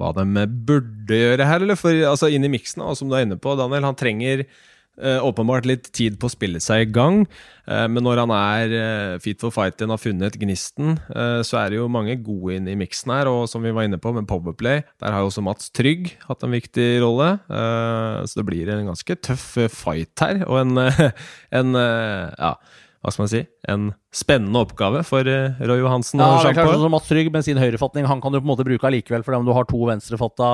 hva, 0.00 0.10
de 0.16 0.46
burde 0.48 1.18
gjøre 1.18 1.46
her, 1.48 1.64
eller? 1.64 1.78
For 1.78 1.94
altså, 2.08 2.30
inn 2.32 2.46
i 2.46 2.52
miksen, 2.52 2.84
som 2.96 3.10
du 3.10 3.16
er 3.18 3.26
inne 3.26 3.40
på, 3.40 3.56
Daniel, 3.58 3.88
han 3.90 3.98
trenger 3.98 4.44
eh, 4.44 5.18
åpenbart 5.24 5.68
litt 5.68 5.90
tid 5.96 6.18
på 6.20 6.28
å 6.28 6.32
spille 6.32 6.60
seg 6.62 6.86
i 6.86 6.90
gang. 6.94 7.22
Eh, 7.66 7.86
men 7.90 8.04
når 8.06 8.22
han 8.22 8.34
er 8.36 8.74
eh, 8.78 9.14
fit 9.22 9.40
for 9.42 9.54
fighten, 9.54 9.92
har 9.92 10.00
funnet 10.00 10.38
gnisten, 10.40 10.96
eh, 11.12 11.40
så 11.46 11.60
er 11.62 11.72
det 11.72 11.80
jo 11.80 11.90
mange 11.92 12.16
gode 12.24 12.58
inn 12.58 12.68
i 12.70 12.78
miksen 12.80 13.14
her. 13.14 13.30
Og 13.32 13.46
som 13.50 13.64
vi 13.66 13.74
var 13.76 13.88
inne 13.88 14.00
på, 14.00 14.14
med 14.16 14.28
Powerplay, 14.30 14.84
der 15.02 15.16
har 15.16 15.24
jo 15.24 15.32
også 15.32 15.44
Mats 15.46 15.72
Trygg 15.76 16.12
hatt 16.26 16.46
en 16.46 16.56
viktig 16.56 16.90
rolle. 17.04 17.32
Eh, 17.50 18.20
så 18.24 18.40
det 18.40 18.46
blir 18.50 18.70
en 18.72 18.92
ganske 18.92 19.18
tøff 19.26 19.48
fight 19.74 20.26
her, 20.26 20.44
og 20.48 20.62
en, 20.64 20.86
en 21.60 21.74
ja 21.80 22.54
hva 23.00 23.12
skal 23.14 23.24
man 23.24 23.30
si, 23.32 23.40
en 23.72 23.84
spennende 24.12 24.60
oppgave 24.60 25.00
for 25.08 25.24
uh, 25.24 25.56
Roy 25.64 25.80
Johansen. 25.80 26.20
Ja, 26.20 26.42
det 26.44 26.50
er 26.50 26.58
klart 26.58 26.82
som 26.82 26.92
Mats 26.92 27.08
Trygg 27.08 27.30
med 27.32 27.46
sin 27.46 27.60
høyrefatning 27.60 28.04
han 28.10 28.20
kan 28.20 28.34
du 28.34 28.36
på 28.36 28.44
en 28.44 28.50
måte 28.50 28.66
bruke 28.66 28.84
allikevel, 28.84 29.24
for 29.24 29.38
om 29.38 29.46
du 29.46 29.54
har 29.56 29.64
to 29.70 29.80
venstrefatta 29.88 30.50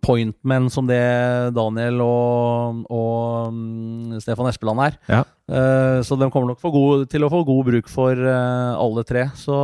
pointmen 0.00 0.70
som 0.72 0.88
det 0.88 1.02
Daniel 1.52 2.00
og, 2.00 2.86
og 2.88 3.50
um, 3.52 4.16
Stefan 4.22 4.48
Espeland 4.48 4.86
er. 4.86 4.96
Ja. 5.12 5.24
Uh, 5.50 6.00
så 6.06 6.16
de 6.16 6.30
kommer 6.32 6.54
nok 6.54 6.64
god, 6.72 7.04
til 7.12 7.26
å 7.26 7.32
få 7.32 7.42
god 7.44 7.68
bruk 7.68 7.92
for 7.92 8.16
uh, 8.16 8.80
alle 8.80 9.04
tre. 9.04 9.28
Så 9.36 9.60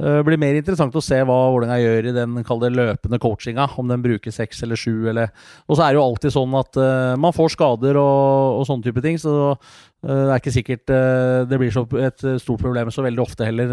det 0.00 0.08
eh, 0.08 0.22
blir 0.24 0.40
mer 0.40 0.56
interessant 0.56 0.94
å 0.96 1.02
se 1.04 1.18
hva 1.28 1.36
Vålerenga 1.52 1.76
gjør 1.76 2.06
i 2.08 2.12
den 2.16 2.38
løpende 2.76 3.18
coachinga. 3.20 3.66
Om 3.76 3.90
den 3.92 4.04
bruker 4.04 4.32
seks 4.32 4.62
eller 4.64 4.80
sju. 4.80 5.10
Eller. 5.10 5.28
Og 5.68 5.76
så 5.76 5.84
er 5.84 5.92
det 5.92 6.00
jo 6.00 6.06
alltid 6.06 6.34
sånn 6.34 6.56
at 6.56 6.78
uh, 6.80 7.16
man 7.20 7.36
får 7.36 7.52
skader 7.56 7.98
og, 8.00 8.60
og 8.60 8.64
sånne 8.68 8.86
type 8.86 9.04
ting. 9.04 9.20
Så 9.20 9.52
det 10.00 10.30
er 10.32 10.38
ikke 10.40 10.54
sikkert 10.54 10.92
uh, 10.94 11.42
det 11.44 11.58
blir 11.60 11.74
et 12.00 12.22
stort 12.40 12.62
problem 12.62 12.88
så 12.94 13.04
veldig 13.04 13.20
ofte 13.20 13.44
heller 13.44 13.72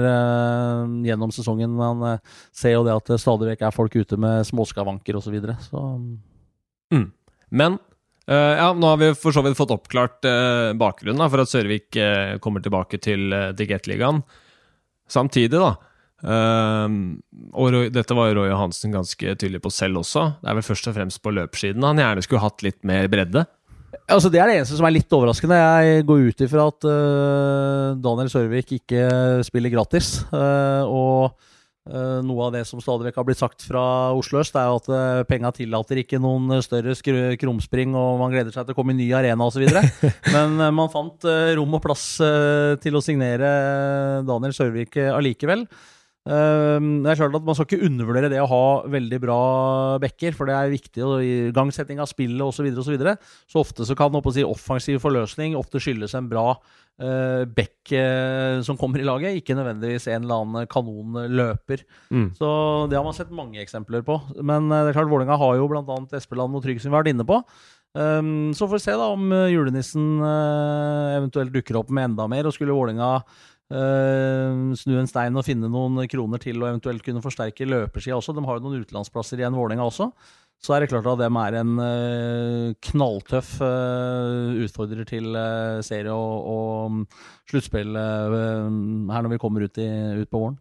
gjennom 1.07 1.31
sesongen. 1.31 1.75
Man 1.77 2.03
ser 2.51 2.75
jo 2.75 2.85
det 2.87 2.95
at 2.97 3.13
det 3.13 3.21
stadig 3.23 3.53
vekk 3.53 3.67
er 3.67 3.75
folk 3.75 3.95
ute 3.95 4.19
med 4.19 4.47
småskavanker 4.49 5.19
osv. 5.19 5.29
Så, 5.29 5.35
videre, 5.35 5.57
så 5.63 5.83
mm. 6.93 7.07
Men 7.55 7.79
ja, 8.27 8.73
nå 8.75 8.89
har 8.91 8.97
vi 8.99 9.13
for 9.15 9.31
så 9.31 9.39
vidt 9.39 9.55
fått 9.55 9.71
oppklart 9.71 10.25
bakgrunnen 10.75 11.29
for 11.31 11.39
at 11.39 11.47
Sørvik 11.47 11.95
kommer 12.43 12.59
tilbake 12.59 12.99
til, 12.99 13.31
til 13.55 13.69
Gateligaen. 13.69 14.19
Samtidig, 15.07 15.55
da 15.55 15.77
Uh, 16.17 16.89
og 17.53 17.75
dette 17.93 18.15
var 18.17 18.31
Roy 18.33 18.49
Johansen 18.49 18.95
ganske 18.95 19.35
tydelig 19.37 19.61
på 19.61 19.71
selv 19.73 20.01
også. 20.01 20.31
Det 20.41 20.49
er 20.49 20.57
vel 20.57 20.65
først 20.65 20.89
og 20.89 20.97
fremst 20.97 21.21
på 21.21 21.33
løpssiden 21.35 21.85
han 21.85 22.01
gjerne 22.01 22.23
skulle 22.25 22.43
hatt 22.43 22.65
litt 22.65 22.81
mer 22.87 23.09
bredde. 23.11 23.45
Altså 24.07 24.31
Det 24.31 24.39
er 24.39 24.49
det 24.49 24.55
eneste 24.59 24.77
som 24.77 24.87
er 24.87 24.95
litt 24.95 25.13
overraskende. 25.15 25.57
Jeg 25.57 26.05
går 26.07 26.29
ut 26.29 26.41
ifra 26.43 26.69
at 26.71 26.87
uh, 26.87 27.97
Daniel 28.03 28.31
Sørvik 28.31 28.73
ikke 28.79 29.03
spiller 29.47 29.71
gratis. 29.71 30.09
Uh, 30.31 30.83
og 30.87 31.35
uh, 31.91 32.19
noe 32.23 32.47
av 32.47 32.55
det 32.55 32.65
som 32.67 32.81
stadig 32.83 33.07
vekk 33.07 33.19
har 33.21 33.27
blitt 33.27 33.41
sagt 33.41 33.63
fra 33.67 33.83
Oslo 34.15 34.41
øst, 34.43 34.55
er 34.59 34.67
jo 34.67 34.79
at 34.81 34.89
uh, 34.91 35.23
penga 35.27 35.53
tillater 35.55 36.03
ikke 36.03 36.19
noen 36.23 36.59
større 36.63 36.95
krumspring, 37.39 37.95
og 37.95 38.19
man 38.23 38.35
gleder 38.35 38.55
seg 38.55 38.67
til 38.67 38.75
å 38.75 38.79
komme 38.79 38.95
i 38.95 38.99
ny 38.99 39.09
arena 39.15 39.47
osv. 39.47 39.67
Men 40.35 40.55
man 40.59 40.91
fant 40.93 41.27
rom 41.59 41.79
og 41.79 41.83
plass 41.83 42.09
til 42.83 42.99
å 42.99 43.03
signere 43.03 43.51
Daniel 44.27 44.55
Sørvik 44.55 44.99
allikevel. 45.11 45.67
Ehm, 46.27 46.89
det 47.05 47.13
er 47.13 47.19
klart 47.21 47.35
at 47.37 47.45
Man 47.47 47.55
skal 47.55 47.67
ikke 47.69 47.87
undervurdere 47.87 48.31
det 48.31 48.41
å 48.43 48.49
ha 48.51 48.63
veldig 48.91 49.19
bra 49.23 49.39
backer, 50.03 50.35
for 50.35 50.49
det 50.49 50.57
er 50.57 50.73
viktig 50.73 51.05
i 51.23 51.31
igangsetting 51.51 52.01
av 52.03 52.09
spillet 52.11 52.43
osv. 52.43 52.59
Så, 52.59 52.65
videre, 52.65 52.81
og 52.81 52.87
så, 52.87 52.95
videre. 52.95 53.13
så 53.47 53.61
ofte 53.63 53.87
så 53.87 53.95
kan 53.97 54.17
si, 54.33 54.43
offensiv 54.43 54.99
forløsning 55.03 55.55
ofte 55.55 55.79
skyldes 55.83 56.15
en 56.17 56.27
bra 56.27 56.49
uh, 57.01 57.45
back 57.45 57.93
uh, 57.93 58.59
som 58.65 58.79
kommer 58.79 58.99
i 58.99 59.07
laget, 59.07 59.39
ikke 59.39 59.55
nødvendigvis 59.55 60.09
en 60.11 60.25
eller 60.25 60.43
annen 60.43 60.69
kanonløper. 60.71 61.85
Mm. 62.11 62.29
Så 62.37 62.51
det 62.91 62.99
har 62.99 63.07
man 63.07 63.17
sett 63.17 63.31
mange 63.31 63.61
eksempler 63.63 64.03
på. 64.05 64.19
Men 64.41 64.71
uh, 64.71 64.83
det 64.83 64.91
er 64.91 64.99
klart 64.99 65.11
Vålerenga 65.11 65.39
har 65.39 65.57
jo 65.57 65.71
bl.a. 65.71 65.99
Espeland 66.17 66.57
og 66.57 66.65
Trygg 66.65 66.81
som 66.81 66.91
vi 66.91 66.97
har 66.97 67.05
vært 67.05 67.15
inne 67.15 67.27
på. 67.27 67.41
Um, 67.97 68.51
så 68.53 68.67
får 68.67 68.77
vi 68.77 68.83
se 68.83 68.93
da 68.99 69.05
om 69.09 69.31
julenissen 69.49 70.19
eventuelt 70.21 71.53
dukker 71.55 71.79
opp 71.79 71.93
med 71.93 72.11
enda 72.11 72.27
mer. 72.29 72.49
Og 72.49 72.57
skulle 72.57 72.75
Vålerenga 72.75 73.21
Uh, 73.67 74.71
snu 74.79 74.93
en 74.95 75.09
stein 75.09 75.35
og 75.35 75.43
finne 75.43 75.67
noen 75.67 75.99
kroner 76.07 76.39
til 76.39 76.61
og 76.61 76.69
eventuelt 76.69 77.03
kunne 77.03 77.23
forsterke 77.23 77.67
løpersida 77.67 78.15
også. 78.15 78.35
De 78.35 78.43
har 78.47 78.59
jo 78.59 78.63
noen 78.63 78.83
utenlandsplasser 78.85 79.41
igjen, 79.41 79.57
Vålerenga 79.57 79.87
også. 79.89 80.11
Så 80.63 80.73
er 80.73 80.81
det 80.81 80.89
klart 80.89 81.05
at 81.11 81.19
dem 81.21 81.37
er 81.37 81.59
en 81.59 81.73
uh, 81.77 82.75
knalltøff 82.89 83.57
uh, 83.61 84.55
utfordrer 84.63 85.05
til 85.09 85.35
serie 85.85 86.15
og, 86.15 86.47
og 86.53 87.51
sluttspill 87.51 87.93
her 87.97 89.27
når 89.27 89.35
vi 89.35 89.41
kommer 89.43 89.67
ut, 89.67 89.83
i, 89.83 89.89
ut 90.23 90.31
på 90.31 90.41
våren. 90.45 90.57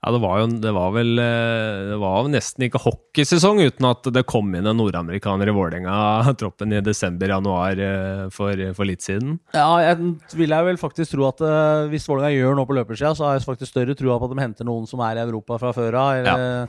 Ja, 0.00 0.14
det 0.14 0.20
var 0.22 0.38
jo 0.40 0.46
det 0.62 0.70
var 0.72 0.92
vel 0.94 1.20
eh, 1.20 1.90
Det 1.90 1.96
var 2.00 2.28
nesten 2.32 2.64
ikke 2.64 2.80
hockeysesong 2.80 3.58
uten 3.60 3.88
at 3.90 4.06
det 4.14 4.24
kom 4.28 4.48
inn 4.56 4.68
en 4.68 4.78
nordamerikaner 4.80 5.50
i 5.50 5.54
Vålerenga-troppen 5.56 6.72
i 6.78 6.80
desember-januar 6.84 7.82
eh, 7.84 8.22
for, 8.32 8.62
for, 8.76 8.88
litt 8.88 9.04
siden. 9.04 9.36
Ja, 9.52 9.68
jeg 9.84 10.14
vil 10.38 10.56
jeg 10.56 10.68
vel 10.70 10.80
faktisk 10.80 11.12
tro 11.12 11.26
at 11.28 11.42
uh, 11.44 11.90
hvis 11.92 12.08
Vålerenga 12.08 12.32
gjør 12.32 12.56
noe 12.56 12.70
på 12.70 12.78
løpersida, 12.78 13.12
så 13.16 13.28
har 13.28 13.36
jeg 13.36 13.44
faktisk 13.44 13.74
større 13.74 13.96
trua 13.98 14.16
på 14.16 14.30
at 14.30 14.32
de 14.32 14.40
henter 14.40 14.68
noen 14.68 14.88
som 14.88 15.02
er 15.04 15.20
i 15.20 15.26
Europa 15.26 15.60
fra 15.60 15.74
før 15.76 15.98
av. 16.00 16.24
Ja. 16.24 16.64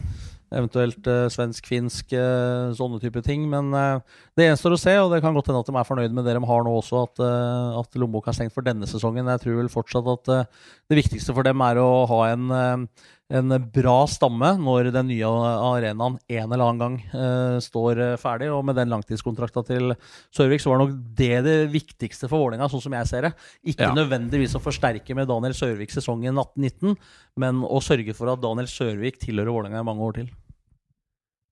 Eventuelt 0.51 1.05
svensk-finsk, 1.31 2.11
uh, 2.11 2.73
sånne 2.75 2.99
type 2.99 3.23
ting. 3.23 3.45
Men 3.47 3.71
det 4.35 4.49
gjenstår 4.49 4.75
å 4.75 4.81
se, 4.81 4.97
og 4.99 5.13
det 5.15 5.21
kan 5.23 5.37
godt 5.37 5.47
hende 5.47 5.61
at 5.63 5.71
de 5.71 5.77
er 5.79 5.87
fornøyd 5.87 6.17
med 6.17 6.27
det 6.27 6.35
de 6.35 6.43
har 6.49 6.67
nå 6.67 6.75
også, 6.81 7.05
at, 7.07 7.23
at 7.79 7.95
lommeboka 7.95 8.33
er 8.33 8.41
stengt 8.41 8.57
for 8.57 8.67
denne 8.67 8.89
sesongen. 8.91 9.31
Jeg 9.31 9.45
tror 9.45 9.61
vel 9.61 9.71
fortsatt 9.71 10.11
at 10.17 10.35
det 10.91 10.99
viktigste 10.99 11.31
for 11.37 11.47
dem 11.47 11.63
er 11.63 11.79
å 11.79 11.87
ha 12.11 12.21
en 12.33 12.51
en 13.31 13.55
bra 13.73 13.95
stamme 14.11 14.49
når 14.59 14.91
den 14.93 15.07
nye 15.09 15.29
arenaen 15.29 16.17
en 16.19 16.51
eller 16.51 16.65
annen 16.65 16.81
gang 16.81 16.97
uh, 17.13 17.57
står 17.63 18.01
uh, 18.01 18.19
ferdig. 18.21 18.51
Og 18.51 18.63
med 18.67 18.77
den 18.79 18.91
langtidskontrakta 18.91 19.63
til 19.67 19.95
Sørvik, 20.35 20.63
så 20.63 20.73
var 20.73 20.83
nok 20.83 20.93
det 21.17 21.41
det 21.47 21.57
viktigste 21.73 22.27
for 22.27 22.43
Vålerenga, 22.43 22.69
sånn 22.71 22.83
som 22.83 22.97
jeg 22.97 23.09
ser 23.09 23.29
det. 23.29 23.33
Ikke 23.73 23.89
ja. 23.89 23.95
nødvendigvis 23.95 24.57
å 24.59 24.63
forsterke 24.63 25.17
med 25.17 25.29
Daniel 25.31 25.55
Sørvik 25.57 25.93
sesongen 25.93 26.35
18-19, 26.35 26.97
men 27.41 27.65
å 27.65 27.81
sørge 27.83 28.15
for 28.17 28.33
at 28.33 28.43
Daniel 28.43 28.69
Sørvik 28.71 29.21
tilhører 29.21 29.55
Vålerenga 29.55 29.83
i 29.83 29.87
mange 29.87 30.07
år 30.07 30.21
til. 30.21 30.31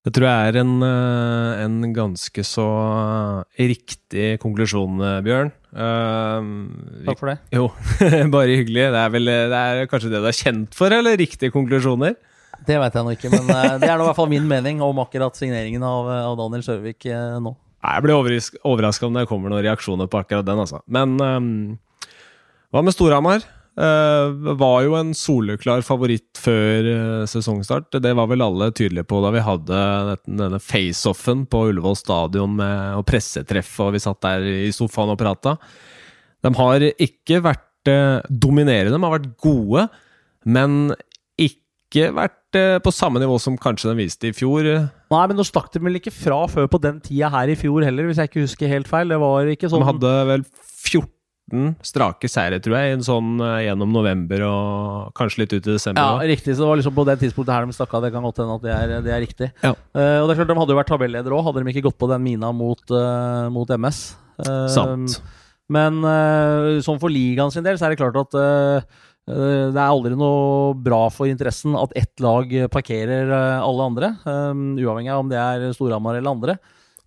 Det 0.08 0.14
tror 0.16 0.30
jeg 0.30 0.52
er 0.52 0.58
en, 0.62 0.76
eh, 0.86 1.62
en 1.66 1.94
ganske 1.96 2.44
så 2.48 2.68
riktig 3.60 4.38
konklusjon, 4.40 5.02
Bjørn. 5.26 5.52
Uh, 5.70 6.40
Takk 7.06 7.20
for 7.20 7.30
det. 7.34 7.36
Jo, 7.54 7.68
bare 8.36 8.56
hyggelig. 8.62 8.88
Det 8.96 9.02
er, 9.04 9.12
vel, 9.14 9.28
det 9.28 9.60
er 9.60 9.90
kanskje 9.92 10.12
det 10.14 10.24
du 10.24 10.30
er 10.32 10.38
kjent 10.40 10.78
for, 10.78 10.96
eller 10.96 11.20
riktige 11.20 11.52
konklusjoner? 11.54 12.16
Det 12.66 12.80
vet 12.80 12.96
jeg 12.96 13.06
nå 13.06 13.16
ikke, 13.16 13.32
men 13.32 13.52
det 13.52 13.88
er 13.88 14.00
i 14.00 14.06
hvert 14.08 14.18
fall 14.18 14.32
min 14.32 14.48
mening 14.48 14.82
om 14.84 15.04
akkurat 15.04 15.36
signeringen 15.38 15.84
av, 15.86 16.10
av 16.32 16.40
Daniel 16.40 16.64
Sørvik 16.66 17.06
nå. 17.44 17.54
Jeg 17.80 18.04
blir 18.04 18.18
overraska 18.68 19.08
om 19.08 19.16
det 19.16 19.28
kommer 19.30 19.52
noen 19.52 19.64
reaksjoner 19.64 20.10
på 20.12 20.20
akkurat 20.20 20.48
den, 20.48 20.60
altså. 20.60 20.82
Men 20.92 21.16
um, 21.22 21.78
hva 22.74 22.84
med 22.84 22.96
Storhamar? 22.96 23.46
Uh, 23.80 24.34
var 24.60 24.82
jo 24.84 24.96
en 25.00 25.14
soleklar 25.16 25.80
favoritt 25.88 26.36
før 26.42 26.88
uh, 26.90 27.28
sesongstart. 27.30 27.96
Det 28.04 28.12
var 28.18 28.28
vel 28.28 28.44
alle 28.44 28.74
tydelige 28.76 29.08
på 29.08 29.22
da 29.24 29.30
vi 29.32 29.44
hadde 29.46 29.84
denne 30.26 30.60
face-offen 30.60 31.46
på 31.48 31.62
Ullevål 31.70 31.96
stadion 31.96 32.58
med 32.58 32.98
og 32.98 33.06
pressetreff, 33.08 33.72
og 33.86 33.94
vi 33.96 34.02
satt 34.04 34.20
der 34.26 34.44
i 34.68 34.74
sofaen 34.76 35.14
og 35.14 35.20
prata. 35.22 35.56
De 36.44 36.52
har 36.58 36.84
ikke 36.92 37.40
vært 37.46 37.92
uh, 37.94 38.20
dominerende, 38.28 38.98
de 38.98 39.00
har 39.06 39.16
vært 39.16 39.30
gode, 39.46 39.86
men 40.44 40.76
ikke 41.40 42.12
vært 42.18 42.36
på 42.84 42.92
samme 42.92 43.22
nivå 43.22 43.36
som 43.40 43.56
kanskje 43.62 43.92
de 43.92 44.00
viste 44.02 44.28
i 44.28 44.34
fjor. 44.34 44.66
Nei, 44.66 45.22
men 45.30 45.38
nå 45.38 45.46
stakk 45.46 45.70
de 45.72 45.80
vel 45.86 46.02
ikke 46.02 46.14
fra 46.14 46.42
før 46.50 46.68
på 46.74 46.82
den 46.82 46.98
tida 47.06 47.30
her 47.32 47.52
i 47.54 47.56
fjor 47.58 47.86
heller, 47.86 48.10
hvis 48.10 48.20
jeg 48.20 48.32
ikke 48.32 48.44
husker 48.44 48.74
helt 48.74 48.90
feil. 48.90 49.14
Det 49.14 49.22
var 49.22 49.54
ikke 49.54 49.70
sånn 49.72 49.86
De 49.86 49.90
hadde 49.94 50.14
vel 50.34 50.46
14 50.50 51.19
13 51.50 51.76
strake 51.86 52.30
seire, 52.30 52.60
tror 52.62 52.78
jeg, 52.78 52.96
en 52.96 53.06
sånn 53.06 53.42
uh, 53.42 53.60
gjennom 53.64 53.92
november 53.94 54.44
og 54.48 55.10
kanskje 55.18 55.44
litt 55.44 55.56
ut 55.56 55.66
i 55.66 55.76
desember. 55.76 56.02
Ja, 56.02 56.30
riktig. 56.30 56.56
Så 56.56 56.64
det 56.64 56.70
var 56.70 56.80
liksom 56.80 56.96
på 56.96 57.06
det 57.08 57.18
tidspunktet 57.24 57.54
her 57.54 57.66
de 57.66 57.76
stakk 57.76 57.94
av. 57.94 58.06
Det 58.06 58.14
kan 58.14 58.26
godt 58.26 58.42
hende 58.44 58.56
at 58.60 58.66
det 58.66 58.76
er, 58.76 58.96
det 59.06 59.14
er 59.16 59.22
riktig. 59.24 59.52
Ja. 59.64 59.74
Uh, 59.96 60.22
og 60.22 60.30
det 60.30 60.36
er 60.36 60.42
klart, 60.42 60.54
De 60.54 60.60
hadde 60.62 60.76
jo 60.76 60.80
vært 60.80 60.94
tabelleder 60.94 61.36
òg, 61.36 61.44
hadde 61.50 61.64
de 61.64 61.74
ikke 61.74 61.86
gått 61.90 62.00
på 62.00 62.10
den 62.12 62.26
mina 62.26 62.54
mot, 62.56 62.82
uh, 62.94 63.50
mot 63.54 63.70
MS. 63.78 64.02
Sant. 64.72 65.20
Men 65.70 66.00
sånn 66.82 66.98
for 66.98 67.14
ligaen 67.14 67.52
sin 67.54 67.66
del, 67.66 67.76
så 67.78 67.86
er 67.86 67.94
det 67.94 68.00
klart 68.00 68.16
at 68.18 68.32
det 69.30 69.76
er 69.78 69.84
aldri 69.84 70.16
noe 70.18 70.72
bra 70.82 71.04
for 71.14 71.30
interessen 71.30 71.76
at 71.78 71.92
ett 72.00 72.24
lag 72.24 72.50
parkerer 72.74 73.30
alle 73.36 73.86
andre, 73.92 74.10
uavhengig 74.26 75.12
av 75.14 75.22
om 75.22 75.30
det 75.30 75.38
er 75.38 75.68
Storhamar 75.76 76.18
eller 76.18 76.32
andre. 76.32 76.56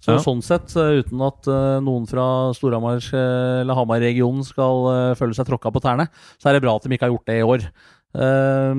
Så 0.03 0.17
ja. 0.17 0.23
Sånn 0.23 0.43
sett, 0.43 0.75
eh, 0.75 0.99
uten 1.03 1.23
at 1.23 1.47
uh, 1.47 1.79
noen 1.85 2.09
fra 2.11 2.27
Storhamar 2.59 2.99
eh, 2.99 3.63
eller 3.63 3.79
Hamar-regionen 3.79 4.43
skal 4.47 4.87
uh, 4.91 5.17
føle 5.19 5.37
seg 5.39 5.47
tråkka 5.47 5.71
på 5.71 5.83
tærne, 5.85 6.09
så 6.43 6.51
er 6.51 6.59
det 6.59 6.65
bra 6.65 6.75
at 6.75 6.89
de 6.89 6.97
ikke 6.97 7.07
har 7.07 7.15
gjort 7.15 7.31
det 7.31 7.39
i 7.39 7.45
år. 7.47 7.69
Uh, 8.13 8.75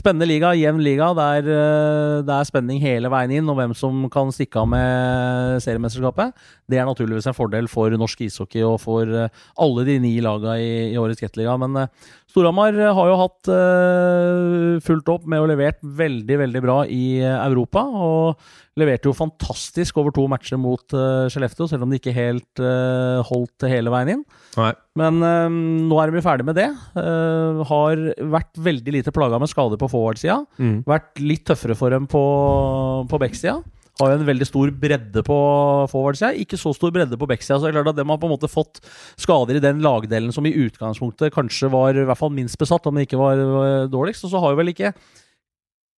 spennende 0.00 0.26
liga, 0.26 0.54
jevn 0.56 0.80
liga. 0.82 1.10
Det 1.14 1.28
er, 1.36 1.50
det 2.24 2.38
er, 2.38 2.48
spenning 2.48 2.80
hele 2.80 3.12
veien 3.12 3.36
inn, 3.36 3.52
og 3.52 3.60
hvem 3.60 3.76
som 3.76 4.08
kan 4.12 4.32
stikke 4.32 4.64
av 4.64 4.72
med 4.72 5.60
seriemesterskapet. 5.66 6.32
Det 6.72 6.80
er 6.80 6.88
naturligvis 6.88 7.28
en 7.28 7.36
fordel 7.36 7.68
for 7.70 7.92
norsk 7.92 8.24
ishockey 8.24 8.64
og 8.64 8.80
for 8.82 9.12
alle 9.12 9.86
de 9.86 10.00
ni 10.08 10.16
lagene 10.24 10.56
i, 10.64 10.74
i 10.88 10.98
årets 10.98 11.20
Gateliga. 11.20 11.60
Men 11.60 11.84
Storhamar 12.32 12.74
har 12.96 13.12
jo 13.12 13.20
hatt 13.20 13.54
fulgt 14.88 15.12
opp 15.12 15.28
med 15.28 15.44
å 15.44 15.48
levert 15.52 15.84
veldig, 15.84 16.44
veldig 16.48 16.64
bra 16.64 16.82
i 16.88 17.20
Europa. 17.36 17.84
og 17.86 18.64
Leverte 18.76 19.08
jo 19.08 19.14
fantastisk 19.16 19.96
over 19.96 20.12
to 20.12 20.26
matcher 20.28 20.58
mot 20.60 20.92
uh, 20.92 21.24
Skellefteå, 21.32 21.64
selv 21.70 21.86
om 21.86 21.92
de 21.92 21.96
ikke 21.96 22.12
helt 22.12 22.60
uh, 22.60 23.22
holdt 23.24 23.64
hele 23.72 23.88
veien 23.92 24.10
inn. 24.12 24.24
Nei. 24.58 24.74
Men 25.00 25.22
uh, 25.24 25.46
nå 25.88 25.96
er 26.02 26.12
de 26.12 26.20
ferdig 26.24 26.44
med 26.44 26.58
det. 26.60 26.66
Uh, 26.92 27.62
har 27.70 28.02
vært 28.36 28.60
veldig 28.66 28.98
lite 28.98 29.14
plaga 29.16 29.40
med 29.40 29.48
skader 29.48 29.80
på 29.80 29.88
forward-sida. 29.94 30.42
Mm. 30.60 30.82
Vært 30.92 31.22
litt 31.24 31.46
tøffere 31.48 31.78
for 31.78 31.96
dem 31.96 32.04
på, 32.10 32.20
på 33.08 33.22
back-sida. 33.22 33.62
Har 33.96 34.12
jo 34.12 34.18
en 34.18 34.28
veldig 34.28 34.50
stor 34.50 34.74
bredde 34.76 35.24
på 35.24 35.40
forward-sida. 35.94 36.34
Ikke 36.44 36.60
så 36.60 36.74
stor 36.76 36.92
bredde 36.92 37.16
på 37.16 37.30
back-sida. 37.32 37.56
Så 37.56 37.64
det 37.64 37.72
er 37.72 37.78
klart 37.78 37.94
at 37.94 38.02
de 38.02 38.04
har 38.04 38.20
på 38.20 38.28
en 38.28 38.34
måte 38.34 38.52
fått 38.52 38.82
skader 39.16 39.56
i 39.56 39.64
den 39.64 39.80
lagdelen 39.80 40.36
som 40.36 40.44
i 40.44 40.52
utgangspunktet 40.52 41.32
kanskje 41.32 41.72
var 41.72 41.96
i 41.96 42.04
hvert 42.04 42.20
fall 42.20 42.36
minst 42.36 42.60
besatt, 42.60 42.84
om 42.84 43.00
det 43.00 43.08
ikke 43.08 43.24
var 43.24 43.40
dårligst. 43.88 44.28
Og 44.28 44.36
så 44.36 44.44
har 44.44 44.52
jo 44.52 44.60
vel 44.60 44.74
ikke 44.76 44.92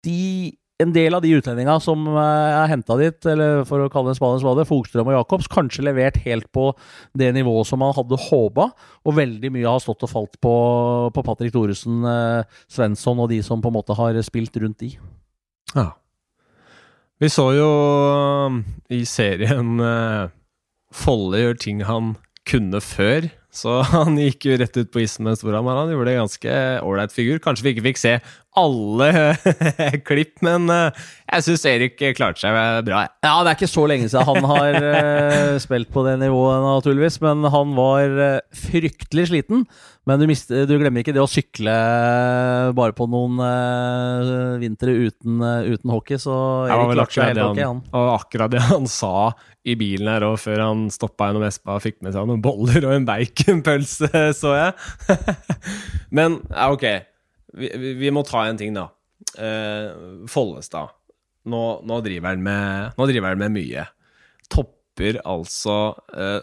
de 0.05 0.53
en 0.77 0.91
del 0.93 1.15
av 1.17 1.23
de 1.23 1.31
utlendinga 1.33 1.77
som 1.81 2.03
eh, 2.11 2.55
er 2.59 2.69
henta 2.69 2.97
dit, 2.99 3.17
eller 3.31 3.63
for 3.67 3.81
å 3.81 3.89
kalle 3.93 4.11
det 4.11 4.15
en 4.15 4.19
spade 4.19 4.37
en 4.37 4.43
spade, 4.43 4.65
Fogstrøm 4.69 5.09
og 5.09 5.15
Jacobs, 5.15 5.49
kanskje 5.49 5.85
levert 5.87 6.19
helt 6.25 6.49
på 6.53 6.69
det 7.17 7.31
nivået 7.33 7.69
som 7.69 7.81
man 7.81 7.95
hadde 7.97 8.19
håpa. 8.27 8.69
Og 9.07 9.17
veldig 9.17 9.51
mye 9.55 9.69
har 9.69 9.81
stått 9.81 10.05
og 10.05 10.11
falt 10.11 10.37
på, 10.43 10.53
på 11.15 11.25
Patrick 11.25 11.55
Thoresen, 11.55 12.03
eh, 12.05 12.59
Svensson 12.69 13.23
og 13.23 13.31
de 13.33 13.41
som 13.45 13.63
på 13.63 13.71
en 13.71 13.77
måte 13.79 13.97
har 13.97 14.21
spilt 14.25 14.61
rundt 14.61 14.83
de. 14.83 14.93
Ja. 15.73 15.89
Vi 17.17 17.31
så 17.33 17.47
jo 17.57 17.67
um, 18.45 18.59
i 18.93 18.99
serien 19.09 19.79
Folle 20.93 21.39
gjør 21.41 21.57
ting 21.57 21.79
han 21.87 22.11
kunne 22.47 22.81
før. 22.83 23.27
Så 23.53 23.79
han 23.93 24.17
gikk 24.19 24.47
jo 24.47 24.57
rett 24.61 24.77
ut 24.77 24.91
på 24.93 25.01
isen 25.03 25.27
med 25.27 25.39
Storhamar. 25.39 25.81
Han 25.81 25.93
gjorde 25.93 26.11
det 26.11 26.19
ganske 26.19 26.57
ålreit 26.85 27.15
figur. 27.15 27.41
Kanskje 27.43 27.67
vi 27.67 27.75
ikke 27.75 27.87
fikk 27.89 28.01
se 28.01 28.13
alle 28.57 29.09
klipp, 30.07 30.39
men 30.45 30.67
uh, 30.71 31.05
jeg 31.27 31.45
syns 31.45 31.65
Erik 31.69 31.99
klarte 32.17 32.41
seg 32.41 32.55
bra. 32.87 33.03
Ja, 33.23 33.35
det 33.43 33.51
er 33.51 33.57
ikke 33.57 33.69
så 33.69 33.83
lenge 33.89 34.09
siden 34.09 34.27
han 34.27 34.47
har 34.49 34.77
uh, 34.81 35.57
spilt 35.61 35.91
på 35.93 36.05
det 36.07 36.17
nivået, 36.21 36.63
naturligvis. 36.65 37.19
Men 37.23 37.45
han 37.53 37.75
var 37.77 38.17
uh, 38.17 38.39
fryktelig 38.55 39.27
sliten. 39.31 39.65
Men 40.07 40.21
du, 40.21 40.27
mister, 40.29 40.63
du, 40.63 40.77
glemmer 40.79 41.03
ikke 41.03 41.11
det 41.15 41.19
å 41.19 41.27
sykle 41.27 41.73
bare 42.77 42.95
på 42.95 43.09
noen 43.11 43.41
vintre 44.61 44.93
uten, 44.95 45.41
uten, 45.67 45.91
hockey. 45.91 46.15
Så 46.21 46.37
Erik 46.71 46.93
klarte 46.95 47.17
seg 47.17 47.33
helt 47.33 47.43
ok, 47.43 47.59
han. 47.59 47.81
Og 47.91 48.13
akkurat 48.13 48.53
det 48.53 48.63
han 48.69 48.87
sa 48.87 49.33
i 49.67 49.75
bilen 49.75 50.07
her 50.07 50.23
òg, 50.29 50.37
før 50.39 50.63
han 50.63 50.87
stoppa 50.95 51.27
gjennom 51.27 51.43
Espa 51.49 51.75
og 51.75 51.83
fikk 51.83 51.99
med 52.07 52.15
seg 52.15 52.31
noen 52.31 52.39
boller 52.45 52.87
og 52.87 52.95
en 52.95 53.09
baconpølse, 53.09 54.07
så 54.41 54.55
jeg. 54.55 55.19
men 56.21 56.39
ja, 56.47 56.71
ok 56.71 56.87
vi, 57.57 57.93
vi, 57.99 58.11
må 58.13 58.23
ta 58.27 58.45
en 58.47 58.59
ting, 58.59 58.75
da. 58.77 58.89
Uh, 59.37 60.25
Follestad. 60.29 60.93
Nå, 61.47 61.63
nå, 61.87 62.01
driver 62.03 62.33
han 62.33 62.43
med, 62.43 63.39
med, 63.39 63.53
mye. 63.55 63.87
Topper 64.51 65.21
altså 65.25 65.77
uh, 66.11 66.41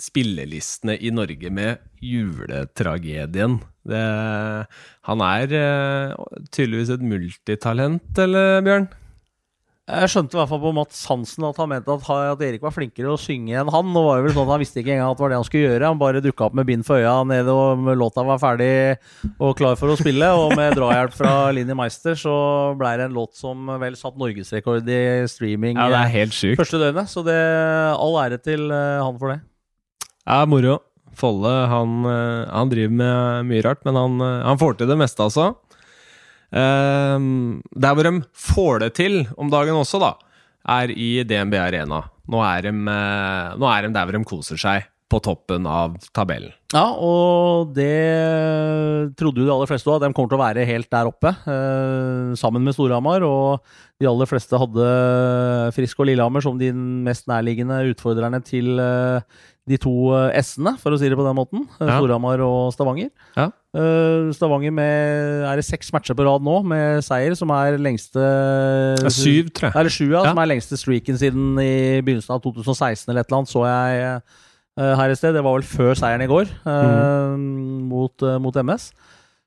spillelistene 0.00 0.96
i 0.98 1.12
Norge 1.14 1.50
med 1.52 1.82
juletragedien. 2.04 3.58
Det, 3.86 4.02
han 5.08 5.22
er 5.24 5.52
eh, 5.56 6.14
tydeligvis 6.50 6.90
et 6.96 7.04
multitalent, 7.06 8.18
eller 8.18 8.60
Bjørn? 8.66 8.88
Jeg 9.86 10.10
skjønte 10.10 10.34
i 10.34 10.38
hvert 10.40 10.50
fall 10.50 10.58
på 10.64 10.70
Mats 10.74 11.04
Hansen 11.06 11.44
at 11.46 11.58
han 11.62 11.68
mente 11.70 11.94
at, 11.94 12.06
at 12.32 12.40
Erik 12.42 12.64
var 12.64 12.72
flinkere 12.74 13.12
å 13.12 13.18
synge 13.22 13.52
enn 13.54 13.68
han. 13.70 13.92
Nå 13.94 14.00
var 14.02 14.18
det 14.18 14.24
vel 14.24 14.32
sånn 14.34 14.48
at 14.48 14.54
Han 14.56 14.62
visste 14.64 14.80
ikke 14.82 14.96
engang 14.96 15.12
at 15.12 15.20
det 15.20 15.22
var 15.22 15.30
det 15.30 15.36
han 15.38 15.46
skulle 15.46 15.68
gjøre. 15.68 15.90
Han 15.92 16.00
bare 16.00 16.22
dukka 16.24 16.48
opp 16.48 16.56
med 16.58 16.66
bind 16.66 16.82
for 16.88 16.98
øya 16.98 17.12
nede, 17.30 17.54
og 17.54 17.86
låta 17.94 18.24
var 18.26 18.40
ferdig 18.42 18.70
og 19.38 19.52
klar 19.60 19.78
for 19.78 19.94
å 19.94 19.98
spille. 20.00 20.26
Og 20.42 20.56
med 20.58 20.74
drahjelp 20.74 21.14
fra 21.14 21.34
Linni 21.54 21.76
Meister 21.78 22.18
så 22.18 22.34
ble 22.80 22.96
det 22.98 23.06
en 23.06 23.14
låt 23.14 23.38
som 23.38 23.70
vel 23.78 23.94
satt 24.00 24.18
norgesrekord 24.18 24.90
i 24.90 24.98
streaming 25.30 25.78
Ja, 25.78 25.86
det 25.94 26.00
er 26.02 26.12
helt 26.16 26.34
sykt. 26.34 26.58
første 26.58 26.82
døgnet. 26.82 27.12
Så 27.12 27.22
det 27.26 27.38
all 27.94 28.18
ære 28.24 28.40
til 28.42 28.66
eh, 28.74 28.98
han 29.06 29.22
for 29.22 29.36
det. 29.36 29.38
Ja, 30.26 30.42
moro. 30.50 30.80
Folle 31.16 31.52
han, 31.70 32.00
eh, 32.10 32.42
han 32.50 32.74
driver 32.74 32.98
med 33.04 33.46
mye 33.52 33.62
rart, 33.64 33.86
men 33.86 33.94
han, 34.02 34.18
eh, 34.18 34.42
han 34.50 34.58
får 34.58 34.80
til 34.82 34.90
det 34.90 34.98
meste, 34.98 35.22
altså. 35.22 35.52
Um, 36.54 37.62
der 37.74 37.94
hvor 37.96 38.06
de 38.06 38.12
får 38.32 38.78
det 38.84 38.92
til 39.00 39.22
om 39.36 39.50
dagen 39.52 39.74
også, 39.78 39.98
da, 40.02 40.12
er 40.78 40.90
i 40.94 41.22
DNB 41.26 41.54
Arena. 41.60 42.02
Nå 42.26 42.40
er 42.42 42.68
de, 42.68 42.74
eh, 42.74 43.56
nå 43.58 43.66
er 43.70 43.86
de 43.86 43.94
der 43.94 44.06
hvor 44.08 44.16
de 44.18 44.24
koser 44.26 44.58
seg, 44.58 44.86
på 45.06 45.20
toppen 45.22 45.62
av 45.70 45.92
tabellen. 46.10 46.50
Ja, 46.74 46.88
og 46.98 47.68
det 47.76 49.14
trodde 49.14 49.38
jo 49.38 49.46
de 49.46 49.52
aller 49.54 49.68
fleste 49.70 49.86
òg, 49.86 50.00
at 50.00 50.08
de 50.08 50.16
kommer 50.16 50.32
til 50.32 50.38
å 50.40 50.42
være 50.42 50.64
helt 50.66 50.88
der 50.90 51.06
oppe. 51.06 51.30
Eh, 51.46 52.32
sammen 52.38 52.64
med 52.66 52.74
Storhamar. 52.74 53.22
Og 53.22 53.62
de 54.02 54.08
aller 54.10 54.26
fleste 54.26 54.58
hadde 54.58 54.88
Frisk 55.76 56.02
og 56.02 56.08
Lillehammer 56.10 56.42
som 56.42 56.58
de 56.58 56.72
mest 56.74 57.28
nærliggende 57.30 57.78
utfordrerne 57.92 58.42
til 58.44 58.80
eh, 58.82 59.20
de 59.70 59.78
to 59.82 59.94
eh, 60.16 60.34
S-ene, 60.42 60.74
for 60.82 60.90
å 60.94 60.98
si 60.98 61.06
det 61.10 61.18
på 61.18 61.26
den 61.26 61.38
måten. 61.38 61.68
Eh, 61.78 61.86
Ja. 61.86 62.00
Storhamar 62.00 62.42
og 62.42 62.74
Stavanger. 62.74 63.12
Ja. 63.38 63.52
Eh, 63.76 64.30
Stavanger 64.32 64.72
med 64.72 65.44
er 65.44 65.58
det 65.58 65.66
seks 65.66 65.90
matcher 65.92 66.16
på 66.16 66.24
rad 66.24 66.44
nå 66.44 66.60
med 66.64 67.02
seier, 67.04 67.34
som 67.36 67.50
er 67.52 67.76
lengste 67.82 68.22
Det 68.22 69.10
er 69.10 69.12
syv, 69.12 69.50
tror 69.50 69.68
jeg. 69.68 69.76
Eller 69.82 69.92
sju, 69.92 70.06
ja, 70.14 70.22
som 70.24 70.40
er 70.40 70.48
lengste 70.48 70.78
streaken 70.80 71.18
siden 71.20 71.58
i 71.60 72.00
begynnelsen 72.00 72.38
av 72.38 72.40
2016 72.46 73.10
eller 73.10 73.20
et 73.20 73.28
eller 73.28 73.42
annet, 73.42 73.52
så 73.52 73.66
jeg 73.68 74.06
eh, 74.06 74.94
her 75.02 75.12
i 75.12 75.18
sted. 75.18 75.36
Det 75.36 75.44
var 75.44 75.58
vel 75.58 75.68
før 75.68 75.92
seieren 75.98 76.24
i 76.24 76.30
går 76.30 76.48
mm. 76.64 77.44
mot, 77.90 78.26
mot 78.44 78.62
MS. 78.64 78.90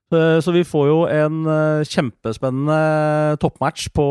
Så 0.10 0.50
vi 0.50 0.64
får 0.66 0.86
jo 0.90 1.02
en 1.06 1.44
kjempespennende 1.86 3.38
toppmatch 3.42 3.92
på 3.94 4.06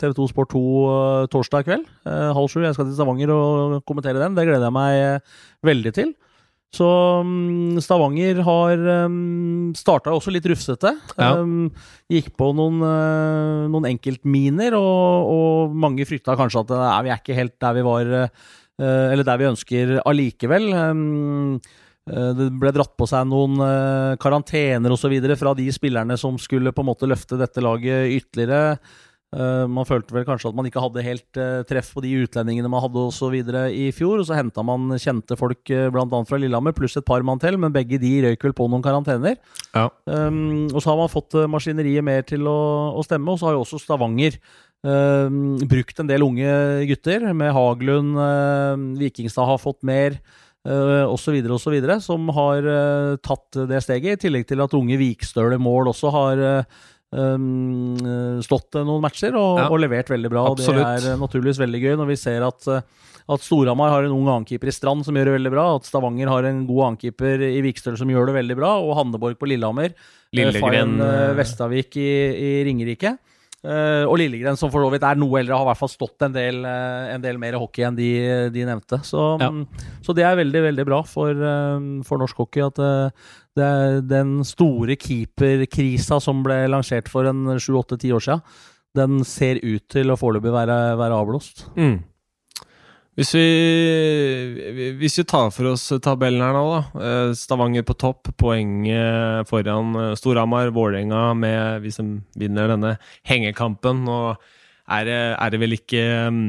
TV2 0.00 0.30
Sport 0.32 0.54
2 0.54 0.62
eh, 0.64 1.26
torsdag 1.32 1.66
kveld. 1.68 1.84
Halv 2.08 2.48
sju. 2.48 2.62
Jeg 2.64 2.76
skal 2.76 2.88
til 2.88 2.96
Stavanger 2.96 3.32
og 3.36 3.82
kommentere 3.88 4.20
den. 4.20 4.36
Det 4.36 4.48
gleder 4.48 4.68
jeg 4.68 4.76
meg 4.76 5.36
veldig 5.68 5.92
til. 5.96 6.14
Så 6.74 6.86
mm, 7.24 7.78
Stavanger 7.84 8.42
har 8.44 8.82
um, 9.06 9.72
starta 9.76 10.12
også 10.12 10.32
litt 10.34 10.46
rufsete. 10.50 10.92
Ja. 11.16 11.36
Um, 11.38 11.70
gikk 12.10 12.32
på 12.36 12.50
noen, 12.56 12.82
uh, 12.82 13.64
noen 13.70 13.88
enkeltminer, 13.92 14.76
og, 14.78 15.30
og 15.32 15.78
mange 15.78 16.06
frykta 16.08 16.36
kanskje 16.38 16.66
at 16.66 16.76
uh, 16.76 17.00
vi 17.06 17.14
er 17.14 17.22
ikke 17.22 17.38
helt 17.38 17.56
der 17.62 17.76
vi 17.78 17.86
var 17.86 18.14
uh, 18.26 18.54
Eller 18.76 19.24
der 19.24 19.40
vi 19.40 19.50
ønsker 19.52 19.98
allikevel. 20.04 20.68
Um, 20.74 21.58
det 22.06 22.52
ble 22.60 22.70
dratt 22.70 22.92
på 22.94 23.06
seg 23.10 23.24
noen 23.26 23.58
karantener 24.22 24.92
osv. 24.94 25.16
fra 25.40 25.54
de 25.58 25.64
spillerne 25.74 26.14
som 26.20 26.36
skulle 26.38 26.70
på 26.70 26.84
en 26.84 26.86
måte 26.92 27.08
løfte 27.10 27.34
dette 27.40 27.64
laget 27.64 28.12
ytterligere. 28.20 28.76
Eh, 29.36 29.66
man 29.68 29.84
følte 29.84 30.14
vel 30.16 30.24
kanskje 30.24 30.48
at 30.48 30.56
man 30.56 30.68
ikke 30.68 30.80
hadde 30.80 31.04
helt 31.04 31.40
eh, 31.40 31.60
treff 31.68 31.90
på 31.92 32.00
de 32.04 32.14
utlendingene 32.22 32.70
man 32.72 32.80
hadde 32.80 33.04
videre 33.34 33.66
i 33.74 33.90
fjor. 33.92 34.22
Og 34.22 34.28
så 34.28 34.38
henta 34.38 34.64
man 34.64 34.94
kjente 35.02 35.36
folk 35.36 35.72
uh, 35.74 35.88
bl.a. 35.92 36.06
fra 36.28 36.40
Lillehammer, 36.40 36.74
pluss 36.76 36.96
et 36.96 37.06
par 37.06 37.24
mann 37.26 37.40
til, 37.42 37.58
men 37.60 37.74
begge 37.74 38.00
de 38.00 38.12
røyk 38.24 38.46
vel 38.48 38.56
på 38.56 38.68
noen 38.70 38.84
karantener. 38.84 39.36
Ja. 39.74 39.90
Um, 40.08 40.70
og 40.70 40.80
så 40.80 40.92
har 40.92 41.00
man 41.02 41.12
fått 41.12 41.36
eh, 41.36 41.50
maskineriet 41.50 42.06
mer 42.06 42.24
til 42.28 42.48
å, 42.48 42.56
å 42.96 43.04
stemme, 43.04 43.34
og 43.34 43.40
så 43.40 43.50
har 43.50 43.58
jo 43.58 43.66
også 43.66 43.82
Stavanger 43.82 44.38
um, 44.86 45.58
brukt 45.68 46.00
en 46.00 46.08
del 46.08 46.24
unge 46.24 46.56
gutter, 46.88 47.28
med 47.36 47.52
Haglund, 47.56 48.16
um, 48.16 48.90
Vikingstad 49.00 49.50
har 49.52 49.60
fått 49.60 49.82
mer. 49.86 50.20
Uh, 50.66 51.06
og 51.06 51.14
så 51.22 51.30
videre 51.30 51.54
og 51.54 51.62
så 51.62 51.70
videre, 51.70 52.00
som 52.02 52.26
har 52.34 52.64
uh, 52.66 53.14
tatt 53.22 53.60
det 53.70 53.78
steget. 53.84 54.16
I 54.16 54.22
tillegg 54.24 54.48
til 54.48 54.64
at 54.64 54.74
unge 54.74 54.98
Vikstøle 54.98 55.60
mål 55.62 55.92
også 55.92 56.10
har 56.14 56.42
eh, 56.42 56.80
um, 57.12 58.40
slått 58.42 58.74
eh, 58.78 58.84
noen 58.86 59.02
matcher 59.04 59.34
og, 59.38 59.58
Ja. 59.60 59.68
og 59.70 59.78
levert 59.80 60.08
veldig 60.10 60.30
bra. 60.32 60.46
Og 60.50 60.56
det 60.58 60.66
er 60.74 61.12
eh, 61.12 61.18
naturligvis 61.20 61.60
veldig 61.62 61.80
gøy 61.82 61.96
når 62.00 62.06
vi 62.10 62.16
ser 62.20 62.42
at, 62.46 62.66
at 63.28 63.40
Storhamar 63.42 63.90
har 63.90 64.04
en 64.06 64.14
ung 64.16 64.26
annenkeeper 64.28 64.68
i 64.70 64.74
Strand 64.74 65.04
som 65.06 65.14
gjør 65.14 65.30
det 65.30 65.36
veldig 65.38 65.52
bra. 65.54 65.66
At 65.76 65.84
Stavanger 65.88 66.28
har 66.32 66.44
en 66.44 66.64
god 66.66 66.84
annenkeeper 66.90 67.42
i 67.50 67.60
Vikstøl 67.64 67.96
som 67.98 68.08
gjør 68.10 68.26
det 68.30 68.36
veldig 68.40 68.56
bra. 68.58 68.74
Og 68.82 68.96
Handeborg 68.98 69.38
på 69.38 69.48
Lillehammer. 69.50 69.92
eh, 69.94 70.36
Lillegren, 70.36 71.00
eh, 71.00 71.34
Vestavik 71.38 71.96
i, 71.96 72.10
i 72.36 72.50
Ringerike. 72.66 73.16
Eh, 73.64 74.04
og 74.06 74.18
Lillegren, 74.20 74.56
som 74.60 74.70
for 74.70 74.84
så 74.84 74.90
vidt 74.92 75.02
er 75.08 75.16
noe 75.18 75.40
eldre, 75.40 75.56
har 75.56 75.64
i 75.64 75.70
hvert 75.70 75.80
fall 75.80 75.90
stått 75.90 76.22
en 76.26 76.34
del, 76.34 76.60
eh, 76.68 77.14
en 77.14 77.22
del 77.24 77.38
mer 77.40 77.56
hockey 77.58 77.86
enn 77.88 77.96
de, 77.96 78.10
de 78.54 78.66
nevnte. 78.68 79.00
Så, 79.02 79.24
Ja. 79.40 79.48
mm, 79.50 79.64
så 80.04 80.14
det 80.14 80.24
er 80.28 80.36
veldig, 80.36 80.62
veldig 80.68 80.86
bra 80.86 81.00
for, 81.02 81.30
eh, 81.32 82.02
for 82.06 82.18
norsk 82.22 82.36
hockey 82.36 82.62
at 82.66 82.76
det 83.56 83.64
er 83.64 84.00
den 84.04 84.42
store 84.44 84.96
keeperkrisa 85.00 86.20
som 86.22 86.42
ble 86.44 86.66
lansert 86.68 87.08
for 87.08 87.26
en 87.26 87.56
sju-åtte-ti 87.58 88.12
år 88.12 88.20
siden, 88.28 88.42
den 88.96 89.24
ser 89.24 89.58
ut 89.64 89.88
til 89.92 90.12
å 90.12 90.16
foreløpig 90.20 90.52
være, 90.52 90.76
være 91.00 91.16
avblåst. 91.16 91.66
Mm. 91.76 91.98
Hvis 93.16 93.30
vi, 93.32 94.92
hvis 95.00 95.14
vi 95.16 95.24
tar 95.24 95.48
for 95.54 95.70
oss 95.70 95.86
tabellen 96.04 96.42
her 96.44 96.52
nå, 96.52 96.64
da. 96.68 96.80
eh, 97.00 97.30
Stavanger 97.38 97.84
på 97.88 97.94
topp, 97.96 98.28
poeng 98.36 98.84
eh, 98.92 99.40
foran 99.48 99.96
eh, 99.96 100.10
Storhamar, 100.20 100.68
Vålerenga 100.76 101.30
med 101.32 101.80
hvis 101.80 101.96
de 102.02 102.04
vinner 102.36 102.68
denne 102.74 102.90
hengekampen. 103.24 104.02
Og 104.12 104.36
er 104.92 105.08
det, 105.08 105.20
er 105.32 105.54
det 105.54 105.60
vel 105.62 105.76
ikke 105.78 106.02
mm, 106.28 106.42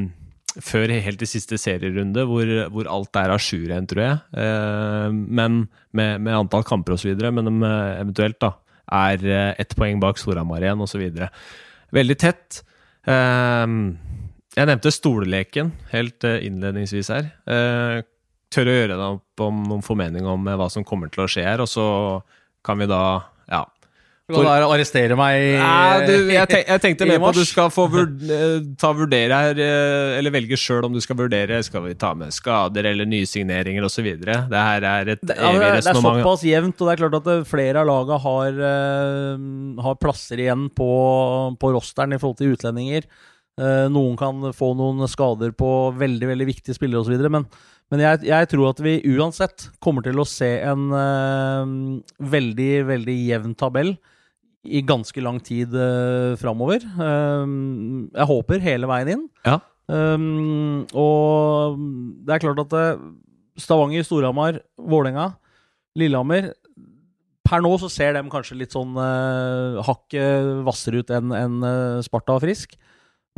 før 0.59 0.91
helt 0.91 1.23
i 1.23 1.29
siste 1.31 1.55
serierunde 1.61 2.27
hvor, 2.27 2.51
hvor 2.75 2.91
alt 2.91 3.15
er 3.23 3.31
à 3.31 3.39
jour 3.39 3.63
igjen, 3.71 3.87
tror 3.87 4.03
jeg. 4.03 4.19
Eh, 4.43 5.07
men 5.15 5.63
med, 5.95 6.19
med 6.19 6.35
antall 6.35 6.67
kamper 6.67 6.97
osv. 6.97 7.15
Men 7.31 7.47
de 7.47 7.71
eventuelt 7.95 8.41
da 8.43 8.57
er 8.91 9.23
ett 9.55 9.71
poeng 9.79 10.03
bak 10.03 10.19
Storhamar 10.19 10.67
igjen, 10.67 10.83
osv. 10.83 11.07
Veldig 11.95 12.19
tett. 12.27 12.59
Eh, 13.07 13.63
jeg 14.57 14.65
nevnte 14.71 14.89
stoleleken 14.93 15.71
helt 15.93 16.25
eh, 16.25 16.39
innledningsvis 16.47 17.11
her. 17.13 17.29
Eh, 17.45 18.01
tør 18.53 18.69
å 18.71 18.75
gjøre 18.79 18.95
deg 18.97 19.07
opp 19.19 19.47
om 19.47 19.63
noen 19.69 19.85
formening 19.85 20.25
om 20.29 20.47
eh, 20.49 20.57
hva 20.57 20.69
som 20.73 20.85
kommer 20.87 21.11
til 21.13 21.25
å 21.27 21.29
skje 21.31 21.45
her, 21.45 21.61
og 21.61 21.69
så 21.69 21.87
kan 22.65 22.79
vi 22.81 22.87
da 22.89 23.01
ja. 23.51 23.63
Du 24.27 24.35
da 24.43 24.57
arrestere 24.67 25.15
meg 25.15 25.37
i, 25.39 25.51
Nei, 25.55 25.99
du, 26.03 26.13
jeg, 26.33 26.49
tenkte, 26.51 26.73
jeg 26.73 26.81
tenkte 26.83 27.05
mer 27.13 27.21
på 27.23 27.29
at 27.29 27.37
du 27.37 27.45
skal 27.47 27.69
få 27.71 27.85
ta 28.81 28.89
vurdere 28.97 29.37
her, 29.39 29.61
eller 30.17 30.33
velge 30.35 30.57
sjøl 30.59 30.83
om 30.89 30.97
du 30.97 30.99
skal 30.99 31.15
vurdere 31.21 31.61
Skal 31.63 31.85
vi 31.85 31.93
ta 31.95 32.09
med 32.17 32.35
skader 32.35 32.89
eller 32.91 33.07
nysigneringer 33.07 33.87
osv. 33.87 34.09
Det 34.25 34.35
her 34.51 34.83
er 34.89 35.13
et 35.13 35.23
evig 35.23 35.61
er- 35.69 35.77
det 35.77 35.93
er 35.93 36.01
såpass 36.01 36.43
jevnt, 36.43 36.75
og 36.81 36.89
det 36.89 36.97
er 36.97 37.01
klart 37.05 37.15
at 37.21 37.47
flere 37.47 37.85
av 37.85 37.87
laga 37.87 38.19
har, 38.25 38.59
har 39.87 39.97
plasser 40.03 40.43
igjen 40.43 40.67
på, 40.75 40.91
på 41.61 41.71
rosteren 41.77 42.17
i 42.17 42.19
forhold 42.19 42.41
til 42.41 42.57
utlendinger. 42.57 43.07
Eh, 43.57 43.87
noen 43.89 44.13
kan 44.19 44.51
få 44.53 44.73
noen 44.77 45.07
skader 45.09 45.49
på 45.57 45.69
veldig 45.97 46.29
veldig 46.29 46.45
viktige 46.51 46.77
spillere 46.77 47.01
osv. 47.01 47.23
Men, 47.33 47.47
men 47.89 48.03
jeg, 48.03 48.27
jeg 48.29 48.49
tror 48.51 48.69
at 48.69 48.81
vi 48.85 48.99
uansett 49.15 49.69
kommer 49.81 50.05
til 50.05 50.21
å 50.21 50.27
se 50.29 50.51
en 50.61 50.91
eh, 50.93 51.71
veldig, 52.35 52.73
veldig 52.91 53.17
jevn 53.31 53.57
tabell 53.57 53.95
i 54.67 54.81
ganske 54.83 55.21
lang 55.23 55.37
tid 55.39 55.71
uh, 55.71 56.33
framover. 56.35 56.83
Jeg 56.83 58.25
håper 58.27 58.63
hele 58.65 58.89
veien 58.89 59.11
inn. 59.13 59.21
Ja. 59.47 59.61
Um, 59.87 60.81
og 60.91 61.77
det 62.27 62.35
er 62.35 62.41
klart 62.43 62.59
at 62.65 62.75
Stavanger, 63.63 64.03
Storhamar, 64.03 64.57
Vålerenga, 64.75 65.29
Lillehammer 65.95 66.49
Per 67.47 67.63
nå 67.63 67.71
så 67.79 67.87
ser 67.87 68.17
de 68.17 68.25
kanskje 68.27 68.57
litt 68.59 68.75
sånn 68.75 68.91
uh, 68.99 69.79
hakket 69.87 70.51
hvassere 70.67 70.99
ut 70.99 71.15
enn 71.15 71.31
en, 71.31 71.57
Sparta 72.03 72.35
og 72.35 72.43
Frisk. 72.43 72.75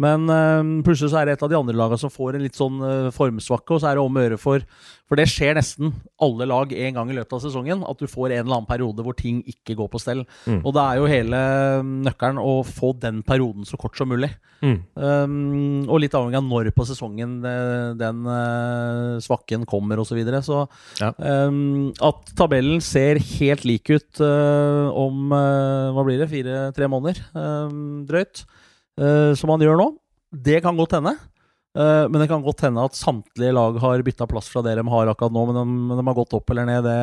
Men 0.02 0.30
øh, 0.32 0.72
plutselig 0.86 1.12
så 1.14 1.22
er 1.22 1.30
det 1.30 1.38
et 1.38 1.46
av 1.46 1.52
de 1.52 1.58
andre 1.60 1.78
lagene 1.78 2.02
som 2.02 2.14
får 2.14 2.38
en 2.38 2.46
litt 2.46 2.58
sånn 2.58 2.80
øh, 2.86 3.10
formsvakke, 3.16 3.76
og 3.76 3.84
så 3.84 3.92
er 3.92 4.00
det 4.00 4.06
om 4.06 4.20
å 4.20 4.26
gjøre 4.26 4.40
for 4.42 4.66
For 5.10 5.18
det 5.18 5.26
skjer 5.32 5.56
nesten 5.58 5.94
alle 6.22 6.46
lag 6.46 6.70
en 6.70 6.98
gang 7.00 7.10
i 7.10 7.16
løpet 7.18 7.34
av 7.34 7.42
sesongen, 7.42 7.82
at 7.82 7.98
du 7.98 8.06
får 8.06 8.30
en 8.30 8.44
eller 8.44 8.60
annen 8.60 8.70
periode 8.70 9.02
hvor 9.06 9.18
ting 9.18 9.40
ikke 9.50 9.74
går 9.80 9.90
på 9.90 10.02
stell. 10.02 10.22
Mm. 10.46 10.60
Og 10.62 10.76
det 10.76 10.84
er 10.84 11.00
jo 11.00 11.10
hele 11.10 11.40
mm, 11.82 11.96
nøkkelen 12.06 12.42
å 12.44 12.60
få 12.68 12.92
den 13.02 13.24
perioden 13.26 13.66
så 13.66 13.80
kort 13.82 13.98
som 13.98 14.12
mulig. 14.12 14.30
Mm. 14.62 14.78
Um, 14.94 15.88
og 15.88 16.02
litt 16.04 16.16
avhengig 16.18 16.40
av 16.40 16.46
når 16.46 16.70
på 16.76 16.86
sesongen 16.90 17.38
eh, 17.48 17.96
den 18.00 18.26
øh, 18.28 19.18
svakken 19.24 19.66
kommer 19.70 20.02
osv. 20.02 20.10
Så, 20.10 20.18
videre. 20.18 20.42
så 20.44 20.66
Ja. 21.00 21.14
um, 21.48 21.92
at 22.04 22.34
tabellen 22.38 22.82
ser 22.84 23.22
helt 23.40 23.64
lik 23.68 23.90
ut 23.90 24.20
eh, 24.20 24.88
om 24.94 25.32
eh, 25.32 25.92
hva 25.96 26.06
blir 26.06 26.20
det, 26.20 26.30
fire-tre 26.32 26.90
måneder 26.92 27.22
um, 27.34 28.04
drøyt, 28.10 28.44
eh, 28.44 28.59
som 29.40 29.52
han 29.54 29.62
gjør 29.64 29.78
nå, 29.80 29.86
det 30.36 30.60
kan 30.66 30.78
godt 30.78 30.98
hende. 30.98 31.14
Eh, 31.78 32.06
men 32.10 32.18
det 32.22 32.30
kan 32.32 32.44
godt 32.44 32.64
hende 32.66 32.86
at 32.86 32.98
samtlige 32.98 33.54
lag 33.54 33.78
har 33.82 34.06
bytta 34.06 34.28
plass 34.30 34.50
fra 34.50 34.64
det 34.66 34.76
de 34.80 34.86
har 34.90 35.12
akkurat 35.12 35.36
nå. 35.36 35.46
Men 35.50 35.60
de, 35.60 36.00
de 36.00 36.08
har 36.08 36.18
gått 36.18 36.36
opp 36.38 36.50
eller 36.54 36.68
ned. 36.70 36.88
Det 36.88 36.98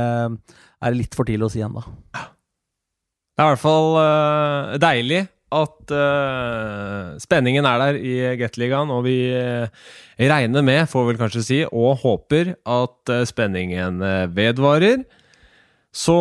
er 0.89 0.99
litt 0.99 1.17
for 1.17 1.29
tidlig 1.29 1.49
å 1.49 1.55
si 1.55 1.63
ennå. 1.65 1.85
Det 2.17 3.45
er 3.45 3.51
i 3.51 3.53
hvert 3.53 3.63
fall 3.63 3.91
uh, 4.01 4.77
deilig 4.81 5.27
at 5.57 5.93
uh, 5.95 7.15
spenningen 7.23 7.69
er 7.69 7.83
der 7.83 7.99
i 8.01 8.15
Gateligaen, 8.41 8.91
og 8.91 9.05
vi 9.07 9.29
uh, 9.31 9.69
regner 10.19 10.65
med, 10.65 10.89
får 10.91 11.05
vel 11.11 11.21
kanskje 11.21 11.45
si, 11.45 11.59
og 11.69 12.01
håper 12.01 12.55
at 12.65 13.13
spenningen 13.29 14.01
vedvarer. 14.35 15.05
Så 15.97 16.17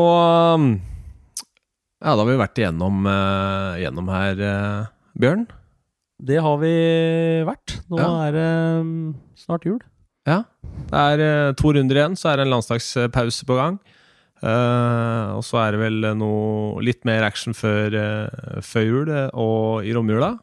Ja, 2.03 2.11
da 2.11 2.19
har 2.19 2.27
vi 2.27 2.37
vært 2.37 2.59
igjennom, 2.59 3.07
gjennom 3.79 4.11
her, 4.11 4.43
Bjørn. 5.15 5.47
Det 6.15 6.39
har 6.39 6.57
vi 6.61 6.71
vært. 7.47 7.75
Nå 7.91 7.99
ja. 7.99 8.07
er 8.27 8.35
det 8.35 8.47
um, 8.79 8.95
snart 9.39 9.67
jul. 9.67 9.81
Ja. 10.25 10.43
Det 10.89 11.01
er 11.01 11.23
uh, 11.49 11.55
to 11.59 11.73
runder 11.75 11.99
igjen, 11.99 12.15
så 12.17 12.31
er 12.31 12.39
det 12.39 12.47
en 12.47 12.55
landslagspause 12.55 13.47
på 13.47 13.59
gang. 13.59 13.77
Uh, 14.43 15.35
og 15.37 15.43
så 15.47 15.59
er 15.63 15.75
det 15.75 15.81
vel 15.81 16.09
noe 16.19 16.81
litt 16.85 17.05
mer 17.07 17.25
action 17.25 17.55
før, 17.57 17.95
uh, 17.95 18.59
før 18.63 18.87
jul 18.87 19.11
og 19.33 19.87
i 19.87 19.95
romjula. 19.95 20.35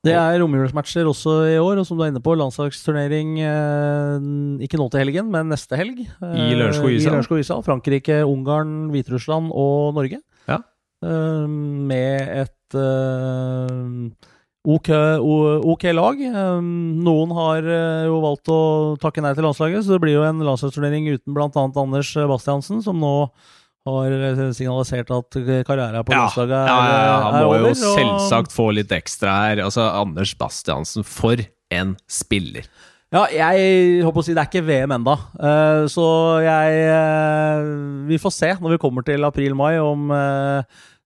Det 0.00 0.14
er 0.16 0.38
romjulsmatcher 0.40 1.04
også 1.04 1.34
i 1.52 1.56
år, 1.60 1.82
og 1.82 1.84
som 1.84 1.98
du 1.98 2.06
er 2.06 2.08
inne 2.08 2.22
på, 2.24 2.32
landslagsturnering 2.40 3.34
ikke 4.64 4.78
nå 4.80 4.86
til 4.88 5.02
helgen, 5.02 5.28
men 5.28 5.52
neste 5.52 5.76
helg. 5.76 5.98
I 6.24 6.56
Lørenskog 6.56 7.36
ishall. 7.36 7.60
Frankrike, 7.66 8.22
Ungarn, 8.24 8.88
Hviterussland 8.94 9.52
og 9.52 9.92
Norge. 9.98 10.22
Ja. 10.48 10.56
med 11.04 12.32
et 12.32 12.80
OK, 14.68 14.90
OK, 15.64 15.86
lag. 15.96 16.18
Noen 16.20 17.30
har 17.32 17.64
eh, 17.64 18.02
jo 18.04 18.18
valgt 18.20 18.50
å 18.52 18.58
takke 19.00 19.22
nei 19.24 19.32
til 19.36 19.46
landslaget, 19.48 19.86
så 19.86 19.94
det 19.94 20.02
blir 20.02 20.18
jo 20.18 20.26
en 20.26 20.42
landslagsturnering 20.44 21.08
uten 21.14 21.32
bl.a. 21.36 21.48
Anders 21.80 22.12
Bastiansen, 22.28 22.82
som 22.84 23.00
nå 23.00 23.14
har 23.88 24.12
eh, 24.12 24.42
signalisert 24.52 25.08
at 25.16 25.40
karrieren 25.64 26.04
på 26.04 26.12
landslaget 26.12 26.52
er, 26.58 26.68
ja, 26.68 26.76
ja, 26.76 27.00
ja, 27.06 27.16
Han 27.24 27.38
må 27.38 27.54
over, 27.54 27.70
jo 27.70 27.94
selvsagt 27.96 28.52
få 28.52 28.68
litt 28.76 28.92
ekstra 28.92 29.38
her. 29.46 29.64
Altså, 29.64 29.88
Anders 30.02 30.36
Bastiansen, 30.36 31.08
for 31.08 31.40
en 31.72 31.96
spiller! 32.10 32.68
Ja, 33.10 33.24
jeg 33.32 34.04
håper 34.06 34.22
å 34.22 34.22
si 34.22 34.36
det 34.36 34.44
er 34.44 34.46
ikke 34.52 34.68
VM 34.68 34.92
enda, 34.94 35.16
så 35.90 36.04
jeg 36.44 37.64
Vi 38.06 38.20
får 38.22 38.32
se 38.36 38.50
når 38.60 38.76
vi 38.76 38.78
kommer 38.84 39.02
til 39.02 39.26
april-mai 39.26 39.80
om 39.82 40.12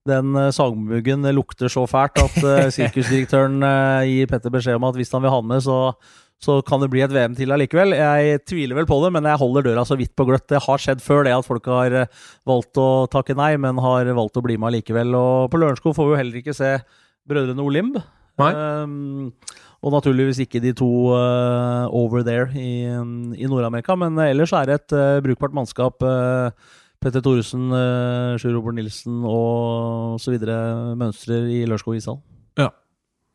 den 0.08 0.36
uh, 0.36 0.50
sagmuggen 0.52 1.24
lukter 1.34 1.70
så 1.72 1.86
fælt 1.88 2.20
at 2.20 2.36
uh, 2.44 2.68
sirkusdirektøren 2.74 3.62
uh, 3.64 4.04
gir 4.08 4.28
Petter 4.30 4.52
beskjed 4.52 4.78
om 4.78 4.86
at 4.88 4.98
hvis 4.98 5.12
han 5.14 5.24
vil 5.24 5.32
ha 5.32 5.40
den 5.40 5.50
med, 5.52 5.64
så, 5.64 5.78
så 6.44 6.58
kan 6.66 6.82
det 6.82 6.90
bli 6.92 7.04
et 7.04 7.14
VM 7.14 7.36
til 7.38 7.54
allikevel. 7.54 7.96
Jeg 7.96 8.42
tviler 8.48 8.80
vel 8.80 8.88
på 8.90 9.00
det, 9.04 9.12
men 9.16 9.28
jeg 9.30 9.40
holder 9.40 9.68
døra 9.68 9.86
så 9.88 9.98
vidt 10.00 10.14
på 10.16 10.28
gløtt. 10.28 10.46
Det 10.50 10.62
har 10.66 10.82
skjedd 10.82 11.04
før 11.04 11.24
det 11.26 11.36
at 11.36 11.48
folk 11.48 11.70
har 11.72 11.98
valgt 12.48 12.80
å 12.80 13.06
takke 13.12 13.36
nei, 13.38 13.54
men 13.60 13.80
har 13.80 14.12
valgt 14.16 14.40
å 14.40 14.44
bli 14.44 14.58
med 14.58 14.72
allikevel. 14.72 15.16
Og 15.16 15.48
på 15.52 15.62
Lørenskog 15.62 15.96
får 15.96 16.10
vi 16.10 16.16
jo 16.16 16.20
heller 16.20 16.42
ikke 16.42 16.56
se 16.56 16.76
brødrene 17.28 17.64
Olimb. 17.64 17.98
Um, 18.34 19.30
og 19.84 19.92
naturligvis 19.94 20.40
ikke 20.42 20.60
de 20.60 20.72
to 20.76 20.90
uh, 21.14 21.86
over 21.94 22.24
there 22.26 22.48
i, 22.58 22.88
i 22.90 23.48
Nord-Amerika, 23.48 23.94
men 23.96 24.18
ellers 24.26 24.52
er 24.56 24.68
det 24.68 24.80
et 24.80 24.96
brukbart 25.24 25.54
mannskap. 25.56 26.02
Uh, 26.02 26.50
Petter 27.04 27.20
Thoresen, 27.20 27.66
uh, 27.68 28.34
Sjur 28.40 28.54
Robert 28.56 28.78
Nilsen 28.78 29.18
og 29.28 30.16
så 30.22 30.32
videre 30.32 30.94
mønstrer 30.96 31.50
i 31.52 31.64
Lørskog 31.68 31.98
ishall. 31.98 32.22
Ja. 32.56 32.70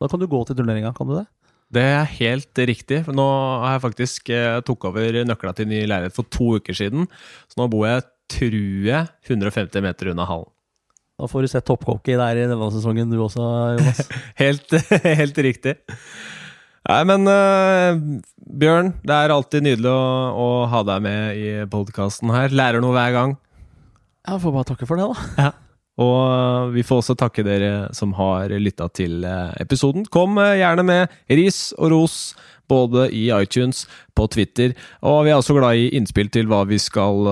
Da 0.02 0.08
kan 0.10 0.18
du 0.18 0.26
gå 0.30 0.40
til 0.48 0.58
turneringa, 0.58 0.90
kan 0.96 1.06
du 1.06 1.14
det? 1.14 1.28
Det 1.70 1.84
er 1.86 2.08
helt 2.16 2.62
riktig. 2.66 3.04
for 3.06 3.14
Nå 3.14 3.26
har 3.62 3.76
jeg 3.76 3.84
faktisk 3.84 4.30
eh, 4.34 4.56
tok 4.66 4.88
over 4.90 5.20
nøkla 5.22 5.52
til 5.54 5.68
ny 5.70 5.84
leilighet 5.84 6.16
for 6.16 6.26
to 6.26 6.56
uker 6.58 6.74
siden. 6.74 7.06
Så 7.46 7.60
nå 7.60 7.68
bor 7.70 7.86
jeg, 7.86 8.02
tror 8.32 8.56
jeg, 8.88 9.04
150 9.28 9.84
meter 9.84 10.10
unna 10.10 10.26
hallen. 10.26 10.50
Da 11.20 11.28
får 11.30 11.44
du 11.44 11.50
sett 11.52 11.68
topphockey 11.68 12.16
der 12.18 12.40
i 12.40 12.48
denne 12.48 12.70
sesongen, 12.74 13.12
du 13.12 13.20
også, 13.22 13.44
Jonas. 13.76 14.02
helt, 14.42 14.74
helt, 15.20 15.38
riktig. 15.46 15.76
Nei, 16.88 17.02
men 17.06 17.28
uh, 17.28 18.18
Bjørn, 18.34 18.94
det 19.06 19.14
er 19.14 19.36
alltid 19.36 19.68
nydelig 19.68 19.92
å, 19.92 20.02
å 20.34 20.48
ha 20.72 20.82
deg 20.90 21.06
med 21.06 21.38
i 21.38 21.54
podkasten 21.70 22.34
her. 22.34 22.50
Lærer 22.50 22.82
noe 22.82 22.96
hver 22.96 23.14
gang. 23.14 23.36
Ja, 24.28 24.38
får 24.40 24.54
bare 24.54 24.68
takke 24.72 24.88
for 24.88 25.00
det, 25.00 25.08
da. 25.10 25.26
Ja. 25.40 25.50
Og 26.00 26.72
vi 26.72 26.84
får 26.86 27.02
også 27.02 27.16
takke 27.18 27.44
dere 27.44 27.90
som 27.96 28.14
har 28.16 28.52
lytta 28.62 28.88
til 28.96 29.24
eh, 29.26 29.52
episoden. 29.60 30.06
Kom 30.08 30.38
eh, 30.40 30.60
gjerne 30.62 30.86
med 30.86 31.18
ris 31.28 31.70
og 31.76 31.92
ros 31.92 32.22
både 32.70 33.08
i 33.10 33.24
iTunes, 33.34 33.86
på 34.14 34.26
Twitter, 34.30 34.74
og 35.06 35.24
vi 35.24 35.32
er 35.32 35.38
også 35.38 35.54
glad 35.56 35.78
i 35.80 35.88
innspill 35.96 36.28
til 36.32 36.48
hva 36.50 36.60
vi 36.68 36.76
skal 36.82 37.28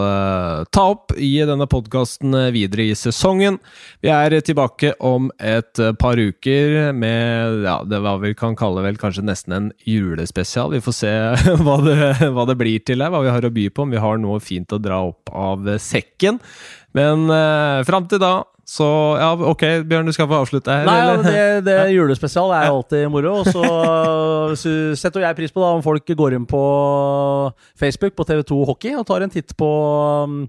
ta 0.73 0.85
opp 0.95 1.13
i 1.21 1.35
denne 1.47 1.67
podkasten 1.69 2.33
videre 2.55 2.87
i 2.89 2.97
sesongen. 2.97 3.59
Vi 4.05 4.11
er 4.13 4.37
tilbake 4.47 4.95
om 5.05 5.29
et 5.37 5.83
par 6.01 6.17
uker 6.17 6.95
med 6.97 7.67
ja, 7.67 7.77
det 7.85 8.01
hva 8.05 8.15
vi 8.23 8.33
kan 8.39 8.57
kalle 8.59 8.87
vel 8.87 9.01
kanskje 9.01 9.27
nesten 9.27 9.57
en 9.57 9.69
julespesial. 9.85 10.73
Vi 10.77 10.83
får 10.87 10.97
se 10.97 11.15
hva 11.67 11.77
det, 11.85 11.99
hva 12.35 12.49
det 12.49 12.59
blir 12.63 12.83
til 12.89 13.05
her, 13.05 13.13
hva 13.13 13.25
vi 13.27 13.35
har 13.35 13.47
å 13.47 13.53
by 13.55 13.69
på, 13.69 13.85
om 13.85 13.95
vi 13.95 14.03
har 14.03 14.23
noe 14.23 14.41
fint 14.43 14.73
å 14.73 14.81
dra 14.83 15.03
opp 15.11 15.35
av 15.35 15.75
sekken. 15.83 16.41
Men 16.97 17.27
uh, 17.29 17.85
fram 17.89 18.07
til 18.09 18.23
da 18.23 18.39
så 18.69 18.85
ja, 19.17 19.31
ok, 19.33 19.63
Bjørn, 19.89 20.11
du 20.11 20.13
skal 20.13 20.27
få 20.29 20.43
avslutte 20.43 20.69
her. 20.69 20.85
Nei, 20.85 20.97
ja, 21.01 21.13
det, 21.25 21.45
det 21.65 21.77
julespesial 21.97 22.53
er 22.53 22.69
alltid 22.69 23.07
moro. 23.09 23.39
Og 23.41 23.49
så 23.49 24.67
setter 25.01 25.25
jeg 25.25 25.39
pris 25.39 25.55
på 25.55 25.63
da 25.63 25.71
om 25.73 25.81
folk 25.85 26.05
går 26.05 26.37
inn 26.37 26.45
på 26.49 26.61
Facebook 27.81 28.13
på 28.19 28.29
TV2 28.29 28.61
Hockey 28.69 28.93
og 28.93 29.07
tar 29.09 29.25
en 29.25 29.33
titt 29.33 29.57
på 29.57 29.71
um, 30.29 30.43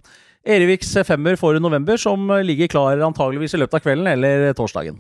Eriviks 0.43 0.91
femmer 1.07 1.39
for 1.39 1.55
november, 1.63 1.95
som 1.95 2.27
ligger 2.43 2.67
klar 2.71 2.99
antageligvis 3.07 3.55
i 3.55 3.63
løpet 3.63 3.79
av 3.79 3.87
kvelden 3.87 4.11
eller 4.11 4.51
torsdagen. 4.57 4.99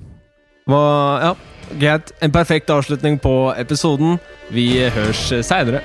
Hva, 0.69 0.83
ja, 1.19 1.33
Greit. 1.75 2.15
En 2.23 2.31
perfekt 2.31 2.71
avslutning 2.71 3.19
på 3.19 3.49
episoden. 3.59 4.15
Vi 4.55 4.71
høres 4.95 5.27
seinere. 5.43 5.83